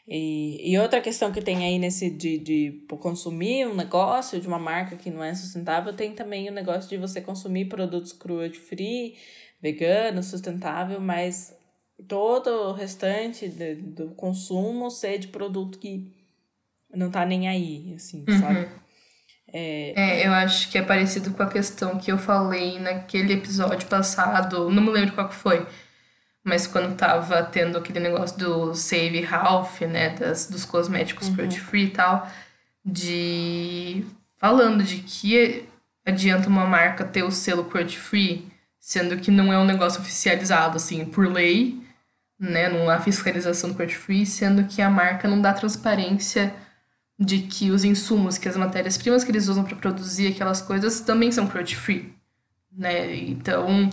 E, 0.08 0.72
e 0.72 0.78
outra 0.78 0.99
questão 0.99 1.32
que 1.32 1.41
tem 1.41 1.66
aí 1.66 1.80
nesse 1.80 2.10
de, 2.10 2.38
de 2.38 2.86
consumir 2.99 3.66
um 3.66 3.74
negócio 3.74 4.39
de 4.39 4.47
uma 4.47 4.60
marca 4.60 4.97
que 4.97 5.10
não 5.10 5.24
é 5.24 5.34
sustentável, 5.34 5.93
tem 5.93 6.14
também 6.14 6.49
o 6.49 6.54
negócio 6.54 6.89
de 6.89 6.97
você 6.97 7.22
consumir 7.22 7.66
produtos 7.66 8.12
cruelty 8.12 8.60
free, 8.60 9.16
vegano, 9.62 10.22
sustentável, 10.22 10.99
mas 10.99 11.56
todo 12.08 12.47
o 12.49 12.74
restante 12.74 13.47
de, 13.47 13.76
do 13.76 14.10
consumo 14.10 14.91
ser 14.91 15.20
de 15.20 15.30
produto 15.30 15.80
que 15.80 16.12
não 16.93 17.10
tá 17.10 17.26
nem 17.26 17.47
aí, 17.47 17.93
assim, 17.95 18.26
uhum. 18.28 18.39
sabe? 18.39 18.70
É... 19.56 19.93
é, 19.95 20.28
eu 20.28 20.34
acho 20.34 20.70
que 20.70 20.78
é 20.78 20.82
parecido 20.82 21.32
com 21.32 21.43
a 21.43 21.49
questão 21.49 21.97
que 21.97 22.12
eu 22.12 22.18
falei 22.18 22.80
naquele 22.80 23.34
episódio 23.34 23.88
passado, 23.88 24.70
não 24.70 24.84
me 24.84 24.89
lembro 24.89 25.14
qual 25.14 25.30
que 25.30 25.36
foi, 25.36 25.66
mas 26.43 26.67
quando 26.67 26.95
tava 26.95 27.41
tendo 27.43 27.77
aquele 27.77 27.99
negócio 27.99 28.37
do 28.37 28.75
Save 28.75 29.21
Ralph, 29.21 29.81
né, 29.81 30.09
das, 30.09 30.47
dos 30.47 30.65
cosméticos 30.65 31.29
uhum. 31.29 31.35
cruelty 31.35 31.59
free 31.59 31.85
e 31.85 31.89
tal, 31.91 32.29
de 32.83 34.05
falando 34.37 34.83
de 34.83 34.97
que 34.97 35.65
adianta 36.05 36.49
uma 36.49 36.65
marca 36.65 37.05
ter 37.05 37.23
o 37.23 37.31
selo 37.31 37.63
cruelty 37.63 37.97
free, 37.97 38.51
sendo 38.77 39.15
que 39.17 39.31
não 39.31 39.53
é 39.53 39.57
um 39.57 39.65
negócio 39.65 40.01
oficializado 40.01 40.75
assim 40.75 41.05
por 41.05 41.25
lei, 41.31 41.81
né, 42.37 42.67
não 42.67 42.89
há 42.89 42.99
fiscalização 42.99 43.69
do 43.69 43.75
cruelty 43.75 43.95
free, 43.95 44.25
sendo 44.25 44.65
que 44.65 44.81
a 44.81 44.89
marca 44.89 45.29
não 45.29 45.41
dá 45.41 45.53
transparência 45.53 46.53
de 47.17 47.39
que 47.39 47.71
os 47.71 47.85
insumos, 47.85 48.37
que 48.37 48.49
as 48.49 48.57
matérias-primas 48.57 49.23
que 49.23 49.31
eles 49.31 49.47
usam 49.47 49.63
para 49.63 49.77
produzir 49.77 50.27
aquelas 50.27 50.61
coisas 50.61 50.99
também 50.99 51.31
são 51.31 51.47
cruelty 51.47 51.77
free, 51.77 52.13
né? 52.69 53.15
Então, 53.15 53.89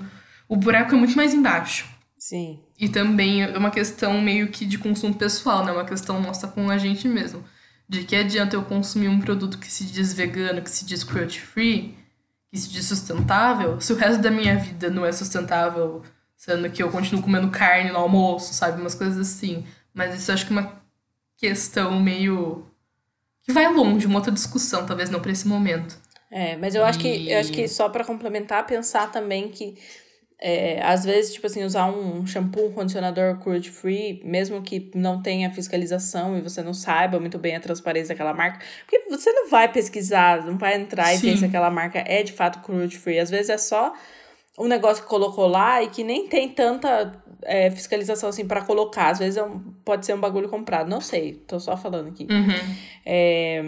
o 0.48 0.56
buraco 0.56 0.96
é 0.96 0.98
muito 0.98 1.14
mais 1.16 1.32
embaixo. 1.32 1.99
Sim. 2.20 2.60
E 2.78 2.86
também 2.86 3.42
é 3.42 3.56
uma 3.56 3.70
questão 3.70 4.20
meio 4.20 4.48
que 4.48 4.66
de 4.66 4.76
consumo 4.76 5.14
pessoal, 5.14 5.64
né? 5.64 5.72
Uma 5.72 5.86
questão 5.86 6.20
nossa 6.20 6.46
com 6.46 6.68
a 6.68 6.76
gente 6.76 7.08
mesmo. 7.08 7.42
De 7.88 8.04
que 8.04 8.14
adianta 8.14 8.54
eu 8.54 8.62
consumir 8.62 9.08
um 9.08 9.18
produto 9.18 9.58
que 9.58 9.72
se 9.72 9.84
diz 9.84 10.12
vegano, 10.12 10.60
que 10.60 10.70
se 10.70 10.84
diz 10.84 11.02
cruelty 11.02 11.40
free, 11.40 11.96
que 12.50 12.58
se 12.58 12.68
diz 12.68 12.84
sustentável, 12.84 13.80
se 13.80 13.90
o 13.94 13.96
resto 13.96 14.20
da 14.20 14.30
minha 14.30 14.54
vida 14.58 14.90
não 14.90 15.06
é 15.06 15.10
sustentável, 15.12 16.02
sendo 16.36 16.68
que 16.68 16.82
eu 16.82 16.90
continuo 16.90 17.22
comendo 17.22 17.48
carne 17.48 17.90
no 17.90 17.98
almoço, 17.98 18.52
sabe? 18.52 18.78
Umas 18.78 18.94
coisas 18.94 19.18
assim. 19.18 19.64
Mas 19.94 20.14
isso 20.14 20.30
acho 20.30 20.46
que 20.46 20.52
é 20.52 20.60
uma 20.60 20.82
questão 21.38 21.98
meio 21.98 22.66
que 23.42 23.50
vai 23.50 23.72
longe, 23.72 24.06
uma 24.06 24.16
outra 24.16 24.30
discussão, 24.30 24.84
talvez 24.84 25.08
não 25.08 25.20
para 25.20 25.32
esse 25.32 25.48
momento. 25.48 25.98
É, 26.30 26.54
mas 26.58 26.74
eu 26.74 26.82
e... 26.82 26.84
acho 26.84 26.98
que 26.98 27.30
eu 27.30 27.40
acho 27.40 27.50
que 27.50 27.66
só 27.66 27.88
para 27.88 28.04
complementar, 28.04 28.66
pensar 28.66 29.10
também 29.10 29.48
que 29.48 29.78
é, 30.40 30.82
às 30.82 31.04
vezes, 31.04 31.34
tipo 31.34 31.46
assim, 31.46 31.62
usar 31.64 31.86
um 31.86 32.26
shampoo, 32.26 32.68
um 32.68 32.72
condicionador 32.72 33.38
cruelty 33.38 33.70
free, 33.70 34.22
mesmo 34.24 34.62
que 34.62 34.90
não 34.94 35.20
tenha 35.20 35.50
fiscalização 35.50 36.38
e 36.38 36.40
você 36.40 36.62
não 36.62 36.72
saiba 36.72 37.20
muito 37.20 37.38
bem 37.38 37.54
a 37.56 37.60
transparência 37.60 38.14
daquela 38.14 38.32
marca, 38.32 38.58
porque 38.80 39.04
você 39.10 39.30
não 39.32 39.50
vai 39.50 39.70
pesquisar, 39.70 40.46
não 40.46 40.56
vai 40.56 40.76
entrar 40.76 41.12
e 41.12 41.18
ver 41.18 41.36
se 41.36 41.44
aquela 41.44 41.70
marca 41.70 42.02
é 42.06 42.22
de 42.22 42.32
fato 42.32 42.60
cruelty 42.60 42.96
free. 42.96 43.18
Às 43.18 43.28
vezes 43.28 43.50
é 43.50 43.58
só 43.58 43.92
um 44.58 44.66
negócio 44.66 45.02
que 45.02 45.08
colocou 45.10 45.46
lá 45.46 45.82
e 45.82 45.88
que 45.88 46.02
nem 46.02 46.26
tem 46.26 46.48
tanta 46.48 47.12
é, 47.42 47.70
fiscalização 47.70 48.30
assim 48.30 48.46
para 48.46 48.62
colocar. 48.62 49.08
Às 49.08 49.18
vezes 49.18 49.36
é 49.36 49.42
um, 49.42 49.58
pode 49.84 50.06
ser 50.06 50.14
um 50.14 50.20
bagulho 50.20 50.48
comprado. 50.48 50.88
Não 50.88 51.02
sei, 51.02 51.34
tô 51.34 51.60
só 51.60 51.76
falando 51.76 52.08
aqui. 52.08 52.26
Uhum. 52.30 52.76
É... 53.04 53.62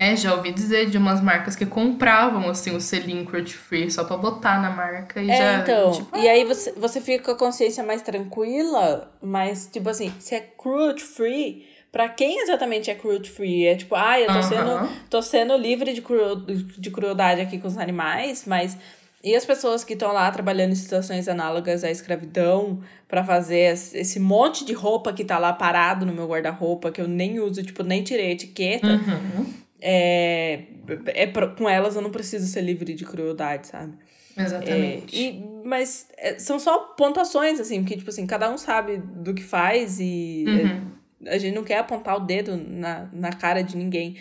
é, 0.00 0.16
já 0.16 0.34
ouvi 0.34 0.50
dizer 0.50 0.88
de 0.88 0.96
umas 0.96 1.20
marcas 1.20 1.54
que 1.54 1.66
compravam 1.66 2.48
assim 2.48 2.74
o 2.74 2.80
selinho 2.80 3.26
cruelty 3.26 3.52
free 3.52 3.90
só 3.90 4.02
para 4.02 4.16
botar 4.16 4.58
na 4.58 4.70
marca 4.70 5.20
e 5.20 5.30
é, 5.30 5.36
já. 5.36 5.58
Então, 5.58 5.92
tipo, 5.92 6.16
e 6.16 6.26
aí 6.26 6.42
você, 6.42 6.72
você 6.72 7.02
fica 7.02 7.22
com 7.22 7.30
a 7.32 7.36
consciência 7.36 7.84
mais 7.84 8.00
tranquila, 8.00 9.12
mas 9.20 9.68
tipo 9.70 9.90
assim, 9.90 10.10
se 10.18 10.34
é 10.34 10.40
cruelty 10.40 11.02
free. 11.02 11.68
Pra 11.92 12.08
quem 12.08 12.40
exatamente 12.40 12.88
é 12.88 12.94
cruelty 12.94 13.28
free? 13.28 13.66
É 13.66 13.74
tipo, 13.74 13.94
ah, 13.94 14.18
eu 14.18 14.28
tô, 14.28 14.32
uhum. 14.34 14.42
sendo, 14.42 14.88
tô 15.10 15.22
sendo 15.22 15.56
livre 15.56 15.92
de, 15.92 16.00
cruel, 16.00 16.36
de 16.36 16.90
crueldade 16.90 17.42
aqui 17.42 17.58
com 17.58 17.68
os 17.68 17.76
animais, 17.76 18.44
mas 18.46 18.78
e 19.22 19.36
as 19.36 19.44
pessoas 19.44 19.84
que 19.84 19.92
estão 19.92 20.14
lá 20.14 20.30
trabalhando 20.30 20.72
em 20.72 20.76
situações 20.76 21.28
análogas 21.28 21.84
à 21.84 21.90
escravidão 21.90 22.80
para 23.06 23.22
fazer 23.22 23.74
esse 23.74 24.18
monte 24.18 24.64
de 24.64 24.72
roupa 24.72 25.12
que 25.12 25.24
tá 25.26 25.38
lá 25.38 25.52
parado 25.52 26.06
no 26.06 26.12
meu 26.14 26.26
guarda-roupa, 26.26 26.90
que 26.90 27.02
eu 27.02 27.08
nem 27.08 27.38
uso, 27.38 27.62
tipo, 27.62 27.82
nem 27.82 28.02
tirei 28.02 28.28
a 28.28 28.30
etiqueta. 28.30 28.86
Uhum. 28.86 29.60
É, 29.80 30.64
é 31.06 31.26
com 31.56 31.68
elas 31.68 31.96
eu 31.96 32.02
não 32.02 32.10
preciso 32.10 32.46
ser 32.46 32.60
livre 32.60 32.94
de 32.94 33.04
crueldade, 33.04 33.68
sabe? 33.68 33.94
Exatamente. 34.36 35.16
É, 35.16 35.20
e, 35.20 35.44
mas 35.64 36.08
é, 36.16 36.38
são 36.38 36.58
só 36.58 36.78
pontuações, 36.96 37.60
assim, 37.60 37.82
porque, 37.82 37.96
tipo 37.96 38.10
assim, 38.10 38.26
cada 38.26 38.50
um 38.50 38.58
sabe 38.58 38.98
do 38.98 39.34
que 39.34 39.42
faz 39.42 39.98
e 40.00 40.44
uhum. 40.46 41.28
a 41.28 41.38
gente 41.38 41.54
não 41.54 41.64
quer 41.64 41.78
apontar 41.78 42.16
o 42.16 42.20
dedo 42.20 42.56
na, 42.56 43.08
na 43.12 43.32
cara 43.32 43.62
de 43.62 43.76
ninguém. 43.76 44.16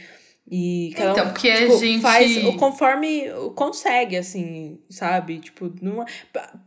E 0.51 0.93
cada 0.97 1.11
então, 1.11 1.25
um, 1.25 1.29
porque 1.29 1.53
tipo, 1.53 1.73
a 1.73 1.77
gente 1.77 2.01
faz 2.01 2.55
conforme 2.57 3.25
consegue, 3.55 4.17
assim, 4.17 4.79
sabe? 4.89 5.37
Tipo, 5.37 5.71
numa... 5.79 6.05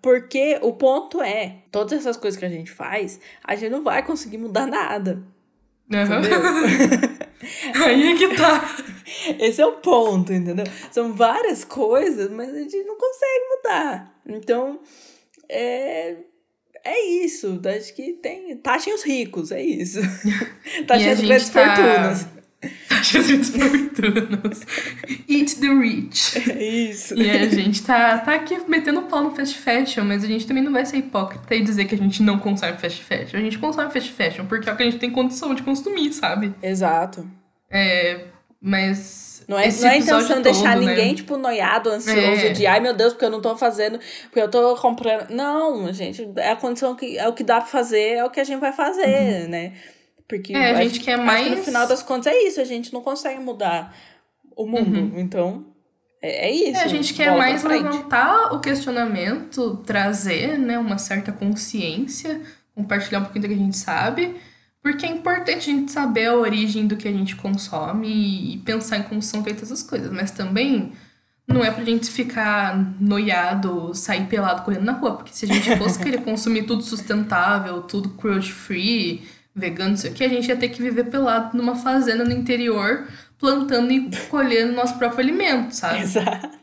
porque 0.00 0.58
o 0.62 0.72
ponto 0.72 1.20
é, 1.20 1.56
todas 1.72 1.92
essas 1.92 2.16
coisas 2.16 2.38
que 2.38 2.46
a 2.46 2.48
gente 2.48 2.70
faz, 2.70 3.18
a 3.42 3.56
gente 3.56 3.70
não 3.70 3.82
vai 3.82 4.04
conseguir 4.04 4.38
mudar 4.38 4.66
nada. 4.66 5.24
Uhum. 5.90 7.22
Aí 7.84 8.12
é 8.12 8.16
que 8.16 8.36
tá. 8.36 8.76
Esse 9.38 9.60
é 9.60 9.66
o 9.66 9.72
ponto, 9.72 10.32
entendeu? 10.32 10.64
São 10.90 11.12
várias 11.12 11.64
coisas, 11.64 12.30
mas 12.30 12.48
a 12.48 12.58
gente 12.58 12.82
não 12.84 12.96
consegue 12.96 13.44
mudar. 13.56 14.14
Então, 14.26 14.80
é, 15.48 16.16
é 16.84 17.00
isso. 17.24 17.60
Acho 17.64 17.94
que 17.94 18.12
tem. 18.14 18.56
Taxem 18.56 18.94
os 18.94 19.02
ricos, 19.02 19.52
é 19.52 19.62
isso. 19.62 20.00
Taxem 20.86 21.10
as 21.10 21.20
grandes 21.20 21.48
tá... 21.50 21.76
fortunas. 21.76 22.41
Taxas 22.88 23.48
fortunas. 23.48 24.66
Eat 25.28 25.56
the 25.56 25.68
rich. 25.68 26.50
É 26.50 26.62
isso. 26.62 27.14
E 27.14 27.30
a 27.30 27.48
gente 27.48 27.82
tá, 27.82 28.18
tá 28.18 28.34
aqui 28.34 28.58
metendo 28.68 29.02
pau 29.02 29.22
no 29.22 29.34
fast 29.34 29.58
fashion, 29.58 30.04
mas 30.04 30.22
a 30.22 30.26
gente 30.26 30.46
também 30.46 30.62
não 30.62 30.72
vai 30.72 30.86
ser 30.86 30.98
hipócrita 30.98 31.54
e 31.54 31.62
dizer 31.62 31.86
que 31.86 31.94
a 31.94 31.98
gente 31.98 32.22
não 32.22 32.38
consome 32.38 32.78
fast 32.78 33.02
fashion. 33.02 33.38
A 33.38 33.40
gente 33.40 33.58
consome 33.58 33.90
fast 33.90 34.12
fashion 34.12 34.46
porque 34.46 34.68
é 34.68 34.72
o 34.72 34.76
que 34.76 34.82
a 34.82 34.86
gente 34.86 34.98
tem 34.98 35.10
condição 35.10 35.54
de 35.54 35.62
consumir, 35.62 36.12
sabe? 36.12 36.54
Exato. 36.62 37.28
É, 37.68 38.26
mas. 38.60 39.44
Não 39.48 39.58
é, 39.58 39.68
não 39.68 39.88
é 39.88 39.98
intenção 39.98 40.28
todo, 40.28 40.42
deixar 40.42 40.76
né? 40.76 40.86
ninguém, 40.86 41.14
tipo, 41.16 41.36
noiado, 41.36 41.90
ansioso, 41.90 42.46
é. 42.46 42.50
de 42.50 42.64
ai 42.64 42.78
meu 42.78 42.94
Deus, 42.94 43.12
porque 43.12 43.24
eu 43.24 43.30
não 43.30 43.40
tô 43.40 43.56
fazendo, 43.56 43.98
porque 44.24 44.40
eu 44.40 44.48
tô 44.48 44.76
comprando. 44.76 45.30
Não, 45.30 45.92
gente, 45.92 46.30
é 46.36 46.52
a 46.52 46.56
condição 46.56 46.94
que 46.94 47.18
é 47.18 47.26
o 47.26 47.32
que 47.32 47.42
dá 47.42 47.56
pra 47.56 47.66
fazer, 47.66 48.18
é 48.18 48.24
o 48.24 48.30
que 48.30 48.38
a 48.38 48.44
gente 48.44 48.60
vai 48.60 48.72
fazer, 48.72 49.42
uhum. 49.42 49.48
né? 49.48 49.72
Porque 50.32 50.54
é, 50.54 50.70
a, 50.70 50.82
gente 50.82 50.98
quer 50.98 51.18
mais. 51.18 51.50
no 51.50 51.62
final 51.62 51.86
das 51.86 52.02
contas 52.02 52.32
é 52.32 52.44
isso, 52.44 52.58
a 52.58 52.64
gente 52.64 52.90
não 52.90 53.02
consegue 53.02 53.38
mudar 53.38 53.94
o 54.56 54.66
mundo. 54.66 54.98
Uhum. 54.98 55.18
Então, 55.18 55.66
é, 56.22 56.48
é 56.48 56.50
isso. 56.50 56.80
É, 56.80 56.84
a 56.84 56.88
gente 56.88 57.12
quer 57.12 57.36
mais 57.36 57.62
levantar 57.62 58.54
o 58.54 58.58
questionamento, 58.58 59.76
trazer 59.84 60.58
né, 60.58 60.78
uma 60.78 60.96
certa 60.96 61.32
consciência, 61.32 62.40
compartilhar 62.74 63.18
um 63.18 63.24
pouquinho 63.24 63.42
do 63.42 63.48
que 63.48 63.54
a 63.54 63.58
gente 63.58 63.76
sabe. 63.76 64.36
Porque 64.82 65.04
é 65.04 65.10
importante 65.10 65.58
a 65.68 65.74
gente 65.74 65.92
saber 65.92 66.28
a 66.28 66.34
origem 66.34 66.86
do 66.86 66.96
que 66.96 67.06
a 67.06 67.12
gente 67.12 67.36
consome 67.36 68.54
e 68.54 68.56
pensar 68.60 68.96
em 68.96 69.02
como 69.02 69.20
são 69.20 69.44
feitas 69.44 69.70
as 69.70 69.82
coisas. 69.82 70.10
Mas 70.10 70.30
também 70.30 70.92
não 71.46 71.62
é 71.62 71.70
pra 71.70 71.84
gente 71.84 72.10
ficar 72.10 72.96
noiado, 72.98 73.94
sair 73.94 74.24
pelado 74.28 74.62
correndo 74.62 74.84
na 74.84 74.92
rua. 74.92 75.16
Porque 75.16 75.34
se 75.34 75.44
a 75.44 75.48
gente 75.52 75.76
fosse 75.76 76.02
querer 76.02 76.22
consumir 76.24 76.62
tudo 76.62 76.82
sustentável, 76.82 77.82
tudo 77.82 78.08
cruelty 78.08 78.50
free 78.50 79.41
vegano, 79.54 79.94
isso 79.94 80.06
aqui, 80.06 80.24
a 80.24 80.28
gente 80.28 80.48
ia 80.48 80.56
ter 80.56 80.68
que 80.68 80.82
viver 80.82 81.04
pelado 81.04 81.56
numa 81.56 81.74
fazenda 81.76 82.24
no 82.24 82.32
interior, 82.32 83.06
plantando 83.38 83.92
e 83.92 84.10
colhendo 84.28 84.72
nosso 84.72 84.96
próprio 84.98 85.20
alimento, 85.20 85.72
sabe? 85.74 86.00
Exato. 86.02 86.58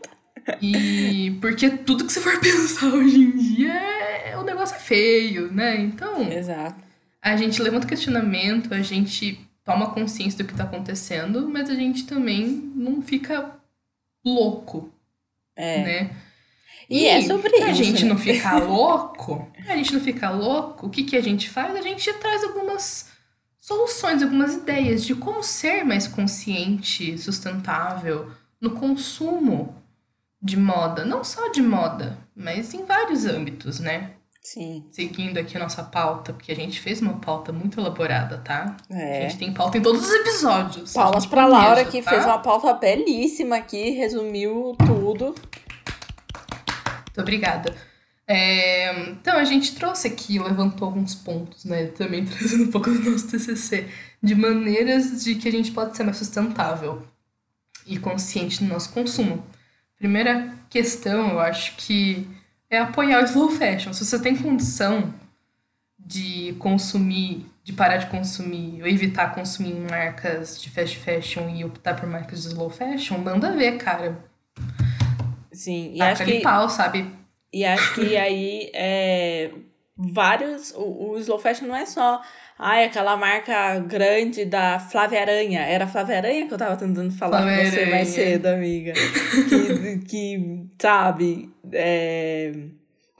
E 0.61 1.37
porque 1.41 1.69
tudo 1.69 2.05
que 2.05 2.11
você 2.11 2.19
for 2.21 2.37
pensar 2.41 2.87
hoje 2.87 3.19
em 3.19 3.31
dia, 3.37 3.73
é, 3.73 4.37
o 4.37 4.43
negócio 4.43 4.75
é 4.75 4.79
feio, 4.79 5.51
né? 5.51 5.79
Então, 5.79 6.31
Exato. 6.31 6.79
a 7.21 7.35
gente 7.35 7.61
levanta 7.61 7.85
questionamento, 7.87 8.73
a 8.73 8.81
gente 8.81 9.39
toma 9.63 9.91
consciência 9.91 10.43
do 10.43 10.47
que 10.47 10.55
tá 10.55 10.63
acontecendo, 10.63 11.47
mas 11.47 11.69
a 11.69 11.75
gente 11.75 12.07
também 12.07 12.71
não 12.75 13.01
fica 13.01 13.51
louco, 14.25 14.91
É. 15.55 15.83
né? 15.83 16.11
E 16.89 17.05
é 17.05 17.21
sobre 17.21 17.49
pra 17.51 17.69
isso, 17.69 17.83
gente 17.83 18.03
né? 18.03 18.09
não 18.09 18.17
ficar 18.17 18.57
louco, 18.63 19.47
pra 19.63 19.75
gente 19.77 19.93
não 19.93 20.01
ficar 20.01 20.31
louco, 20.31 20.87
o 20.87 20.89
que, 20.89 21.03
que 21.03 21.15
a 21.15 21.21
gente 21.21 21.49
faz? 21.49 21.75
A 21.75 21.81
gente 21.81 22.11
traz 22.13 22.43
algumas 22.43 23.07
soluções, 23.59 24.23
algumas 24.23 24.55
ideias 24.55 25.03
de 25.05 25.13
como 25.13 25.43
ser 25.43 25.83
mais 25.85 26.07
consciente, 26.07 27.17
sustentável 27.17 28.31
no 28.59 28.71
consumo 28.71 29.75
de 30.41 30.57
moda. 30.57 31.05
Não 31.05 31.23
só 31.23 31.49
de 31.49 31.61
moda, 31.61 32.17
mas 32.35 32.73
em 32.73 32.83
vários 32.85 33.25
âmbitos, 33.25 33.79
né? 33.79 34.11
Sim. 34.41 34.85
Seguindo 34.89 35.37
aqui 35.37 35.57
a 35.57 35.59
nossa 35.59 35.83
pauta, 35.83 36.31
porque 36.33 36.51
a 36.51 36.55
gente 36.55 36.79
fez 36.79 37.01
uma 37.01 37.19
pauta 37.19 37.51
muito 37.51 37.79
elaborada, 37.79 38.37
tá? 38.39 38.75
A 38.89 38.97
É. 38.97 39.21
gente 39.23 39.37
tem 39.37 39.53
pauta 39.53 39.77
em 39.77 39.81
todos 39.81 40.01
os 40.01 40.11
episódios. 40.11 40.95
a 40.95 41.01
Palmas 41.03 41.25
pra 41.25 41.45
Laura 41.45 41.65
planeja, 41.83 41.91
que 41.91 42.01
tá? 42.01 42.09
fez 42.11 42.25
uma 42.25 42.39
pauta 42.39 42.73
belíssima 42.73 43.57
aqui, 43.57 43.91
resumiu 43.91 44.75
tudo. 44.87 45.35
Obrigada. 47.21 47.75
É, 48.27 49.09
então, 49.09 49.37
a 49.37 49.43
gente 49.43 49.73
trouxe 49.75 50.07
aqui, 50.07 50.37
levantou 50.37 50.87
alguns 50.87 51.15
pontos, 51.15 51.65
né? 51.65 51.87
Também 51.87 52.23
trazendo 52.25 52.65
um 52.65 52.71
pouco 52.71 52.91
do 52.91 53.09
nosso 53.09 53.27
TCC, 53.27 53.87
de 54.21 54.35
maneiras 54.35 55.23
de 55.23 55.35
que 55.35 55.47
a 55.47 55.51
gente 55.51 55.71
pode 55.71 55.97
ser 55.97 56.03
mais 56.03 56.17
sustentável 56.17 57.03
e 57.87 57.97
consciente 57.97 58.63
no 58.63 58.69
nosso 58.69 58.91
consumo. 58.91 59.43
Primeira 59.97 60.53
questão, 60.69 61.31
eu 61.31 61.39
acho 61.39 61.75
que 61.75 62.27
é 62.69 62.77
apoiar 62.77 63.21
o 63.21 63.25
slow 63.25 63.49
fashion. 63.49 63.93
Se 63.93 64.05
você 64.05 64.19
tem 64.19 64.35
condição 64.35 65.11
de 65.97 66.55
consumir, 66.59 67.45
de 67.63 67.73
parar 67.73 67.97
de 67.97 68.07
consumir, 68.07 68.81
ou 68.81 68.87
evitar 68.87 69.33
consumir 69.33 69.73
marcas 69.73 70.61
de 70.61 70.69
fast 70.69 70.97
fashion 70.99 71.49
e 71.49 71.65
optar 71.65 71.95
por 71.95 72.07
marcas 72.07 72.43
de 72.43 72.49
slow 72.49 72.69
fashion, 72.69 73.17
manda 73.17 73.51
ver, 73.55 73.77
cara. 73.77 74.23
Sim, 75.51 75.91
e 75.95 76.01
acho 76.01 76.23
que 76.25 76.41
pau, 76.41 76.69
sabe? 76.69 77.05
E 77.51 77.65
acho 77.65 77.95
que 77.95 78.15
aí 78.15 78.69
é, 78.73 79.49
vários. 79.97 80.71
O, 80.75 81.11
o 81.11 81.17
slow 81.17 81.39
fashion 81.39 81.67
não 81.67 81.75
é 81.75 81.85
só. 81.85 82.21
Ai, 82.57 82.83
aquela 82.83 83.15
marca 83.15 83.79
grande 83.79 84.43
da 84.45 84.79
Flávia 84.79 85.21
Aranha. 85.21 85.61
Era 85.61 85.85
a 85.85 85.87
Flávia 85.87 86.17
Aranha 86.17 86.45
que 86.45 86.53
eu 86.53 86.57
tava 86.57 86.75
tentando 86.75 87.11
falar 87.11 87.41
Flávia 87.41 87.63
com 87.63 87.71
você 87.71 87.85
mais 87.85 88.13
Aranha. 88.13 88.31
cedo, 88.31 88.45
amiga. 88.47 88.93
Que, 88.93 89.99
que 90.05 90.65
sabe. 90.77 91.49
é, 91.71 92.51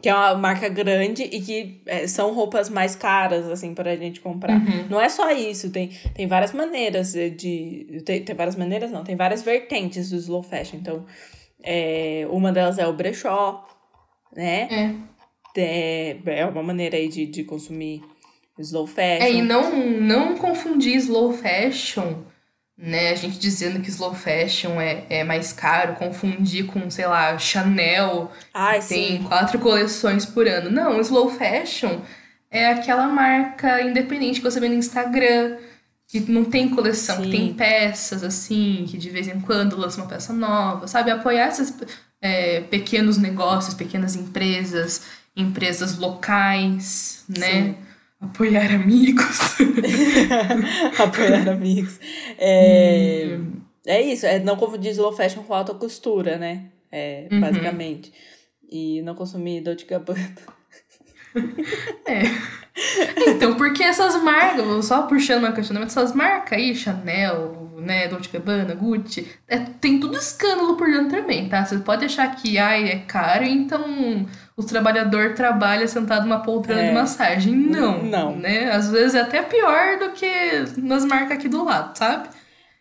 que 0.02 0.08
é 0.08 0.14
uma 0.14 0.36
marca 0.36 0.70
grande 0.70 1.24
e 1.24 1.42
que 1.42 1.82
é, 1.86 2.08
são 2.08 2.34
roupas 2.34 2.70
mais 2.70 2.96
caras, 2.96 3.48
assim, 3.48 3.74
pra 3.74 3.96
gente 3.96 4.22
comprar. 4.22 4.54
Uhum. 4.56 4.88
Não 4.90 5.02
é 5.02 5.10
só 5.10 5.32
isso, 5.32 5.70
tem, 5.72 5.90
tem 6.14 6.28
várias 6.28 6.54
maneiras 6.54 7.14
de. 7.14 8.02
Tem, 8.06 8.24
tem 8.24 8.36
várias 8.36 8.56
maneiras, 8.56 8.92
não, 8.92 9.04
tem 9.04 9.16
várias 9.16 9.42
vertentes 9.42 10.10
do 10.10 10.16
slow 10.18 10.44
fashion. 10.44 10.78
Então, 10.78 11.06
é, 11.64 12.26
uma 12.30 12.52
delas 12.52 12.78
é 12.78 12.88
o 12.88 12.94
brechó, 12.94 13.68
né? 14.36 14.68
É. 14.72 15.10
É, 15.58 16.18
é 16.26 16.46
uma 16.46 16.64
maneira 16.64 16.96
aí 16.96 17.10
de, 17.10 17.26
de 17.26 17.44
consumir 17.44 18.02
slow 18.58 18.88
fashion. 18.88 19.24
É, 19.24 19.32
e 19.32 19.42
não, 19.42 19.76
não 20.00 20.36
confundir 20.38 20.96
slow 20.96 21.34
fashion, 21.34 22.24
né? 22.78 23.10
A 23.10 23.16
gente 23.16 23.38
dizendo 23.40 23.82
que 23.82 23.90
slow 23.90 24.14
fashion 24.14 24.80
é, 24.80 25.06
é 25.10 25.24
mais 25.24 25.52
caro, 25.52 25.96
confundir 25.96 26.66
com, 26.68 26.90
sei 26.90 27.08
lá, 27.08 27.38
Chanel, 27.38 28.32
Ai, 28.54 28.82
tem 28.82 29.18
sim. 29.18 29.24
quatro 29.24 29.60
coleções 29.60 30.26
por 30.26 30.48
ano. 30.48 30.70
Não, 30.70 31.00
slow 31.02 31.30
fashion 31.30 32.00
é 32.52 32.68
aquela 32.68 33.08
marca 33.08 33.82
independente 33.82 34.40
que 34.40 34.50
você 34.50 34.60
vê 34.60 34.70
no 34.70 34.76
Instagram, 34.76 35.58
que 36.10 36.20
não 36.22 36.44
tem 36.44 36.70
coleção, 36.70 37.18
que 37.18 37.26
Sim. 37.26 37.32
tem 37.32 37.54
peças, 37.54 38.24
assim, 38.24 38.86
que 38.90 38.98
de 38.98 39.10
vez 39.12 39.28
em 39.28 39.40
quando 39.40 39.78
lança 39.78 40.02
uma 40.02 40.08
peça 40.10 40.34
nova, 40.34 40.88
sabe? 40.88 41.12
Apoiar 41.12 41.48
esses 41.50 41.72
é, 42.20 42.62
pequenos 42.62 43.18
negócios, 43.20 43.76
pequenas 43.76 44.16
empresas, 44.16 45.04
empresas 45.36 46.00
locais, 46.00 47.24
né? 47.30 47.64
Sim. 47.64 47.76
Apoiar 48.20 48.74
amigos. 48.74 49.38
Apoiar 51.00 51.48
amigos. 51.48 52.00
É, 52.38 53.38
é 53.86 54.02
isso, 54.02 54.26
é 54.26 54.40
não 54.40 54.56
confundir 54.58 54.92
slow 54.92 55.16
fashion 55.16 55.44
com 55.44 55.54
alta 55.54 55.74
costura, 55.76 56.38
né? 56.38 56.66
É, 56.92 57.28
Uhum. 57.32 57.40
basicamente. 57.40 58.12
E 58.72 59.02
não 59.04 59.14
consumir 59.16 59.62
Dolce 59.62 59.86
Gabbana. 59.86 60.20
É. 62.06 62.22
Então, 63.28 63.56
porque 63.56 63.84
essas 63.84 64.22
marcas, 64.24 64.86
só 64.86 65.02
puxando 65.04 65.40
uma 65.40 65.52
questionamento, 65.52 65.90
essas 65.90 66.14
marcas 66.14 66.58
aí, 66.58 66.74
Chanel, 66.74 67.74
né, 67.78 68.08
Dolce 68.08 68.30
Gabbana, 68.32 68.74
Gucci, 68.76 69.28
é, 69.48 69.58
tem 69.58 70.00
tudo 70.00 70.18
escândalo 70.18 70.76
por 70.76 70.88
dentro 70.88 71.10
também, 71.10 71.50
tá? 71.50 71.66
Você 71.66 71.78
pode 71.80 72.06
achar 72.06 72.34
que, 72.36 72.58
ai, 72.58 72.90
é 72.90 73.00
caro, 73.00 73.44
então 73.44 74.26
o 74.56 74.64
trabalhador 74.64 75.34
trabalha 75.34 75.88
sentado 75.88 76.24
numa 76.24 76.42
poltrona 76.42 76.82
É. 76.82 76.88
de 76.90 76.94
massagem. 76.94 77.54
Não. 77.56 78.04
Não. 78.04 78.36
Né? 78.36 78.72
Às 78.72 78.90
vezes 78.92 79.16
é 79.16 79.22
até 79.22 79.42
pior 79.42 79.98
do 80.00 80.12
que 80.12 80.28
nas 80.78 81.04
marcas 81.06 81.32
aqui 81.38 81.48
do 81.50 81.64
lado, 81.64 81.98
sabe? 81.98 82.30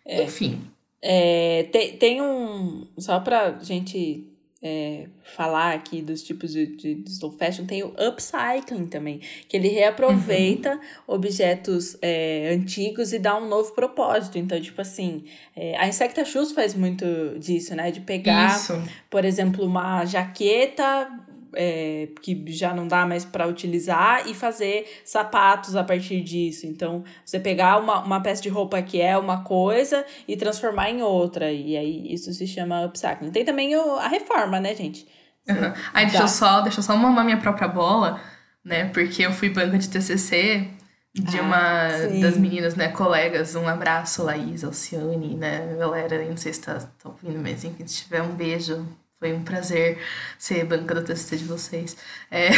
É. 0.06 0.22
Enfim. 0.24 0.60
É, 1.02 1.68
tem, 1.72 1.96
tem 1.96 2.22
um. 2.22 2.86
Só 2.98 3.20
pra 3.20 3.54
gente 3.60 4.26
é, 4.60 5.06
falar 5.22 5.74
aqui 5.74 6.02
dos 6.02 6.22
tipos 6.22 6.52
de, 6.52 6.66
de, 6.66 6.94
de 6.96 7.10
slow 7.10 7.30
fashion, 7.30 7.64
tem 7.64 7.82
o 7.84 7.94
upcycling 7.96 8.86
também, 8.86 9.20
que 9.48 9.56
ele 9.56 9.68
reaproveita 9.68 10.80
objetos 11.06 11.96
é, 12.02 12.50
antigos 12.52 13.12
e 13.12 13.18
dá 13.18 13.36
um 13.36 13.48
novo 13.48 13.72
propósito. 13.72 14.36
Então, 14.36 14.60
tipo 14.60 14.80
assim, 14.80 15.24
é, 15.54 15.76
a 15.76 15.86
Insecta 15.86 16.24
Shoes 16.24 16.52
faz 16.52 16.74
muito 16.74 17.06
disso, 17.38 17.74
né? 17.74 17.90
De 17.90 18.00
pegar, 18.00 18.56
Isso. 18.56 18.82
por 19.08 19.24
exemplo, 19.24 19.64
uma 19.64 20.04
jaqueta. 20.04 21.08
É, 21.60 22.08
que 22.22 22.44
já 22.46 22.72
não 22.72 22.86
dá 22.86 23.04
mais 23.04 23.24
para 23.24 23.48
utilizar 23.48 24.28
e 24.28 24.32
fazer 24.32 24.86
sapatos 25.04 25.74
a 25.74 25.82
partir 25.82 26.22
disso. 26.22 26.66
Então, 26.66 27.02
você 27.24 27.40
pegar 27.40 27.78
uma, 27.78 27.98
uma 27.98 28.22
peça 28.22 28.40
de 28.40 28.48
roupa 28.48 28.80
que 28.80 29.00
é 29.00 29.18
uma 29.18 29.42
coisa 29.42 30.06
e 30.28 30.36
transformar 30.36 30.88
em 30.88 31.02
outra. 31.02 31.50
E 31.50 31.76
aí 31.76 32.14
isso 32.14 32.32
se 32.32 32.46
chama 32.46 32.84
upcycling. 32.84 33.32
Tem 33.32 33.44
também 33.44 33.74
o, 33.74 33.96
a 33.96 34.06
reforma, 34.06 34.60
né, 34.60 34.72
gente? 34.76 35.04
Uhum. 35.48 35.72
Aí 35.92 36.06
deixa 36.06 36.22
eu 36.22 36.28
só, 36.28 36.60
deixa 36.60 36.78
eu 36.78 36.84
só 36.84 36.96
mamar 36.96 37.24
minha 37.24 37.38
própria 37.38 37.66
bola, 37.66 38.20
né? 38.64 38.84
Porque 38.90 39.22
eu 39.26 39.32
fui 39.32 39.50
banca 39.50 39.78
de 39.78 39.88
TCC 39.88 40.70
de 41.12 41.38
Ah, 41.38 41.42
uma 41.42 41.90
sim. 41.90 42.20
das 42.20 42.38
meninas, 42.38 42.76
né, 42.76 42.88
colegas. 42.88 43.56
Um 43.56 43.66
abraço, 43.66 44.22
Laís, 44.22 44.62
Alcione, 44.62 45.34
né, 45.34 45.74
galera. 45.76 46.24
Não 46.24 46.36
sei 46.36 46.52
se 46.52 46.60
tá, 46.60 46.74
tá 46.74 47.08
ouvindo, 47.08 47.40
mas 47.42 47.64
enfim, 47.64 47.84
se 47.84 48.04
tiver 48.04 48.22
um 48.22 48.36
beijo. 48.36 48.86
Foi 49.18 49.32
um 49.32 49.42
prazer 49.42 49.98
ser 50.38 50.64
banca 50.64 50.94
do 50.94 51.02
TCC 51.02 51.36
de 51.38 51.44
vocês. 51.44 51.96
É... 52.30 52.50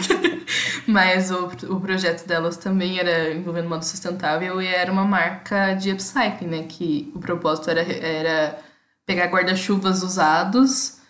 Mas 0.88 1.30
o, 1.30 1.46
o 1.74 1.80
projeto 1.80 2.26
delas 2.26 2.56
também 2.56 2.98
era 2.98 3.32
envolvendo 3.32 3.68
modo 3.68 3.84
sustentável 3.84 4.60
e 4.62 4.66
era 4.66 4.90
uma 4.90 5.04
marca 5.04 5.74
de 5.74 5.92
upcycling, 5.92 6.46
né? 6.46 6.66
Que 6.66 7.12
o 7.14 7.20
propósito 7.20 7.70
era, 7.70 7.82
era 7.82 8.58
pegar 9.04 9.26
guarda-chuvas 9.26 10.02
usados, 10.02 11.00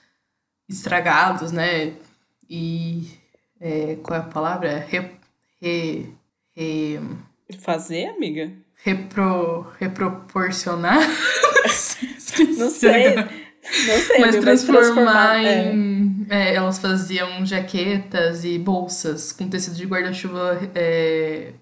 estragados, 0.68 1.52
né? 1.52 1.94
E. 2.50 3.08
é, 3.60 3.96
qual 4.02 4.18
é 4.18 4.22
a 4.22 4.26
palavra? 4.26 4.78
Re, 4.88 5.10
re, 5.60 6.14
re, 6.56 7.00
Fazer, 7.60 8.06
amiga? 8.08 8.52
repro, 8.84 9.72
reproporcionar? 9.78 10.98
Não 12.58 12.70
sei. 12.70 13.14
Não 13.86 13.98
sei, 13.98 14.20
Mas 14.20 14.36
transformar 14.36 15.42
é. 15.44 15.72
em. 15.72 16.26
é, 16.28 16.54
elas 16.54 16.78
faziam 16.78 17.44
jaquetas 17.44 18.44
e 18.44 18.58
bolsas 18.58 19.32
com 19.32 19.48
tecido 19.48 19.76
de 19.76 19.86
guarda-chuva 19.86 20.60
é, 20.74 21.52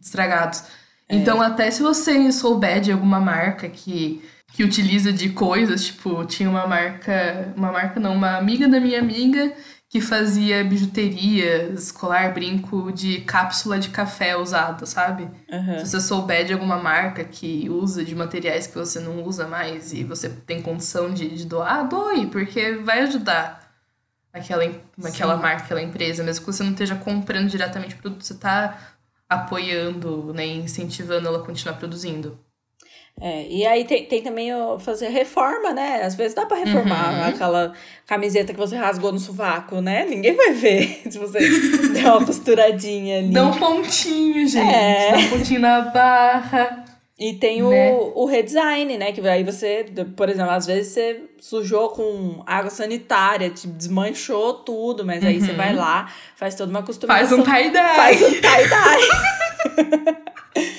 estragados. 0.00 0.64
É. 1.08 1.16
Então, 1.16 1.40
até 1.40 1.70
se 1.70 1.82
você 1.82 2.30
souber 2.32 2.80
de 2.80 2.92
alguma 2.92 3.20
marca 3.20 3.68
que, 3.68 4.22
que 4.52 4.64
utiliza 4.64 5.12
de 5.12 5.30
coisas, 5.30 5.86
tipo, 5.86 6.24
tinha 6.24 6.50
uma 6.50 6.66
marca. 6.66 7.52
Uma 7.56 7.72
marca 7.72 8.00
não, 8.00 8.14
uma 8.14 8.36
amiga 8.36 8.68
da 8.68 8.80
minha 8.80 8.98
amiga 8.98 9.52
que 9.88 10.02
fazia 10.02 10.62
bijuteria, 10.62 11.74
colar, 11.94 12.34
brinco 12.34 12.92
de 12.92 13.22
cápsula 13.22 13.78
de 13.78 13.88
café 13.88 14.36
usada, 14.36 14.84
sabe? 14.84 15.30
Aham. 15.50 15.78
Se 15.78 15.92
você 15.92 16.00
souber 16.00 16.44
de 16.44 16.52
alguma 16.52 16.76
marca 16.76 17.24
que 17.24 17.68
usa 17.70 18.04
de 18.04 18.14
materiais 18.14 18.66
que 18.66 18.76
você 18.76 19.00
não 19.00 19.22
usa 19.24 19.48
mais 19.48 19.94
e 19.94 20.04
você 20.04 20.28
tem 20.28 20.60
condição 20.60 21.12
de, 21.12 21.28
de 21.28 21.46
doar, 21.46 21.88
doe, 21.88 22.26
porque 22.26 22.72
vai 22.76 23.00
ajudar 23.00 23.72
aquela, 24.30 24.62
aquela 25.04 25.36
Sim. 25.36 25.42
marca, 25.42 25.64
aquela 25.64 25.82
empresa, 25.82 26.22
mesmo 26.22 26.44
que 26.44 26.52
você 26.52 26.62
não 26.62 26.72
esteja 26.72 26.94
comprando 26.94 27.48
diretamente 27.48 27.94
o 27.94 27.98
produto, 27.98 28.24
você 28.24 28.34
está 28.34 28.78
apoiando, 29.26 30.34
né, 30.34 30.46
incentivando 30.46 31.28
ela 31.28 31.38
a 31.38 31.46
continuar 31.46 31.76
produzindo. 31.76 32.38
É, 33.20 33.46
e 33.48 33.66
aí 33.66 33.84
tem, 33.84 34.04
tem 34.04 34.22
também 34.22 34.54
o 34.54 34.78
fazer 34.78 35.08
reforma, 35.08 35.72
né? 35.72 36.02
Às 36.04 36.14
vezes 36.14 36.34
dá 36.34 36.46
pra 36.46 36.56
reformar 36.56 37.14
Uhum. 37.14 37.28
aquela 37.28 37.72
camiseta 38.06 38.52
que 38.52 38.58
você 38.58 38.76
rasgou 38.76 39.10
no 39.12 39.18
sovaco, 39.18 39.80
né? 39.80 40.06
Ninguém 40.08 40.36
vai 40.36 40.52
ver 40.52 41.02
se 41.10 41.18
você 41.18 41.38
der 41.92 42.04
uma 42.06 42.24
costuradinha 42.24 43.18
ali. 43.18 43.30
Dá 43.32 43.46
um 43.46 43.58
pontinho, 43.58 44.46
gente. 44.46 44.72
É. 44.72 45.12
Dá 45.12 45.18
um 45.18 45.28
pontinho 45.30 45.60
na 45.60 45.80
barra. 45.80 46.84
E 47.20 47.32
tem 47.32 47.60
Né? 47.64 47.90
o, 47.90 48.12
o 48.22 48.26
redesign, 48.26 48.96
né? 48.96 49.10
Que 49.10 49.20
aí 49.28 49.42
você, 49.42 49.84
por 50.16 50.28
exemplo, 50.28 50.52
às 50.52 50.66
vezes 50.66 50.92
você 50.92 51.20
sujou 51.40 51.88
com 51.88 52.44
água 52.46 52.70
sanitária, 52.70 53.50
te 53.50 53.66
desmanchou 53.66 54.54
tudo, 54.54 55.04
mas 55.04 55.24
aí 55.24 55.40
você 55.40 55.50
Uhum. 55.50 55.56
vai 55.56 55.74
lá, 55.74 56.08
faz 56.36 56.54
toda 56.54 56.70
uma 56.70 56.78
Faz 56.84 56.86
customização. 56.86 57.40
um 57.40 57.42
tie-dye. 57.42 57.96
Faz 57.96 58.22
um 58.22 58.30
tie-dye. 58.30 59.08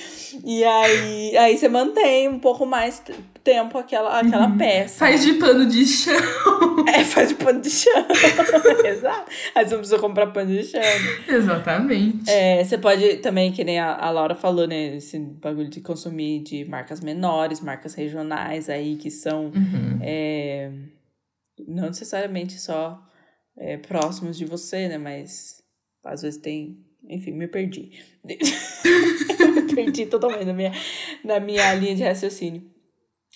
e 0.44 0.64
aí, 0.64 1.36
aí 1.36 1.56
você 1.58 1.68
mantém 1.68 2.28
um 2.28 2.38
pouco 2.38 2.64
mais 2.66 3.02
tempo 3.42 3.78
aquela, 3.78 4.20
aquela 4.20 4.50
peça. 4.56 5.04
Uhum. 5.04 5.10
Faz 5.10 5.24
de 5.24 5.32
pano 5.34 5.66
de 5.66 5.86
chão. 5.86 6.14
É, 6.86 7.04
faz 7.04 7.28
de 7.28 7.34
pano 7.34 7.60
de 7.60 7.68
chão. 7.68 8.06
Exato. 8.84 9.30
Aí 9.54 9.64
você 9.64 9.70
não 9.72 9.78
precisa 9.80 9.98
comprar 9.98 10.28
pano 10.28 10.50
de 10.50 10.64
chão. 10.64 10.80
Exatamente. 11.28 12.28
É, 12.30 12.64
você 12.64 12.78
pode 12.78 13.16
também, 13.18 13.52
que 13.52 13.62
nem 13.62 13.78
a, 13.78 13.94
a 13.96 14.10
Laura 14.10 14.34
falou, 14.34 14.66
né? 14.66 14.96
Esse 14.96 15.18
bagulho 15.18 15.68
de 15.68 15.80
consumir 15.80 16.42
de 16.42 16.64
marcas 16.64 17.00
menores, 17.00 17.60
marcas 17.60 17.94
regionais 17.94 18.68
aí, 18.70 18.96
que 18.96 19.10
são 19.10 19.46
Uhum. 19.54 19.98
é, 20.02 20.70
não 21.68 21.88
necessariamente 21.88 22.58
só 22.58 22.98
é, 23.58 23.76
próximos 23.76 24.36
de 24.38 24.44
você, 24.46 24.88
né? 24.88 24.96
Mas 24.98 25.62
às 26.04 26.22
vezes 26.22 26.40
tem. 26.40 26.78
Enfim, 27.08 27.32
me 27.32 27.46
perdi. 27.46 27.90
Me 28.24 28.36
perdi 29.74 30.06
totalmente 30.06 30.44
na 30.44 30.52
minha, 30.52 30.72
na 31.24 31.40
minha 31.40 31.74
linha 31.74 31.94
de 31.94 32.02
raciocínio. 32.02 32.62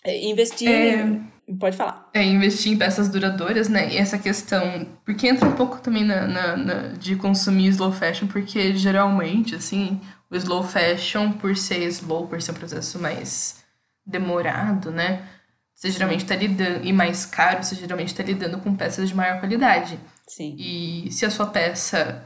É, 0.05 0.25
Investir. 0.29 0.69
É. 0.71 1.35
Pode 1.61 1.77
falar. 1.77 2.09
É 2.15 2.23
investir 2.23 2.73
em 2.73 2.77
peças 2.79 3.09
duradouras, 3.11 3.69
né? 3.69 3.93
E 3.93 3.99
essa 3.99 4.19
questão. 4.19 4.87
Porque 5.05 5.29
entra 5.29 5.47
um 5.47 5.53
pouco 5.53 5.79
também 5.79 6.03
na, 6.03 6.27
na, 6.27 6.57
na- 6.57 6.89
de 6.99 7.17
consumir 7.17 7.69
slow 7.69 7.93
fashion, 7.93 8.27
porque 8.27 8.75
geralmente, 8.75 9.55
assim, 9.55 10.01
o 10.31 10.37
slow 10.37 10.63
fashion, 10.65 11.33
por 11.33 11.55
ser 11.55 11.83
slow, 11.89 12.27
por 12.27 12.41
ser 12.41 12.53
um 12.53 12.55
processo 12.55 12.99
mais 12.99 13.63
demorado, 14.07 14.91
né? 14.91 15.23
Você 15.75 15.91
geralmente 15.91 16.25
tá 16.25 16.35
lidando. 16.35 16.83
E 16.87 16.93
mais 16.95 17.27
caro, 17.27 17.63
você 17.63 17.75
geralmente 17.75 18.15
tá 18.15 18.23
lidando 18.23 18.57
com 18.59 18.75
peças 18.75 19.07
de 19.09 19.15
maior 19.15 19.39
qualidade. 19.39 19.99
Sim. 20.27 20.57
E 20.59 21.13
se 21.13 21.27
a 21.27 21.31
sua 21.31 21.47
peça 21.47 22.25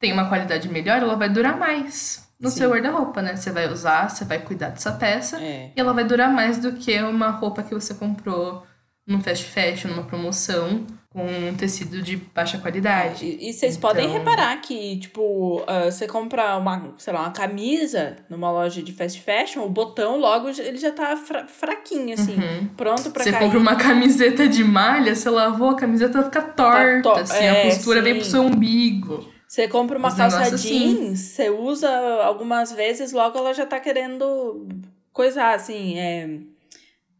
tem 0.00 0.12
uma 0.12 0.28
qualidade 0.28 0.68
melhor, 0.68 1.02
ela 1.02 1.14
vai 1.14 1.28
durar 1.28 1.56
mais 1.58 2.26
no 2.40 2.48
Sim. 2.48 2.56
seu 2.56 2.70
guarda-roupa, 2.70 3.20
né? 3.20 3.36
Você 3.36 3.50
vai 3.52 3.70
usar, 3.70 4.08
você 4.08 4.24
vai 4.24 4.38
cuidar 4.38 4.70
dessa 4.70 4.92
peça. 4.92 5.38
É. 5.38 5.70
E 5.76 5.80
ela 5.80 5.92
vai 5.92 6.04
durar 6.04 6.32
mais 6.32 6.58
do 6.58 6.72
que 6.72 6.98
uma 7.02 7.28
roupa 7.30 7.62
que 7.62 7.74
você 7.74 7.92
comprou 7.92 8.64
num 9.06 9.20
fast 9.20 9.44
fashion, 9.44 9.88
numa 9.90 10.04
promoção, 10.04 10.86
com 11.10 11.26
um 11.26 11.54
tecido 11.54 12.00
de 12.00 12.16
baixa 12.16 12.56
qualidade. 12.58 13.26
E, 13.26 13.50
e 13.50 13.52
vocês 13.52 13.76
podem 13.76 14.06
Então- 14.06 14.18
reparar 14.18 14.56
que, 14.60 14.98
tipo, 15.00 15.62
ah, 15.66 15.90
você 15.90 16.06
compra 16.06 16.56
uma, 16.56 16.94
sei 16.96 17.12
lá, 17.12 17.20
uma 17.22 17.30
camisa 17.32 18.16
numa 18.30 18.50
loja 18.50 18.80
de 18.82 18.92
fast 18.92 19.20
fashion, 19.20 19.62
o 19.64 19.68
botão 19.68 20.18
logo 20.18 20.48
ele 20.48 20.78
já 20.78 20.92
tá 20.92 21.16
fra- 21.16 21.46
fraquinho, 21.48 22.14
assim, 22.14 22.36
Uhum. 22.36 22.68
pronto 22.76 23.10
pra 23.10 23.24
Você 23.24 23.32
cair. 23.32 23.42
compra 23.42 23.58
uma 23.58 23.74
camiseta 23.74 24.48
de 24.48 24.62
malha, 24.64 25.14
você 25.14 25.28
lavou, 25.28 25.70
a 25.70 25.76
camiseta 25.76 26.22
fica 26.22 26.40
torta, 26.40 27.02
to- 27.02 27.10
assim, 27.18 27.44
é, 27.44 27.62
a 27.62 27.64
costura 27.74 28.00
vem 28.00 28.14
sim. 28.14 28.20
pro 28.20 28.30
seu 28.30 28.42
umbigo. 28.42 29.28
Você 29.50 29.66
compra 29.66 29.98
uma 29.98 30.06
Os 30.10 30.14
calça 30.14 30.42
assim. 30.42 30.56
jeans, 30.56 31.18
você 31.18 31.50
usa 31.50 31.90
algumas 32.22 32.70
vezes, 32.70 33.10
logo 33.10 33.36
ela 33.36 33.52
já 33.52 33.66
tá 33.66 33.80
querendo 33.80 34.68
coisar, 35.12 35.56
assim, 35.56 35.98
é, 35.98 36.38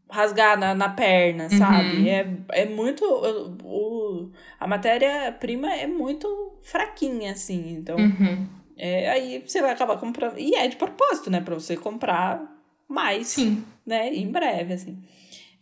rasgar 0.09 0.57
na, 0.57 0.73
na 0.73 0.87
perna, 0.87 1.43
Uhum. 1.43 1.49
sabe? 1.49 2.07
É, 2.07 2.25
é 2.53 2.65
muito. 2.65 3.03
O- 3.65 4.31
a 4.57 4.65
matéria-prima 4.65 5.73
é 5.75 5.85
muito 5.85 6.53
fraquinha, 6.61 7.33
assim. 7.33 7.73
Então, 7.73 7.99
Uhum. 7.99 8.47
é, 8.77 9.09
aí 9.09 9.43
você 9.45 9.61
vai 9.61 9.71
acabar 9.71 9.97
comprando. 9.99 10.39
E 10.39 10.55
é 10.55 10.69
de 10.69 10.77
propósito, 10.77 11.29
né? 11.29 11.41
Pra 11.41 11.55
você 11.55 11.75
comprar 11.75 12.49
mais, 12.87 13.27
Sim. 13.27 13.61
né? 13.85 14.07
Em 14.13 14.31
breve, 14.31 14.71
assim. 14.73 14.97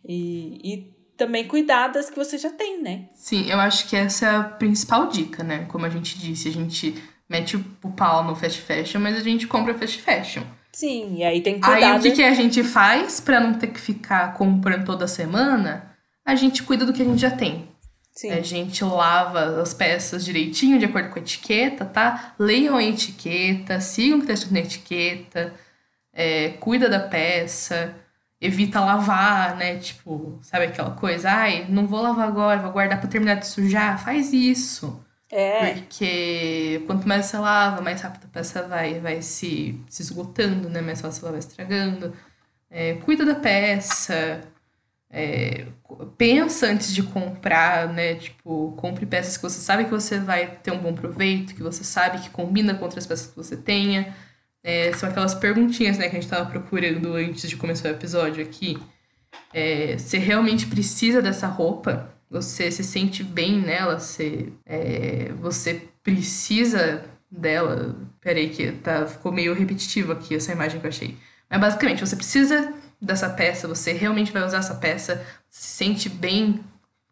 E, 0.04 0.60
e 0.72 0.94
também 1.24 1.46
cuidar 1.46 1.88
das 1.88 2.08
que 2.08 2.16
você 2.16 2.38
já 2.38 2.50
tem, 2.50 2.82
né? 2.82 3.04
Sim, 3.14 3.48
eu 3.50 3.60
acho 3.60 3.86
que 3.88 3.94
essa 3.94 4.26
é 4.26 4.36
a 4.36 4.42
principal 4.42 5.08
dica, 5.08 5.44
né? 5.44 5.66
Como 5.68 5.84
a 5.84 5.88
gente 5.90 6.18
disse, 6.18 6.48
a 6.48 6.52
gente 6.52 6.94
mete 7.28 7.56
o 7.56 7.90
pau 7.92 8.24
no 8.24 8.34
fast 8.34 8.60
fashion, 8.62 9.00
mas 9.00 9.16
a 9.16 9.20
gente 9.20 9.46
compra 9.46 9.74
fast 9.74 10.00
fashion. 10.00 10.42
Sim, 10.72 11.16
e 11.18 11.24
aí 11.24 11.40
tem 11.42 11.60
que 11.60 11.66
Aí 11.68 11.80
cuidar. 11.82 11.98
o 11.98 12.02
que, 12.02 12.10
de- 12.10 12.16
que 12.16 12.22
a 12.22 12.32
gente 12.34 12.64
faz 12.64 13.20
pra 13.20 13.38
não 13.40 13.54
ter 13.54 13.66
que 13.68 13.80
ficar 13.80 14.32
comprando 14.34 14.84
toda 14.86 15.06
semana? 15.06 15.90
A 16.24 16.34
gente 16.34 16.62
cuida 16.62 16.86
do 16.86 16.92
que 16.92 17.02
a 17.02 17.04
gente 17.04 17.20
já 17.20 17.30
tem. 17.30 17.68
Sim. 18.12 18.30
A 18.32 18.40
gente 18.42 18.82
lava 18.84 19.60
as 19.62 19.72
peças 19.74 20.24
direitinho, 20.24 20.78
de 20.78 20.84
acordo 20.84 21.10
com 21.10 21.18
a 21.18 21.22
etiqueta, 21.22 21.84
tá? 21.84 22.34
Leiam 22.38 22.76
a 22.76 22.82
etiqueta, 22.84 23.80
sigam 23.80 24.18
o 24.18 24.20
que 24.20 24.26
tá 24.26 24.32
escrito 24.32 24.52
na 24.54 24.60
etiqueta, 24.60 25.54
é, 26.12 26.50
cuida 26.60 26.88
da 26.88 27.00
peça, 27.00 27.94
evita 28.40 28.80
lavar, 28.80 29.56
né? 29.56 29.78
Tipo, 29.78 30.38
sabe 30.42 30.66
aquela 30.66 30.92
coisa? 30.92 31.30
Ai, 31.30 31.66
não 31.68 31.86
vou 31.86 32.00
lavar 32.02 32.28
agora, 32.28 32.60
vou 32.62 32.72
guardar 32.72 33.00
pra 33.00 33.08
terminar 33.08 33.34
de 33.36 33.46
sujar. 33.46 34.02
Faz 34.02 34.32
isso. 34.32 35.04
É. 35.30 35.74
Porque 35.74 36.82
quanto 36.86 37.06
mais 37.06 37.26
você 37.26 37.38
lava, 37.38 37.80
mais 37.82 38.00
rápido 38.02 38.24
a 38.26 38.28
peça 38.28 38.66
vai, 38.66 39.00
vai 39.00 39.22
se, 39.22 39.80
se 39.88 40.02
esgotando, 40.02 40.68
né? 40.68 40.80
Mais 40.80 41.00
fácil 41.00 41.22
ela 41.22 41.32
vai 41.32 41.38
estragando. 41.40 42.16
É, 42.70 42.94
cuida 42.96 43.24
da 43.24 43.34
peça. 43.34 44.42
é, 45.10 45.66
pensa 46.16 46.66
antes 46.66 46.94
de 46.94 47.02
comprar, 47.02 47.88
né? 47.92 48.14
Tipo, 48.16 48.72
compre 48.76 49.06
peças 49.06 49.36
que 49.36 49.42
você 49.42 49.60
sabe 49.60 49.84
que 49.84 49.90
você 49.90 50.18
vai 50.20 50.56
ter 50.58 50.72
um 50.72 50.78
bom 50.80 50.94
proveito, 50.94 51.54
que 51.54 51.62
você 51.62 51.82
sabe 51.84 52.20
que 52.20 52.30
combina 52.30 52.74
com 52.74 52.84
outras 52.84 53.06
peças 53.06 53.28
que 53.28 53.36
você 53.36 53.56
tenha. 53.56 54.14
É, 54.62 54.92
são 54.92 55.08
aquelas 55.08 55.34
perguntinhas, 55.34 55.96
né, 55.96 56.08
que 56.08 56.16
a 56.16 56.20
gente 56.20 56.30
tava 56.30 56.50
procurando 56.50 57.14
antes 57.14 57.48
de 57.48 57.56
começar 57.56 57.88
o 57.88 57.92
episódio 57.92 58.42
aqui. 58.42 58.78
É, 59.52 59.96
você 59.96 60.18
realmente 60.18 60.66
precisa 60.66 61.22
dessa 61.22 61.46
roupa? 61.46 62.12
Você 62.30 62.70
se 62.70 62.84
sente 62.84 63.24
bem 63.24 63.60
nela? 63.60 63.98
Você, 63.98 64.52
é, 64.66 65.32
você 65.40 65.88
precisa 66.02 67.04
dela? 67.30 67.96
Peraí, 68.20 68.50
que 68.50 68.70
tá, 68.72 69.06
ficou 69.06 69.32
meio 69.32 69.54
repetitivo 69.54 70.12
aqui 70.12 70.34
essa 70.34 70.52
imagem 70.52 70.78
que 70.78 70.86
eu 70.86 70.90
achei. 70.90 71.16
Mas 71.48 71.60
basicamente, 71.60 72.06
você 72.06 72.14
precisa 72.14 72.72
dessa 73.00 73.30
peça, 73.30 73.66
você 73.66 73.92
realmente 73.92 74.30
vai 74.30 74.44
usar 74.44 74.58
essa 74.58 74.74
peça, 74.74 75.24
se 75.48 75.68
sente 75.78 76.08
bem 76.08 76.60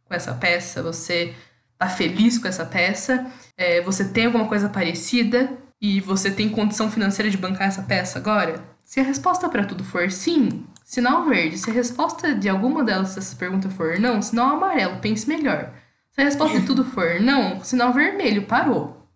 com 0.04 0.14
essa 0.14 0.34
peça, 0.34 0.82
você 0.82 1.34
tá 1.78 1.88
feliz 1.88 2.38
com 2.38 2.46
essa 2.46 2.64
peça, 2.64 3.26
é, 3.56 3.80
você 3.80 4.06
tem 4.08 4.26
alguma 4.26 4.46
coisa 4.46 4.68
parecida 4.68 5.50
e 5.80 6.00
você 6.00 6.30
tem 6.30 6.48
condição 6.48 6.90
financeira 6.90 7.30
de 7.30 7.36
bancar 7.36 7.68
essa 7.68 7.82
peça 7.82 8.18
agora? 8.18 8.62
Se 8.84 9.00
a 9.00 9.02
resposta 9.02 9.48
para 9.48 9.64
tudo 9.64 9.84
for 9.84 10.10
sim, 10.10 10.64
sinal 10.84 11.26
verde. 11.26 11.58
Se 11.58 11.70
a 11.70 11.74
resposta 11.74 12.34
de 12.34 12.48
alguma 12.48 12.82
delas 12.82 13.14
dessas 13.14 13.34
perguntas 13.34 13.72
for 13.74 13.98
não, 13.98 14.22
sinal 14.22 14.56
amarelo, 14.56 14.98
pense 15.00 15.28
melhor. 15.28 15.72
Se 16.10 16.20
a 16.20 16.24
resposta 16.24 16.58
de 16.58 16.66
tudo 16.66 16.84
for 16.84 17.20
não, 17.20 17.62
sinal 17.62 17.92
vermelho, 17.92 18.46
parou. 18.46 19.06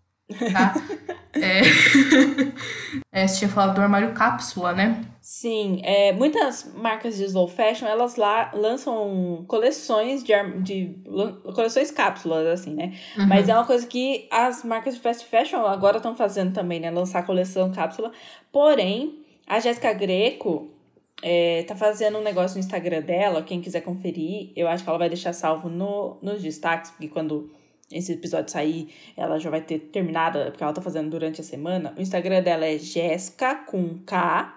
Tá? 0.52 0.74
é... 1.34 1.62
é, 3.22 3.26
você 3.26 3.38
tinha 3.38 3.50
falado 3.50 3.74
do 3.74 3.80
armário 3.80 4.12
cápsula, 4.12 4.72
né? 4.72 5.00
Sim, 5.20 5.80
é, 5.84 6.12
muitas 6.12 6.72
marcas 6.74 7.16
de 7.16 7.24
slow 7.24 7.46
fashion, 7.46 7.86
elas 7.86 8.16
lá 8.16 8.50
lançam 8.52 9.44
coleções 9.46 10.22
de, 10.22 10.32
de 10.62 10.96
coleções 11.54 11.90
cápsulas, 11.90 12.46
assim, 12.46 12.74
né? 12.74 12.92
Uhum. 13.16 13.26
Mas 13.28 13.48
é 13.48 13.54
uma 13.54 13.64
coisa 13.64 13.86
que 13.86 14.26
as 14.30 14.64
marcas 14.64 14.94
de 14.94 15.00
fast 15.00 15.24
fashion 15.26 15.64
agora 15.64 15.98
estão 15.98 16.16
fazendo 16.16 16.52
também, 16.52 16.80
né? 16.80 16.90
Lançar 16.90 17.24
coleção 17.24 17.70
cápsula. 17.70 18.10
Porém, 18.50 19.20
a 19.46 19.60
Jéssica 19.60 19.92
Greco 19.92 20.70
é, 21.22 21.62
tá 21.62 21.76
fazendo 21.76 22.18
um 22.18 22.22
negócio 22.22 22.56
no 22.56 22.60
Instagram 22.64 23.00
dela, 23.02 23.42
quem 23.42 23.60
quiser 23.60 23.80
conferir, 23.82 24.50
eu 24.56 24.66
acho 24.66 24.82
que 24.82 24.90
ela 24.90 24.98
vai 24.98 25.08
deixar 25.08 25.32
salvo 25.32 25.68
no, 25.68 26.18
nos 26.20 26.42
destaques, 26.42 26.90
porque 26.90 27.08
quando 27.08 27.48
esse 27.92 28.12
episódio 28.12 28.50
sair, 28.50 28.92
ela 29.16 29.38
já 29.38 29.50
vai 29.50 29.60
ter 29.60 29.78
terminado, 29.78 30.38
porque 30.50 30.62
ela 30.62 30.72
tá 30.72 30.82
fazendo 30.82 31.10
durante 31.10 31.40
a 31.40 31.44
semana. 31.44 31.94
O 31.96 32.00
Instagram 32.00 32.42
dela 32.42 32.66
é 32.66 32.78
Jéssica 32.78 33.54
com 33.54 33.98
K, 34.04 34.54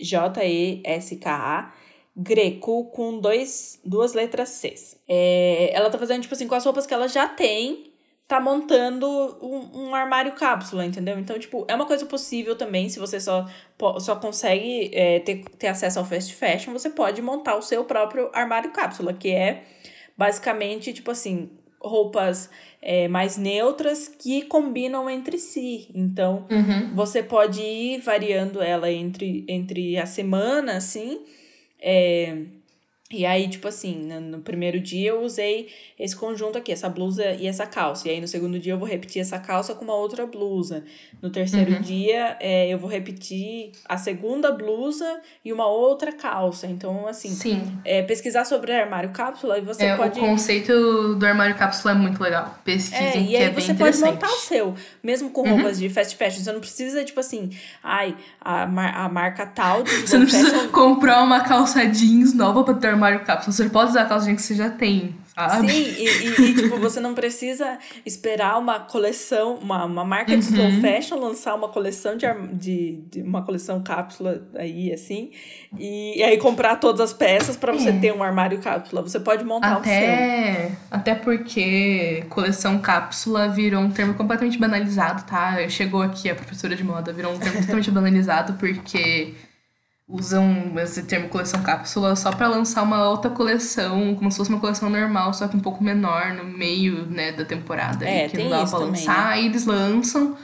J-E-S-K-A, 0.00 1.72
Greco 2.16 2.86
com 2.86 3.18
dois, 3.18 3.80
duas 3.84 4.12
letras 4.12 4.50
Cs. 4.50 5.00
É, 5.08 5.70
ela 5.72 5.88
tá 5.90 5.98
fazendo, 5.98 6.22
tipo 6.22 6.34
assim, 6.34 6.46
com 6.46 6.54
as 6.54 6.64
roupas 6.64 6.86
que 6.86 6.92
ela 6.92 7.08
já 7.08 7.26
tem, 7.28 7.92
tá 8.28 8.40
montando 8.40 9.06
um, 9.42 9.88
um 9.88 9.94
armário 9.94 10.32
cápsula, 10.32 10.84
entendeu? 10.84 11.18
Então, 11.18 11.38
tipo, 11.38 11.64
é 11.68 11.74
uma 11.74 11.86
coisa 11.86 12.06
possível 12.06 12.56
também, 12.56 12.88
se 12.88 12.98
você 12.98 13.20
só, 13.20 13.46
só 13.98 14.16
consegue 14.16 14.90
é, 14.94 15.20
ter, 15.20 15.44
ter 15.58 15.68
acesso 15.68 15.98
ao 15.98 16.04
fast 16.04 16.34
fashion, 16.34 16.72
você 16.72 16.90
pode 16.90 17.20
montar 17.20 17.56
o 17.56 17.62
seu 17.62 17.84
próprio 17.84 18.30
armário 18.32 18.70
cápsula, 18.72 19.12
que 19.12 19.30
é 19.30 19.64
basicamente, 20.16 20.92
tipo 20.92 21.10
assim, 21.10 21.50
roupas 21.82 22.48
é, 22.80 23.08
mais 23.08 23.36
neutras 23.36 24.08
que 24.08 24.42
combinam 24.42 25.08
entre 25.10 25.38
si. 25.38 25.88
Então, 25.94 26.46
Uhum. 26.50 26.94
você 26.94 27.22
pode 27.22 27.60
ir 27.60 28.00
variando 28.00 28.62
ela 28.62 28.90
entre, 28.90 29.44
entre 29.48 29.98
a 29.98 30.06
semana, 30.06 30.76
assim, 30.76 31.20
É, 31.84 32.36
e 33.12 33.26
aí, 33.26 33.48
tipo 33.48 33.68
assim, 33.68 33.94
no, 33.94 34.40
primeiro 34.40 34.80
dia 34.80 35.10
eu 35.10 35.22
usei 35.22 35.68
esse 35.98 36.16
conjunto 36.16 36.56
aqui, 36.58 36.72
essa 36.72 36.88
blusa 36.88 37.32
e 37.32 37.46
essa 37.46 37.66
calça. 37.66 38.08
E 38.08 38.10
aí 38.10 38.20
no 38.20 38.26
segundo 38.26 38.58
dia 38.58 38.72
eu 38.72 38.78
vou 38.78 38.88
repetir 38.88 39.20
essa 39.20 39.38
calça 39.38 39.74
com 39.74 39.84
uma 39.84 39.94
outra 39.94 40.26
blusa. 40.26 40.84
No 41.20 41.30
terceiro 41.30 41.72
uhum. 41.72 41.80
dia 41.80 42.36
é, 42.40 42.72
eu 42.72 42.78
vou 42.78 42.88
repetir 42.90 43.72
a 43.88 43.96
segunda 43.96 44.50
blusa 44.50 45.20
e 45.44 45.52
uma 45.52 45.66
outra 45.66 46.12
calça. 46.12 46.66
Então, 46.66 47.06
assim, 47.06 47.30
Sim. 47.30 47.78
É, 47.84 48.02
pesquisar 48.02 48.44
sobre 48.44 48.72
armário 48.72 49.10
cápsula 49.10 49.58
e 49.58 49.60
você 49.60 49.84
é, 49.84 49.96
pode. 49.96 50.18
O 50.18 50.22
conceito 50.22 51.14
do 51.14 51.26
armário 51.26 51.54
cápsula 51.54 51.92
é 51.92 51.96
muito 51.96 52.22
legal. 52.22 52.58
Pesquisem, 52.64 53.26
é, 53.26 53.30
e 53.30 53.36
aí 53.36 53.44
é 53.44 53.50
você 53.50 53.74
pode 53.74 53.98
montar 53.98 54.28
o 54.28 54.40
seu, 54.40 54.74
mesmo 55.02 55.30
com 55.30 55.42
uhum. 55.42 55.56
roupas 55.56 55.78
de 55.78 55.88
fast 55.88 56.16
fashion. 56.16 56.42
Você 56.42 56.52
não 56.52 56.60
precisa, 56.60 57.04
tipo 57.04 57.20
assim, 57.20 57.50
ai, 57.82 58.16
a, 58.40 58.66
mar 58.66 58.96
a 58.96 59.08
marca 59.08 59.46
tal 59.46 59.82
de. 59.82 59.90
Você 59.90 60.18
não 60.18 60.26
precisa 60.26 60.50
fashion... 60.50 60.68
comprar 60.68 61.22
uma 61.22 61.40
calça 61.40 61.86
jeans 61.86 62.34
nova 62.34 62.64
pra 62.64 62.74
ter 62.74 62.94
armário 63.02 63.24
cápsula. 63.24 63.52
Você 63.52 63.68
pode 63.68 63.90
usar 63.90 64.02
a 64.02 64.06
calcinha 64.06 64.36
que 64.36 64.42
você 64.42 64.54
já 64.54 64.70
tem, 64.70 65.14
sabe? 65.34 65.68
Sim, 65.68 65.94
e, 65.98 66.08
e, 66.08 66.50
e 66.50 66.54
tipo, 66.54 66.78
você 66.78 67.00
não 67.00 67.14
precisa 67.14 67.78
esperar 68.06 68.58
uma 68.58 68.80
coleção, 68.80 69.54
uma, 69.56 69.84
uma 69.84 70.04
marca 70.04 70.36
de 70.36 70.44
slow 70.44 70.66
uhum. 70.66 70.80
fashion 70.80 71.18
lançar 71.18 71.54
uma 71.54 71.68
coleção 71.68 72.16
de, 72.16 72.26
de, 72.52 73.02
de, 73.10 73.22
uma 73.22 73.42
coleção 73.42 73.82
cápsula 73.82 74.42
aí, 74.54 74.92
assim, 74.92 75.30
e, 75.76 76.18
e 76.18 76.22
aí 76.22 76.38
comprar 76.38 76.76
todas 76.76 77.00
as 77.00 77.12
peças 77.12 77.56
para 77.56 77.72
você 77.72 77.90
é. 77.90 77.98
ter 77.98 78.14
um 78.14 78.22
armário 78.22 78.60
cápsula. 78.60 79.02
Você 79.02 79.18
pode 79.18 79.44
montar 79.44 79.76
até, 79.76 79.88
o 79.88 80.68
seu. 80.68 80.76
Até 80.90 81.14
porque 81.14 82.24
coleção 82.28 82.78
cápsula 82.78 83.48
virou 83.48 83.82
um 83.82 83.90
termo 83.90 84.14
completamente 84.14 84.58
banalizado, 84.58 85.24
tá? 85.24 85.68
Chegou 85.68 86.02
aqui 86.02 86.30
a 86.30 86.34
professora 86.34 86.76
de 86.76 86.84
moda, 86.84 87.12
virou 87.12 87.32
um 87.32 87.38
termo 87.38 87.60
totalmente 87.60 87.90
banalizado 87.90 88.54
porque 88.54 89.34
usam 90.08 90.78
esse 90.78 91.04
termo 91.04 91.28
coleção 91.28 91.62
cápsula 91.62 92.14
só 92.16 92.32
para 92.32 92.48
lançar 92.48 92.82
uma 92.82 93.08
outra 93.08 93.30
coleção, 93.30 94.14
como 94.14 94.30
se 94.30 94.38
fosse 94.38 94.50
uma 94.50 94.60
coleção 94.60 94.90
normal, 94.90 95.32
só 95.32 95.48
que 95.48 95.56
um 95.56 95.60
pouco 95.60 95.82
menor 95.82 96.34
no 96.34 96.44
meio, 96.44 97.06
né, 97.06 97.32
da 97.32 97.44
temporada. 97.44 98.06
É, 98.08 98.28
que 98.28 98.36
tem 98.36 98.48
não 98.48 98.58
dá 98.58 98.66
pra 98.66 98.78
lançar, 98.78 99.26
né? 99.28 99.32
aí 99.32 99.46
eles 99.46 99.64
lançam. 99.64 100.36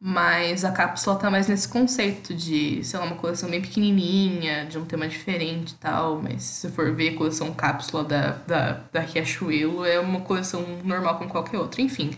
Mas 0.00 0.64
a 0.64 0.70
cápsula 0.70 1.16
tá 1.16 1.28
mais 1.28 1.48
nesse 1.48 1.66
conceito 1.68 2.32
de, 2.32 2.84
sei 2.84 3.00
lá, 3.00 3.04
uma 3.04 3.16
coleção 3.16 3.50
bem 3.50 3.60
pequenininha, 3.60 4.64
de 4.64 4.78
um 4.78 4.84
tema 4.84 5.08
diferente 5.08 5.72
e 5.72 5.74
tal. 5.74 6.22
Mas 6.22 6.44
se 6.44 6.68
for 6.68 6.94
ver 6.94 7.14
a 7.14 7.16
coleção 7.16 7.52
cápsula 7.52 8.04
da, 8.04 8.30
da, 8.46 8.72
da 8.92 9.00
Riachuelo, 9.00 9.84
é 9.84 9.98
uma 9.98 10.20
coleção 10.20 10.64
normal 10.84 11.18
como 11.18 11.28
qualquer 11.28 11.58
outra. 11.58 11.82
Enfim, 11.82 12.12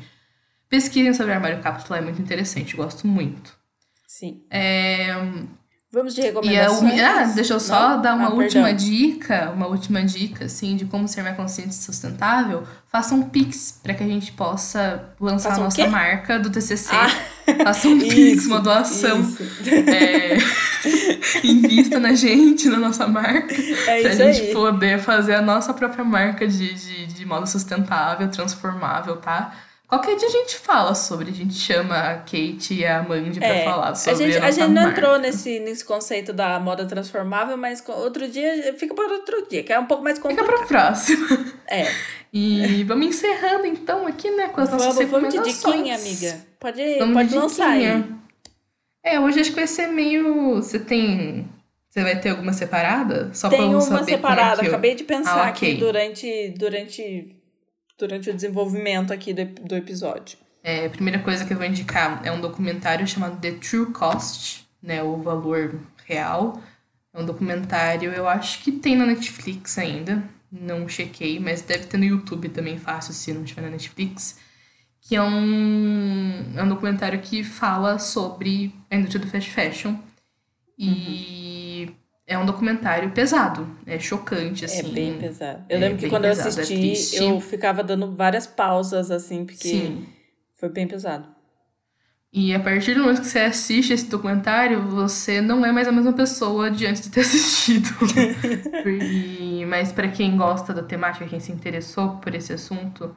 pesquisem 0.68 1.14
sobre 1.14 1.32
armário 1.32 1.62
cápsula, 1.62 1.98
é 1.98 2.02
muito 2.02 2.20
interessante, 2.20 2.76
gosto 2.76 3.06
muito. 3.06 3.58
Sim. 4.06 4.42
É, 4.50 5.06
Vamos 5.92 6.14
de 6.14 6.20
recomendações. 6.20 6.94
E 6.94 7.00
a, 7.00 7.22
ah, 7.22 7.24
deixa 7.24 7.54
eu 7.54 7.58
só 7.58 7.96
Não? 7.96 8.02
dar 8.02 8.14
uma 8.14 8.28
ah, 8.28 8.34
última 8.34 8.66
perdão. 8.66 8.86
dica, 8.86 9.50
uma 9.50 9.66
última 9.66 10.04
dica, 10.04 10.44
assim, 10.44 10.76
de 10.76 10.84
como 10.84 11.08
ser 11.08 11.22
mais 11.22 11.36
consciente 11.36 11.70
e 11.70 11.74
sustentável. 11.74 12.62
Faça 12.86 13.12
um 13.12 13.22
Pix 13.22 13.80
para 13.82 13.92
que 13.94 14.04
a 14.04 14.06
gente 14.06 14.30
possa 14.30 15.10
lançar 15.20 15.48
Faça 15.48 15.60
a 15.60 15.64
nossa 15.64 15.86
marca 15.88 16.38
do 16.38 16.48
TCC. 16.48 16.94
Ah. 16.94 17.08
Faça 17.64 17.88
um 17.88 17.98
Pix, 17.98 18.46
uma 18.46 18.60
doação. 18.60 19.20
É, 19.66 20.38
invista 21.42 21.98
na 21.98 22.14
gente, 22.14 22.68
na 22.68 22.78
nossa 22.78 23.08
marca. 23.08 23.52
É 23.52 24.00
pra 24.02 24.12
isso 24.12 24.22
a 24.22 24.32
gente 24.32 24.46
aí. 24.46 24.52
poder 24.52 25.00
fazer 25.00 25.34
a 25.34 25.42
nossa 25.42 25.74
própria 25.74 26.04
marca 26.04 26.46
de, 26.46 26.72
de, 26.72 27.06
de 27.06 27.26
modo 27.26 27.48
sustentável, 27.48 28.28
transformável, 28.28 29.16
tá? 29.16 29.52
Qualquer 29.90 30.14
dia 30.14 30.28
a 30.28 30.30
gente 30.30 30.56
fala 30.56 30.94
sobre, 30.94 31.30
a 31.30 31.34
gente 31.34 31.54
chama 31.54 31.98
a 31.98 32.18
Kate 32.18 32.74
e 32.74 32.86
a 32.86 33.02
Mandy 33.02 33.40
pra 33.40 33.48
é, 33.48 33.64
falar 33.64 33.96
sobre 33.96 34.24
a 34.24 34.30
gente, 34.30 34.38
a, 34.40 34.46
a 34.46 34.50
gente 34.52 34.68
não 34.68 34.82
marca. 34.84 35.00
entrou 35.00 35.18
nesse, 35.18 35.58
nesse 35.58 35.84
conceito 35.84 36.32
da 36.32 36.60
moda 36.60 36.86
transformável, 36.86 37.56
mas 37.56 37.82
outro 37.88 38.28
dia, 38.28 38.72
fica 38.78 38.94
para 38.94 39.12
outro 39.12 39.48
dia, 39.50 39.64
que 39.64 39.72
é 39.72 39.78
um 39.80 39.86
pouco 39.86 40.04
mais 40.04 40.16
complicado. 40.16 40.46
Fica 40.46 40.58
pra 40.58 40.66
próxima. 40.66 41.26
É. 41.68 41.86
E 42.32 42.84
vamos 42.84 43.08
encerrando 43.08 43.66
então 43.66 44.06
aqui, 44.06 44.30
né, 44.30 44.46
com 44.50 44.60
as 44.60 44.70
nossas 44.70 44.94
vamos, 44.94 45.00
recomendações. 45.00 45.60
Vamos 45.62 45.76
de 45.76 45.82
diquinha, 45.82 45.96
amiga. 45.96 46.46
Pode, 46.60 46.98
vamos 47.00 47.14
pode 47.14 47.34
lançar 47.34 47.70
aí. 47.70 48.04
É, 49.02 49.18
hoje 49.18 49.40
acho 49.40 49.50
que 49.50 49.56
vai 49.56 49.66
ser 49.66 49.88
meio... 49.88 50.54
Você 50.54 50.78
tem... 50.78 51.48
Você 51.88 52.04
vai 52.04 52.20
ter 52.20 52.28
alguma 52.28 52.52
separada? 52.52 53.30
Só 53.34 53.48
Tem 53.48 53.58
pra 53.58 53.66
eu 53.66 53.72
uma 53.72 53.80
saber 53.80 54.12
separada, 54.12 54.50
como 54.50 54.52
é 54.52 54.60
que 54.60 54.66
eu... 54.66 54.70
acabei 54.70 54.94
de 54.94 55.02
pensar 55.02 55.48
ah, 55.48 55.50
okay. 55.50 55.72
aqui 55.72 55.80
durante, 55.80 56.54
durante, 56.56 57.36
durante 58.00 58.30
o 58.30 58.34
desenvolvimento 58.34 59.12
aqui 59.12 59.32
do, 59.32 59.44
do 59.44 59.76
episódio. 59.76 60.38
É, 60.62 60.86
a 60.86 60.90
primeira 60.90 61.18
coisa 61.20 61.44
que 61.44 61.52
eu 61.52 61.56
vou 61.56 61.66
indicar 61.66 62.20
é 62.24 62.32
um 62.32 62.40
documentário 62.40 63.06
chamado 63.06 63.40
The 63.40 63.52
True 63.52 63.92
Cost, 63.92 64.66
né, 64.82 65.02
o 65.02 65.16
valor 65.16 65.78
real. 66.06 66.60
É 67.12 67.20
um 67.20 67.24
documentário, 67.24 68.12
eu 68.12 68.28
acho 68.28 68.62
que 68.62 68.72
tem 68.72 68.96
na 68.96 69.06
Netflix 69.06 69.78
ainda, 69.78 70.22
não 70.50 70.88
chequei, 70.88 71.38
mas 71.38 71.62
deve 71.62 71.86
ter 71.86 71.96
no 71.96 72.04
YouTube 72.04 72.48
também 72.48 72.78
fácil 72.78 73.12
se 73.12 73.32
não 73.32 73.44
tiver 73.44 73.62
na 73.62 73.70
Netflix. 73.70 74.38
Que 75.02 75.16
é 75.16 75.22
um, 75.22 76.52
é 76.56 76.62
um 76.62 76.68
documentário 76.68 77.20
que 77.20 77.42
fala 77.42 77.98
sobre 77.98 78.74
a 78.90 78.96
indústria 78.96 79.24
do 79.24 79.30
fast 79.30 79.50
fashion. 79.50 79.96
E 80.78 80.88
uhum. 80.88 81.69
É 82.30 82.38
um 82.38 82.46
documentário 82.46 83.10
pesado, 83.10 83.68
é 83.86 83.98
chocante, 83.98 84.64
assim. 84.64 84.88
É 84.88 84.92
bem 84.92 85.18
pesado. 85.18 85.64
Eu 85.68 85.76
é 85.76 85.80
lembro 85.80 85.98
que 85.98 86.08
quando 86.08 86.22
pesado, 86.22 86.48
eu 86.48 86.58
é 86.58 86.62
assisti, 86.62 87.16
é 87.16 87.30
eu 87.30 87.40
ficava 87.40 87.82
dando 87.82 88.14
várias 88.14 88.46
pausas, 88.46 89.10
assim, 89.10 89.44
porque. 89.44 89.68
Sim 89.68 90.06
foi 90.60 90.68
bem 90.68 90.86
pesado. 90.86 91.26
E 92.32 92.54
a 92.54 92.60
partir 92.60 92.94
do 92.94 93.00
momento 93.00 93.22
que 93.22 93.26
você 93.26 93.40
assiste 93.40 93.92
esse 93.92 94.08
documentário, 94.08 94.82
você 94.82 95.40
não 95.40 95.64
é 95.64 95.72
mais 95.72 95.88
a 95.88 95.92
mesma 95.92 96.12
pessoa 96.12 96.70
de 96.70 96.86
antes 96.86 97.02
de 97.02 97.10
ter 97.10 97.22
assistido. 97.22 97.88
e, 98.86 99.64
mas 99.66 99.90
para 99.90 100.06
quem 100.08 100.36
gosta 100.36 100.72
da 100.72 100.82
temática, 100.82 101.26
quem 101.26 101.40
se 101.40 101.50
interessou 101.50 102.18
por 102.18 102.34
esse 102.34 102.52
assunto, 102.52 103.16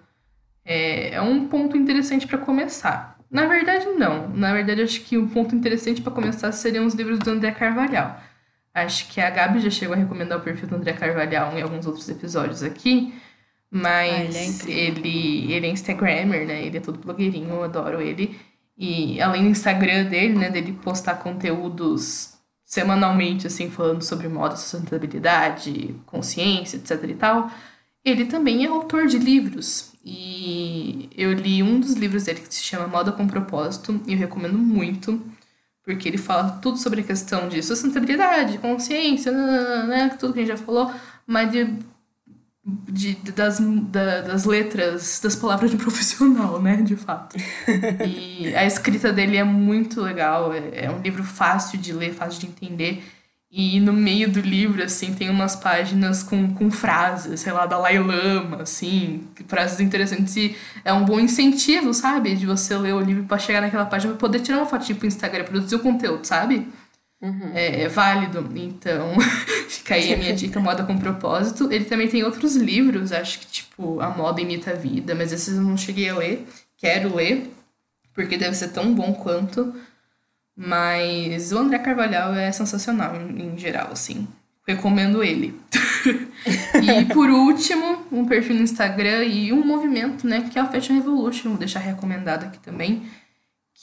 é, 0.65 1.15
é 1.15 1.21
um 1.21 1.47
ponto 1.47 1.77
interessante 1.77 2.25
para 2.25 2.39
começar. 2.39 3.19
Na 3.29 3.45
verdade, 3.45 3.85
não. 3.87 4.29
Na 4.29 4.53
verdade, 4.53 4.81
acho 4.81 5.01
que 5.01 5.17
um 5.17 5.27
ponto 5.27 5.53
interessante 5.53 6.01
para 6.01 6.13
começar 6.13 6.51
seriam 6.51 6.85
os 6.85 6.95
livros 6.95 7.19
do 7.19 7.29
André 7.29 7.51
Carvalhal. 7.51 8.19
Acho 8.73 9.07
que 9.09 9.21
a 9.21 9.29
Gabi 9.29 9.59
já 9.59 9.69
chegou 9.69 9.95
a 9.95 9.97
recomendar 9.97 10.39
o 10.39 10.41
perfil 10.41 10.67
do 10.67 10.75
André 10.75 10.93
Carvalhal 10.93 11.57
em 11.57 11.61
alguns 11.61 11.85
outros 11.85 12.09
episódios 12.09 12.63
aqui. 12.63 13.13
Mas 13.69 14.63
ah, 14.65 14.69
ele, 14.69 14.71
é 14.71 14.85
ele, 14.85 15.53
ele 15.53 15.67
é 15.67 15.69
Instagrammer, 15.69 16.45
né? 16.45 16.65
Ele 16.65 16.77
é 16.77 16.81
todo 16.81 16.99
blogueirinho, 16.99 17.49
eu 17.49 17.63
adoro 17.63 18.01
ele. 18.01 18.39
E 18.77 19.21
além 19.21 19.43
do 19.43 19.49
Instagram 19.49 20.05
dele, 20.05 20.37
né, 20.37 20.49
dele 20.49 20.73
postar 20.83 21.15
conteúdos 21.15 22.33
semanalmente, 22.63 23.45
assim, 23.45 23.69
falando 23.69 24.01
sobre 24.01 24.27
moda, 24.27 24.55
sustentabilidade, 24.55 25.95
consciência, 26.05 26.77
etc 26.77 27.03
e 27.07 27.13
tal, 27.13 27.51
ele 28.03 28.25
também 28.25 28.65
é 28.65 28.67
autor 28.67 29.05
de 29.07 29.19
livros. 29.19 29.93
E 30.03 31.09
eu 31.15 31.33
li 31.33 31.61
um 31.61 31.79
dos 31.79 31.93
livros 31.93 32.23
dele 32.23 32.41
que 32.41 32.53
se 32.53 32.63
chama 32.63 32.87
Moda 32.87 33.11
com 33.11 33.27
Propósito, 33.27 34.01
e 34.07 34.13
eu 34.13 34.19
recomendo 34.19 34.57
muito, 34.57 35.21
porque 35.83 36.07
ele 36.07 36.17
fala 36.17 36.59
tudo 36.61 36.77
sobre 36.77 37.01
a 37.01 37.03
questão 37.03 37.49
de 37.49 37.61
sustentabilidade, 37.61 38.57
consciência, 38.57 39.31
né, 39.31 40.15
tudo 40.19 40.33
que 40.33 40.39
a 40.39 40.45
gente 40.45 40.57
já 40.57 40.63
falou, 40.63 40.91
mas 41.27 41.51
de 41.51 41.77
de, 42.65 43.15
das, 43.31 43.59
da, 43.59 44.21
das 44.21 44.45
letras, 44.45 45.19
das 45.21 45.35
palavras 45.35 45.69
de 45.69 45.75
profissional, 45.77 46.61
né? 46.61 46.77
De 46.77 46.95
fato. 46.95 47.35
E 48.05 48.55
a 48.55 48.65
escrita 48.65 49.11
dele 49.11 49.35
é 49.35 49.43
muito 49.43 50.01
legal, 50.01 50.53
é, 50.53 50.85
é 50.85 50.91
um 50.91 51.01
livro 51.01 51.23
fácil 51.23 51.77
de 51.77 51.91
ler, 51.91 52.13
fácil 52.13 52.39
de 52.39 52.47
entender. 52.47 53.03
E 53.55 53.79
no 53.79 53.93
meio 53.93 54.31
do 54.31 54.39
livro, 54.39 54.81
assim, 54.81 55.13
tem 55.13 55.29
umas 55.29 55.55
páginas 55.55 56.23
com, 56.23 56.55
com 56.55 56.71
frases, 56.71 57.41
sei 57.41 57.53
lá, 57.53 57.67
da 57.67 57.77
Lama, 57.77 58.63
assim, 58.63 59.27
frases 59.47 59.79
interessantes. 59.79 60.35
E 60.35 60.55
é 60.83 60.91
um 60.91 61.05
bom 61.05 61.19
incentivo, 61.19 61.93
sabe? 61.93 62.35
De 62.35 62.47
você 62.47 62.75
ler 62.75 62.95
o 62.95 62.99
livro 62.99 63.25
para 63.25 63.37
chegar 63.37 63.61
naquela 63.61 63.85
página, 63.85 64.13
pra 64.13 64.19
poder 64.19 64.39
tirar 64.39 64.57
uma 64.57 64.65
fotinha 64.65 64.97
pro 64.97 65.05
Instagram, 65.05 65.43
produzir 65.43 65.75
o 65.75 65.79
conteúdo, 65.79 66.25
sabe? 66.25 66.67
Uhum. 67.21 67.51
É, 67.53 67.83
é, 67.83 67.87
válido. 67.87 68.49
Então, 68.55 69.13
fica 69.69 69.93
aí 69.93 70.11
a 70.11 70.17
minha 70.17 70.33
dica, 70.33 70.59
Moda 70.59 70.83
com 70.83 70.97
Propósito. 70.97 71.71
Ele 71.71 71.85
também 71.85 72.07
tem 72.07 72.23
outros 72.23 72.55
livros, 72.55 73.11
acho 73.11 73.39
que 73.39 73.45
tipo 73.45 74.01
A 74.01 74.09
Moda 74.09 74.41
Imita 74.41 74.71
a 74.71 74.75
Vida, 74.75 75.13
mas 75.13 75.31
esses 75.31 75.55
eu 75.55 75.61
não 75.61 75.77
cheguei 75.77 76.09
a 76.09 76.17
ler. 76.17 76.47
Quero 76.75 77.15
ler, 77.15 77.53
porque 78.15 78.35
deve 78.35 78.55
ser 78.55 78.69
tão 78.69 78.95
bom 78.95 79.13
quanto. 79.13 79.75
Mas 80.55 81.51
o 81.51 81.57
André 81.57 81.79
Carvalhal 81.79 82.35
é 82.35 82.51
sensacional 82.51 83.15
em, 83.15 83.53
em 83.53 83.57
geral, 83.57 83.89
assim. 83.91 84.27
Recomendo 84.67 85.23
ele. 85.23 85.59
e 86.81 87.05
por 87.13 87.29
último, 87.29 88.05
um 88.11 88.25
perfil 88.25 88.55
no 88.55 88.61
Instagram 88.61 89.23
e 89.23 89.51
um 89.51 89.65
movimento, 89.65 90.25
né, 90.27 90.47
que 90.49 90.57
é 90.57 90.63
o 90.63 90.67
Fashion 90.67 90.95
Revolution. 90.95 91.49
Vou 91.49 91.57
deixar 91.57 91.79
recomendado 91.79 92.45
aqui 92.45 92.59
também 92.59 93.03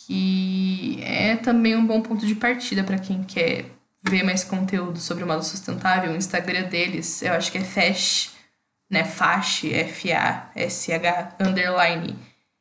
que 0.06 1.00
é 1.02 1.36
também 1.36 1.76
um 1.76 1.86
bom 1.86 2.00
ponto 2.00 2.26
de 2.26 2.34
partida 2.34 2.84
para 2.84 2.98
quem 2.98 3.22
quer 3.22 3.66
ver 4.02 4.22
mais 4.22 4.44
conteúdo 4.44 4.98
sobre 4.98 5.24
o 5.24 5.26
modo 5.26 5.44
sustentável. 5.44 6.12
O 6.12 6.16
Instagram 6.16 6.68
deles, 6.68 7.22
eu 7.22 7.32
acho 7.32 7.52
que 7.52 7.58
é 7.58 7.64
Fash, 7.64 8.32
né? 8.88 9.04
Fash, 9.04 9.64
F-A-S-H, 9.64 11.36
underline, 11.40 12.16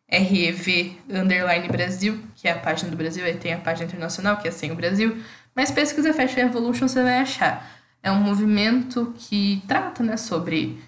R-E-V, 0.10 0.98
underline 1.10 1.68
Brasil, 1.68 2.20
que 2.36 2.48
é 2.48 2.52
a 2.52 2.58
página 2.58 2.90
do 2.90 2.98
Brasil, 2.98 3.24
aí 3.24 3.36
tem 3.36 3.54
a 3.54 3.60
página 3.60 3.88
internacional, 3.88 4.38
que 4.38 4.48
é 4.48 4.52
sem 4.52 4.72
o 4.72 4.76
Brasil. 4.76 5.18
Mas 5.56 5.72
pesquisa 5.72 6.14
Fashion 6.14 6.42
Evolution, 6.42 6.88
você 6.88 7.04
vai 7.04 7.20
achar. 7.20 7.70
É 8.02 8.12
um 8.12 8.20
movimento 8.20 9.14
que 9.18 9.62
trata 9.68 10.04
né, 10.04 10.18
sobre 10.18 10.80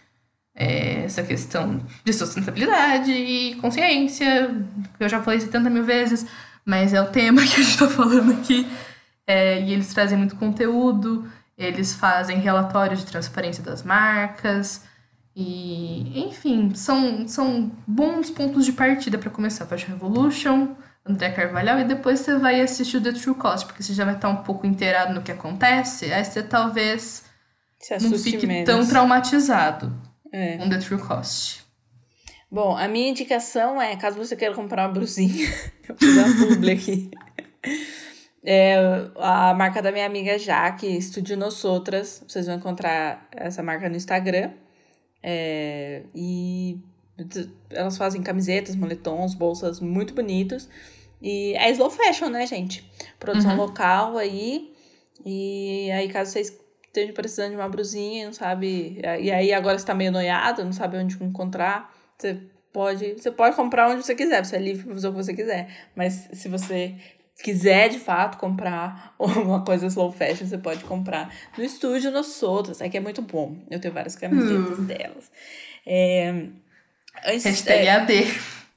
é, 0.55 1.03
essa 1.05 1.23
questão 1.23 1.81
de 2.03 2.13
sustentabilidade 2.13 3.11
e 3.11 3.55
consciência, 3.55 4.55
que 4.97 5.03
eu 5.03 5.09
já 5.09 5.21
falei 5.21 5.39
70 5.39 5.69
mil 5.69 5.83
vezes, 5.83 6.25
mas 6.65 6.93
é 6.93 7.01
o 7.01 7.07
tema 7.07 7.41
que 7.45 7.53
a 7.53 7.63
gente 7.63 7.71
está 7.71 7.87
falando 7.87 8.31
aqui. 8.33 8.67
É, 9.27 9.61
e 9.61 9.73
eles 9.73 9.93
trazem 9.93 10.17
muito 10.17 10.35
conteúdo, 10.35 11.29
eles 11.57 11.93
fazem 11.93 12.39
relatórios 12.39 13.01
de 13.01 13.05
transparência 13.05 13.63
das 13.63 13.83
marcas, 13.83 14.83
e, 15.41 16.23
enfim, 16.27 16.73
são, 16.75 17.27
são 17.27 17.71
bons 17.87 18.29
pontos 18.29 18.65
de 18.65 18.73
partida 18.73 19.17
para 19.17 19.29
começar. 19.29 19.65
Fashion 19.65 19.93
Revolution, 19.93 20.75
André 21.05 21.31
Carvalhal, 21.31 21.79
e 21.79 21.83
depois 21.83 22.19
você 22.19 22.37
vai 22.37 22.61
assistir 22.61 22.97
o 22.97 23.01
The 23.01 23.13
True 23.13 23.35
Cost, 23.35 23.65
porque 23.65 23.81
você 23.81 23.93
já 23.93 24.05
vai 24.05 24.15
estar 24.15 24.29
um 24.29 24.37
pouco 24.37 24.67
inteirado 24.67 25.13
no 25.13 25.21
que 25.21 25.31
acontece, 25.31 26.13
aí 26.13 26.23
você 26.23 26.43
talvez 26.43 27.23
não 28.01 28.17
fique 28.17 28.45
menos. 28.45 28.65
tão 28.65 28.85
traumatizado 28.85 29.91
é. 30.31 30.57
com 30.57 30.69
The 30.69 30.77
True 30.77 31.01
Cost. 31.01 31.65
Bom, 32.49 32.77
a 32.77 32.87
minha 32.87 33.09
indicação 33.09 33.81
é, 33.81 33.95
caso 33.95 34.17
você 34.17 34.35
queira 34.35 34.53
comprar 34.53 34.87
uma 34.87 34.93
brusinha, 34.93 35.49
eu 35.89 35.95
vou 35.99 36.15
dar 36.15 36.25
uma 36.27 36.47
publi 36.47 36.71
aqui. 36.71 37.11
É, 38.43 38.75
a 39.17 39.53
marca 39.53 39.81
da 39.81 39.91
minha 39.91 40.05
amiga 40.05 40.37
Jaque, 40.37 40.85
Estúdio 40.85 41.37
Nos 41.37 41.63
Outras. 41.63 42.23
Vocês 42.27 42.47
vão 42.47 42.55
encontrar 42.55 43.27
essa 43.31 43.61
marca 43.61 43.87
no 43.87 43.95
Instagram. 43.95 44.51
É, 45.23 46.03
e 46.15 46.79
elas 47.69 47.97
fazem 47.97 48.21
camisetas, 48.21 48.75
moletons, 48.75 49.33
bolsas 49.33 49.79
muito 49.79 50.13
bonitos. 50.13 50.67
E 51.21 51.53
é 51.55 51.69
slow 51.71 51.91
fashion, 51.91 52.29
né, 52.29 52.45
gente? 52.47 52.89
Produção 53.19 53.51
uhum. 53.51 53.57
local 53.57 54.17
aí. 54.17 54.73
E 55.23 55.91
aí, 55.91 56.09
caso 56.09 56.31
vocês 56.31 56.57
estejam 56.87 57.13
precisando 57.13 57.51
de 57.51 57.55
uma 57.55 57.69
brusinha, 57.69 58.25
não 58.25 58.33
sabe. 58.33 58.99
E 59.19 59.31
aí 59.31 59.53
agora 59.53 59.75
está 59.75 59.93
meio 59.93 60.11
noiado, 60.11 60.63
não 60.63 60.73
sabe 60.73 60.97
onde 60.97 61.21
encontrar. 61.23 61.93
Você 62.17 62.39
pode. 62.73 63.13
Você 63.13 63.31
pode 63.31 63.55
comprar 63.55 63.89
onde 63.89 64.03
você 64.03 64.15
quiser, 64.15 64.43
você 64.43 64.55
é 64.55 64.59
livre 64.59 64.85
para 64.85 64.93
fazer 64.95 65.07
o 65.07 65.11
que 65.11 65.23
você 65.23 65.33
quiser. 65.33 65.69
Mas 65.95 66.29
se 66.33 66.49
você 66.49 66.95
quiser 67.41 67.89
de 67.89 67.99
fato 67.99 68.37
comprar 68.37 69.13
uma 69.19 69.63
coisa 69.63 69.87
slow 69.87 70.11
fashion, 70.11 70.45
você 70.45 70.57
pode 70.57 70.83
comprar 70.83 71.33
no 71.57 71.63
estúdio 71.63 72.11
nos 72.11 72.41
outros. 72.43 72.81
Aqui 72.81 72.97
é 72.97 72.99
muito 72.99 73.21
bom. 73.21 73.57
Eu 73.69 73.79
tenho 73.79 73.93
várias 73.93 74.15
camisetas 74.15 74.79
uh. 74.79 74.83
delas. 74.83 75.31
É, 75.85 76.45
antes, 77.25 77.43
Hashtag 77.43 77.87
é, 77.87 77.91
AD. 77.91 78.27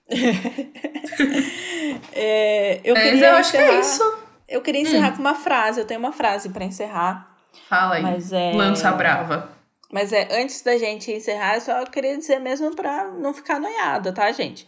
é, 2.12 2.80
eu 2.84 2.94
Mas 2.94 3.04
queria 3.04 3.26
eu 3.26 3.36
acho 3.36 3.48
encerrar, 3.50 3.68
que 3.68 3.74
é 3.74 3.80
isso. 3.80 4.18
Eu 4.48 4.62
queria 4.62 4.80
encerrar 4.80 5.12
hum. 5.12 5.16
com 5.16 5.20
uma 5.20 5.34
frase. 5.34 5.80
Eu 5.80 5.86
tenho 5.86 6.00
uma 6.00 6.12
frase 6.12 6.48
para 6.48 6.64
encerrar. 6.64 7.30
Fala 7.68 7.96
aí. 7.96 8.02
Mas 8.02 8.32
é, 8.32 8.52
Lança 8.52 8.90
brava. 8.92 9.52
Mas 9.92 10.12
é, 10.12 10.40
antes 10.40 10.60
da 10.62 10.76
gente 10.76 11.12
encerrar, 11.12 11.54
eu 11.54 11.60
só 11.60 11.84
queria 11.84 12.16
dizer 12.16 12.40
mesmo 12.40 12.74
pra 12.74 13.12
não 13.12 13.32
ficar 13.32 13.60
noiada, 13.60 14.12
tá, 14.12 14.32
gente? 14.32 14.66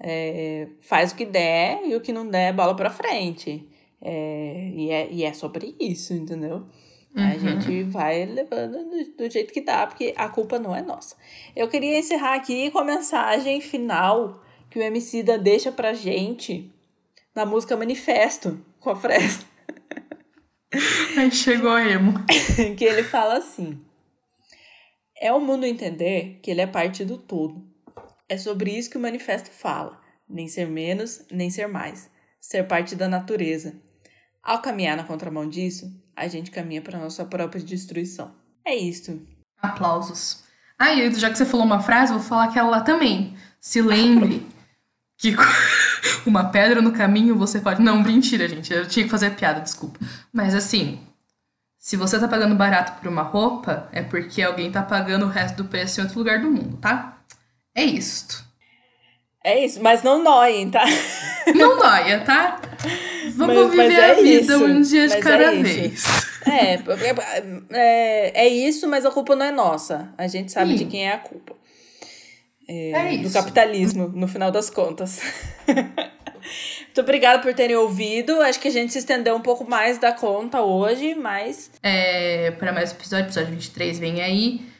É, 0.00 0.68
faz 0.80 1.12
o 1.12 1.16
que 1.16 1.24
der 1.24 1.80
e 1.86 1.94
o 1.94 2.00
que 2.00 2.12
não 2.12 2.28
der, 2.28 2.52
bola 2.52 2.74
pra 2.74 2.90
frente. 2.90 3.68
É, 4.02 4.70
e, 4.74 4.90
é, 4.90 5.10
e 5.10 5.24
é 5.24 5.32
sobre 5.32 5.74
isso, 5.80 6.12
entendeu? 6.12 6.66
Uhum. 7.16 7.22
A 7.22 7.38
gente 7.38 7.84
vai 7.84 8.26
levando 8.26 8.72
do, 8.72 9.16
do, 9.16 9.30
jeito 9.30 9.52
que 9.52 9.60
dá, 9.60 9.86
porque 9.86 10.12
a 10.16 10.28
culpa 10.28 10.58
não 10.58 10.74
é 10.74 10.82
nossa. 10.82 11.16
Eu 11.54 11.68
queria 11.68 11.98
encerrar 11.98 12.34
aqui 12.34 12.70
com 12.70 12.78
a 12.78 12.84
mensagem 12.84 13.60
final 13.60 14.42
que 14.68 14.78
o 14.78 14.82
MC 14.82 15.22
da 15.22 15.36
deixa 15.36 15.70
pra 15.70 15.94
gente 15.94 16.70
na 17.34 17.46
música 17.46 17.76
Manifesto, 17.76 18.60
com 18.80 18.90
a 18.90 18.96
Fresno. 18.96 19.44
Aí 21.16 21.30
chegou 21.30 21.70
a 21.70 21.88
emo. 21.88 22.14
que 22.76 22.84
ele 22.84 23.04
fala 23.04 23.38
assim: 23.38 23.80
É 25.20 25.32
o 25.32 25.40
mundo 25.40 25.64
entender 25.64 26.40
que 26.42 26.50
ele 26.50 26.60
é 26.60 26.66
parte 26.66 27.04
do 27.04 27.16
todo 27.16 27.73
é 28.28 28.36
sobre 28.36 28.70
isso 28.70 28.90
que 28.90 28.98
o 28.98 29.00
manifesto 29.00 29.50
fala: 29.50 30.00
nem 30.28 30.48
ser 30.48 30.66
menos, 30.66 31.22
nem 31.30 31.50
ser 31.50 31.66
mais. 31.66 32.10
Ser 32.40 32.64
parte 32.64 32.94
da 32.94 33.08
natureza. 33.08 33.74
Ao 34.42 34.60
caminhar 34.60 34.96
na 34.96 35.04
contramão 35.04 35.48
disso, 35.48 35.90
a 36.14 36.28
gente 36.28 36.50
caminha 36.50 36.82
para 36.82 36.98
nossa 36.98 37.24
própria 37.24 37.62
destruição. 37.62 38.34
É 38.64 38.74
isto. 38.74 39.26
Aplausos. 39.60 40.44
Ah, 40.78 40.92
e 40.92 41.14
já 41.14 41.30
que 41.30 41.38
você 41.38 41.46
falou 41.46 41.64
uma 41.64 41.80
frase, 41.80 42.12
vou 42.12 42.22
falar 42.22 42.44
aquela 42.44 42.68
lá 42.68 42.80
também. 42.80 43.36
Se 43.60 43.80
lembre 43.80 44.46
que 45.16 45.34
uma 46.26 46.50
pedra 46.50 46.82
no 46.82 46.92
caminho 46.92 47.36
você 47.36 47.60
pode. 47.60 47.80
Não, 47.82 48.02
mentira, 48.02 48.48
gente. 48.48 48.72
Eu 48.72 48.86
tinha 48.86 49.04
que 49.04 49.10
fazer 49.10 49.30
piada, 49.30 49.60
desculpa. 49.60 49.98
Mas 50.32 50.54
assim, 50.54 51.00
se 51.78 51.96
você 51.96 52.18
tá 52.18 52.28
pagando 52.28 52.54
barato 52.54 53.00
por 53.00 53.08
uma 53.08 53.22
roupa, 53.22 53.88
é 53.92 54.02
porque 54.02 54.42
alguém 54.42 54.70
tá 54.70 54.82
pagando 54.82 55.26
o 55.26 55.28
resto 55.28 55.62
do 55.62 55.68
preço 55.68 56.00
em 56.00 56.04
outro 56.04 56.18
lugar 56.18 56.40
do 56.40 56.50
mundo, 56.50 56.76
tá? 56.78 57.13
É 57.74 57.84
isto. 57.84 58.44
É 59.42 59.64
isso, 59.64 59.82
mas 59.82 60.02
não 60.02 60.22
noiem, 60.22 60.70
tá? 60.70 60.84
Não 61.54 61.76
noia, 61.76 62.20
tá? 62.20 62.60
Vamos 63.36 63.56
mas, 63.56 63.70
viver 63.70 63.88
mas 63.88 63.98
é 63.98 64.10
a 64.10 64.14
vida 64.14 64.54
isso. 64.54 64.64
um 64.64 64.80
dia 64.80 65.08
de 65.08 65.14
mas 65.14 65.24
cada 65.24 65.44
é 65.44 65.62
vez. 65.62 66.04
É, 66.46 66.74
é, 67.70 68.46
é 68.46 68.48
isso, 68.48 68.88
mas 68.88 69.04
a 69.04 69.10
culpa 69.10 69.36
não 69.36 69.44
é 69.44 69.50
nossa. 69.50 70.12
A 70.16 70.26
gente 70.26 70.50
sabe 70.50 70.72
Sim. 70.72 70.76
de 70.76 70.84
quem 70.86 71.06
é 71.06 71.12
a 71.12 71.18
culpa. 71.18 71.54
É, 72.66 72.92
é 72.92 73.14
isso. 73.14 73.24
Do 73.24 73.32
capitalismo, 73.32 74.08
no 74.08 74.26
final 74.26 74.50
das 74.50 74.70
contas. 74.70 75.20
Muito 76.84 77.00
obrigada 77.00 77.42
por 77.42 77.52
terem 77.52 77.76
ouvido. 77.76 78.40
Acho 78.40 78.60
que 78.60 78.68
a 78.68 78.70
gente 78.70 78.92
se 78.92 79.00
estendeu 79.00 79.34
um 79.34 79.40
pouco 79.40 79.68
mais 79.68 79.98
da 79.98 80.12
conta 80.12 80.62
hoje, 80.62 81.14
mas. 81.14 81.70
É, 81.82 82.52
para 82.52 82.72
mais 82.72 82.92
episódio, 82.92 83.26
episódio 83.26 83.50
23 83.50 83.98
vem 83.98 84.22
aí. 84.22 84.73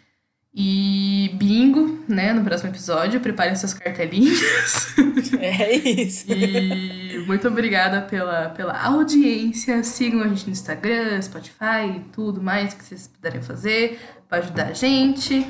E 0.56 1.32
bingo, 1.34 1.98
né, 2.06 2.32
no 2.32 2.44
próximo 2.44 2.70
episódio. 2.70 3.18
Preparem 3.20 3.56
suas 3.56 3.74
cartelinhas. 3.74 4.94
É 5.40 5.74
isso. 5.74 6.26
e 6.32 7.22
muito 7.26 7.48
obrigada 7.48 8.02
pela, 8.02 8.50
pela 8.50 8.78
audiência. 8.80 9.82
Sigam 9.82 10.22
a 10.22 10.28
gente 10.28 10.46
no 10.46 10.52
Instagram, 10.52 11.20
Spotify 11.20 11.96
e 11.96 12.00
tudo 12.12 12.42
mais 12.42 12.72
que 12.72 12.84
vocês 12.84 13.08
puderem 13.08 13.42
fazer 13.42 13.98
para 14.28 14.38
ajudar 14.38 14.68
a 14.68 14.72
gente. 14.72 15.46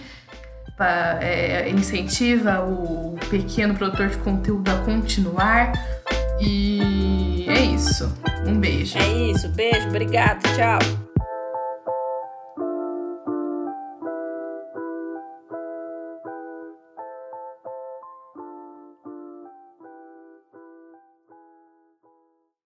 Pra, 0.76 1.18
é, 1.20 1.68
incentiva 1.70 2.60
o 2.62 3.16
pequeno 3.30 3.74
produtor 3.74 4.08
de 4.08 4.16
conteúdo 4.18 4.68
a 4.70 4.78
continuar. 4.84 5.72
E 6.40 7.44
é 7.48 7.60
isso. 7.60 8.12
Um 8.46 8.58
beijo. 8.58 8.98
É 8.98 9.30
isso. 9.30 9.48
Beijo. 9.50 9.88
Obrigado. 9.88 10.42
Tchau. 10.56 11.13